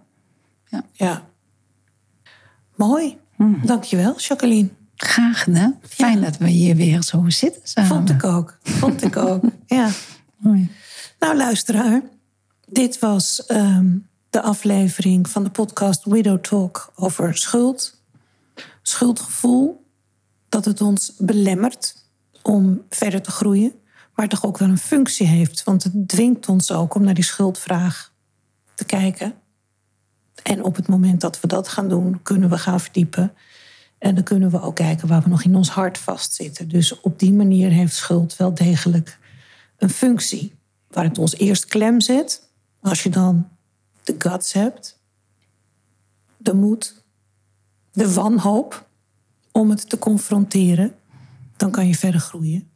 Ja. 0.67 0.83
ja. 0.91 1.21
Mooi. 2.75 3.17
Dankjewel, 3.63 4.17
Jacqueline. 4.17 4.69
Graag 5.01 5.43
gedaan. 5.43 5.79
Fijn 5.81 6.21
dat 6.21 6.37
we 6.37 6.49
hier 6.49 6.75
weer 6.75 7.03
zo 7.03 7.29
zitten 7.29 7.61
samen. 7.63 7.89
Vond 7.89 8.09
ik 8.09 8.23
ook. 8.23 8.57
Vond 8.63 9.03
ik 9.03 9.17
ook. 9.17 9.43
Ja. 9.65 9.89
Mooi. 10.37 10.71
Nou, 11.19 11.37
luisteraar. 11.37 12.01
Dit 12.67 12.99
was 12.99 13.45
ehm, 13.45 13.97
de 14.29 14.41
aflevering 14.41 15.29
van 15.29 15.43
de 15.43 15.49
podcast 15.49 16.05
Widow 16.05 16.39
Talk 16.39 16.91
over 16.95 17.37
schuld. 17.37 18.01
Schuldgevoel. 18.81 19.85
Dat 20.49 20.65
het 20.65 20.81
ons 20.81 21.13
belemmert 21.17 21.95
om 22.41 22.81
verder 22.89 23.21
te 23.21 23.31
groeien. 23.31 23.73
Maar 24.15 24.27
toch 24.27 24.45
ook 24.45 24.57
wel 24.57 24.69
een 24.69 24.77
functie 24.77 25.27
heeft. 25.27 25.63
Want 25.63 25.83
het 25.83 26.07
dwingt 26.07 26.49
ons 26.49 26.71
ook 26.71 26.95
om 26.95 27.03
naar 27.03 27.13
die 27.13 27.23
schuldvraag 27.23 28.13
te 28.75 28.85
kijken. 28.85 29.33
En 30.43 30.63
op 30.63 30.75
het 30.75 30.87
moment 30.87 31.21
dat 31.21 31.39
we 31.39 31.47
dat 31.47 31.67
gaan 31.67 31.89
doen, 31.89 32.19
kunnen 32.23 32.49
we 32.49 32.57
gaan 32.57 32.79
verdiepen. 32.79 33.33
En 34.01 34.15
dan 34.15 34.23
kunnen 34.23 34.49
we 34.49 34.61
ook 34.61 34.75
kijken 34.75 35.07
waar 35.07 35.21
we 35.21 35.29
nog 35.29 35.43
in 35.43 35.55
ons 35.55 35.69
hart 35.69 35.97
vastzitten. 35.97 36.67
Dus 36.67 36.99
op 36.99 37.19
die 37.19 37.33
manier 37.33 37.69
heeft 37.69 37.95
schuld 37.95 38.35
wel 38.37 38.53
degelijk 38.53 39.19
een 39.77 39.89
functie. 39.89 40.53
Waar 40.87 41.03
het 41.03 41.17
ons 41.17 41.35
eerst 41.35 41.65
klem 41.65 42.01
zet. 42.01 42.49
Als 42.79 43.03
je 43.03 43.09
dan 43.09 43.49
de 44.03 44.15
guts 44.17 44.53
hebt, 44.53 44.99
de 46.37 46.53
moed, 46.53 47.03
de 47.91 48.13
wanhoop 48.13 48.87
om 49.51 49.69
het 49.69 49.89
te 49.89 49.99
confronteren, 49.99 50.95
dan 51.57 51.71
kan 51.71 51.87
je 51.87 51.95
verder 51.95 52.19
groeien. 52.19 52.69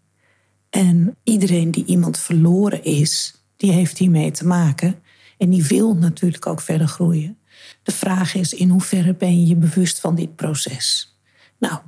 En 0.70 1.16
iedereen 1.24 1.72
die 1.72 1.86
iemand 1.86 2.18
verloren 2.18 2.84
is, 2.84 3.44
die 3.56 3.72
heeft 3.72 3.98
hiermee 3.98 4.32
te 4.32 4.46
maken. 4.46 5.00
En 5.38 5.50
die 5.50 5.66
wil 5.66 5.96
natuurlijk 5.96 6.46
ook 6.46 6.62
verder 6.62 6.88
groeien. 6.88 7.38
De 7.84 7.92
vraag 7.92 8.36
is 8.36 8.54
in 8.54 8.70
hoeverre 8.70 9.14
ben 9.14 9.40
je 9.40 9.46
je 9.48 9.56
bewust 9.56 10.00
van 10.00 10.16
dit 10.16 10.36
proces? 10.36 11.15
Nou, 11.66 11.80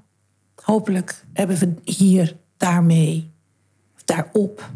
hopelijk 0.63 1.25
hebben 1.33 1.57
we 1.57 1.91
hier 1.91 2.35
daarmee, 2.57 3.31
daarop, 4.05 4.69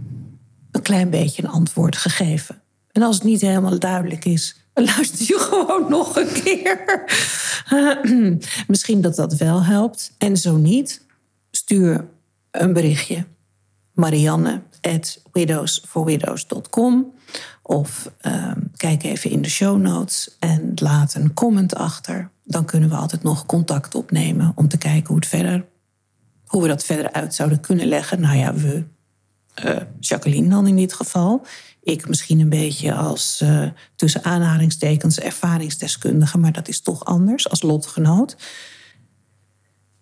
een 0.71 0.81
klein 0.81 1.09
beetje 1.09 1.43
een 1.43 1.49
antwoord 1.49 1.97
gegeven. 1.97 2.61
En 2.91 3.01
als 3.01 3.15
het 3.15 3.23
niet 3.23 3.41
helemaal 3.41 3.79
duidelijk 3.79 4.25
is, 4.25 4.55
luister 4.73 5.25
je 5.27 5.39
gewoon 5.39 5.89
nog 5.89 6.15
een 6.15 6.31
keer. 6.43 7.03
Misschien 8.67 9.01
dat 9.01 9.15
dat 9.15 9.33
wel 9.33 9.63
helpt. 9.63 10.11
En 10.17 10.37
zo 10.37 10.57
niet, 10.57 11.05
stuur 11.51 12.07
een 12.51 12.73
berichtje. 12.73 13.25
Marianne 13.93 14.61
widowsforwidows.com 15.31 17.13
of 17.63 18.11
ehm, 18.17 18.59
kijk 18.75 19.03
even 19.03 19.29
in 19.29 19.41
de 19.41 19.49
show 19.49 19.81
notes 19.81 20.35
en 20.39 20.71
laat 20.75 21.13
een 21.13 21.33
comment 21.33 21.75
achter. 21.75 22.29
Dan 22.43 22.65
kunnen 22.65 22.89
we 22.89 22.95
altijd 22.95 23.23
nog 23.23 23.45
contact 23.45 23.95
opnemen 23.95 24.51
om 24.55 24.67
te 24.67 24.77
kijken 24.77 25.07
hoe, 25.07 25.15
het 25.15 25.27
verder, 25.27 25.65
hoe 26.45 26.61
we 26.61 26.67
dat 26.67 26.83
verder 26.83 27.11
uit 27.11 27.35
zouden 27.35 27.59
kunnen 27.59 27.87
leggen. 27.87 28.21
Nou 28.21 28.37
ja, 28.37 28.53
we, 28.53 28.83
eh, 29.53 29.81
Jacqueline 29.99 30.49
dan 30.49 30.67
in 30.67 30.75
dit 30.75 30.93
geval. 30.93 31.45
Ik 31.83 32.07
misschien 32.07 32.39
een 32.39 32.49
beetje 32.49 32.93
als 32.93 33.41
eh, 33.41 33.67
tussen 33.95 34.23
aanhalingstekens 34.23 35.19
ervaringsdeskundige, 35.19 36.37
maar 36.37 36.51
dat 36.51 36.67
is 36.67 36.81
toch 36.81 37.05
anders 37.05 37.49
als 37.49 37.61
lotgenoot. 37.61 38.35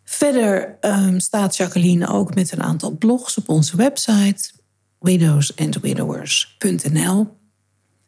Verder 0.03 0.77
ehm, 0.79 1.19
staat 1.19 1.55
Jacqueline 1.55 2.07
ook 2.07 2.35
met 2.35 2.51
een 2.51 2.63
aantal 2.63 2.91
blogs 2.91 3.37
op 3.37 3.49
onze 3.49 3.77
website 3.77 4.51
widowsandwidowers.nl. 4.99 7.37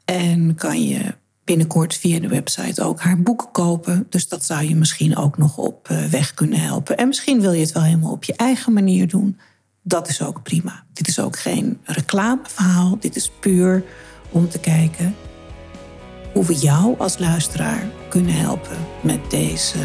En 0.06 0.56
kan 0.56 0.88
je 0.88 1.16
binnenkort 1.44 1.96
via 1.96 2.20
de 2.20 2.28
website 2.28 2.84
ook 2.84 3.00
haar 3.00 3.22
boeken 3.22 3.52
kopen. 3.52 4.06
Dus 4.10 4.28
dat 4.28 4.46
zou 4.46 4.64
je 4.64 4.76
misschien 4.76 5.18
ook 5.18 5.38
nog 5.38 5.58
op 5.58 5.90
eh, 5.90 6.06
weg 6.06 6.34
kunnen 6.34 6.60
helpen. 6.60 6.98
En 6.98 7.08
misschien 7.08 7.42
wil 7.42 7.52
je 7.52 7.62
het 7.62 7.72
wel 7.72 7.84
helemaal 7.84 8.12
op 8.12 8.24
je 8.24 8.36
eigen 8.36 8.74
manier 8.74 9.08
doen. 9.08 9.40
Dat 9.82 10.08
is 10.08 10.22
ook 10.22 10.44
prima. 10.44 10.84
Dit 10.94 11.08
is 11.08 11.20
ook 11.20 11.40
geen 11.40 11.80
reclameverhaal. 11.84 12.98
Dit 13.00 13.16
is 13.16 13.32
puur 13.40 13.84
om 14.30 14.50
te 14.50 14.60
kijken 14.60 15.16
hoe 16.34 16.46
we 16.46 16.56
jou 16.56 17.00
als 17.00 17.18
luisteraar 17.18 17.90
kunnen 18.10 18.34
helpen 18.34 18.78
met 19.02 19.30
deze, 19.30 19.78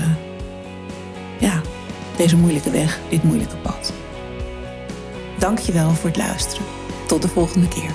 ja, 1.40 1.62
deze 2.16 2.36
moeilijke 2.36 2.70
weg, 2.70 2.98
dit 3.10 3.22
moeilijke 3.22 3.56
pad. 3.56 3.92
Dank 5.38 5.58
je 5.58 5.72
wel 5.72 5.90
voor 5.90 6.08
het 6.08 6.18
luisteren. 6.18 6.75
Tot 7.06 7.22
de 7.22 7.28
volgende 7.28 7.68
keer. 7.68 7.90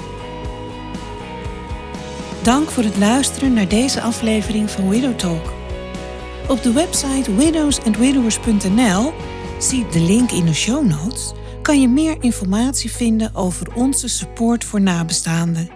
Dank 2.42 2.70
voor 2.70 2.84
het 2.84 2.98
luisteren 2.98 3.54
naar 3.54 3.68
deze 3.68 4.02
aflevering 4.02 4.70
van 4.70 4.90
Widow 4.90 5.16
Talk. 5.16 5.54
Op 6.48 6.64
de 6.64 6.72
website 6.72 7.36
widowsandwidowers.nl, 7.36 9.14
zie 9.60 9.86
de 9.92 10.00
link 10.00 10.32
in 10.32 10.46
de 10.46 10.54
show 10.54 10.86
notes, 10.86 11.32
kan 11.62 11.82
je 11.82 11.88
meer 11.88 12.18
informatie 12.20 12.92
vinden 12.92 13.36
over 13.36 13.74
onze 13.76 14.08
support 14.08 14.64
voor 14.64 14.82
nabestaanden. 14.82 15.70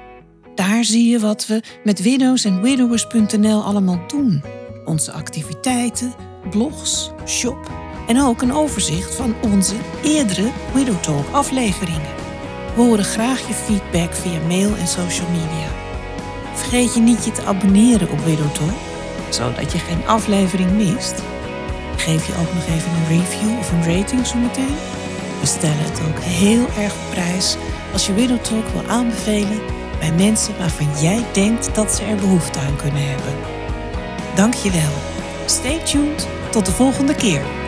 Daar 0.56 0.84
zie 0.84 1.10
je 1.10 1.20
wat 1.20 1.48
we 1.48 1.62
met 1.84 2.02
widowsandwidowers.nl 2.02 3.64
allemaal 3.64 4.00
doen. 4.08 4.44
Onze 4.86 5.12
activiteiten, 5.12 6.14
blogs, 6.50 7.12
shop 7.26 7.72
en 8.08 8.22
ook 8.22 8.42
een 8.42 8.54
overzicht 8.54 9.16
van 9.16 9.36
onze 9.44 9.76
eerdere 10.04 10.52
Widow 10.74 11.02
Talk 11.02 11.26
afleveringen. 11.32 12.25
We 12.76 12.82
horen 12.82 13.04
graag 13.04 13.48
je 13.48 13.54
feedback 13.54 14.14
via 14.14 14.40
mail 14.48 14.76
en 14.76 14.88
social 14.88 15.30
media. 15.30 15.68
Vergeet 16.54 16.94
je 16.94 17.00
niet 17.00 17.26
je 17.26 17.32
te 17.32 17.46
abonneren 17.46 18.10
op 18.10 18.20
Widow 18.20 18.52
Talk, 18.52 18.78
zodat 19.30 19.72
je 19.72 19.78
geen 19.78 20.08
aflevering 20.08 20.72
mist. 20.72 21.24
Geef 21.96 22.28
je 22.28 22.34
ook 22.34 22.54
nog 22.54 22.66
even 22.68 22.92
een 22.92 23.08
review 23.08 23.58
of 23.60 23.72
een 23.72 23.98
rating 23.98 24.26
zometeen. 24.26 24.76
We 25.40 25.46
stellen 25.46 25.80
het 25.80 26.02
ook 26.08 26.20
heel 26.20 26.66
erg 26.78 26.94
op 26.94 27.10
prijs 27.10 27.58
als 27.94 28.06
je 28.06 28.14
Widow 28.14 28.40
Talk 28.42 28.68
wil 28.68 28.84
aanbevelen 28.88 29.60
bij 30.00 30.12
mensen 30.12 30.58
waarvan 30.58 31.02
jij 31.02 31.24
denkt 31.34 31.76
dat 31.76 31.92
ze 31.92 32.04
er 32.04 32.16
behoefte 32.16 32.60
aan 32.60 32.76
kunnen 32.76 33.10
hebben. 33.10 33.34
Dank 34.36 34.54
je 34.54 34.72
wel. 34.72 34.94
Stay 35.46 35.80
tuned. 35.80 36.28
Tot 36.52 36.66
de 36.66 36.72
volgende 36.72 37.16
keer. 37.16 37.65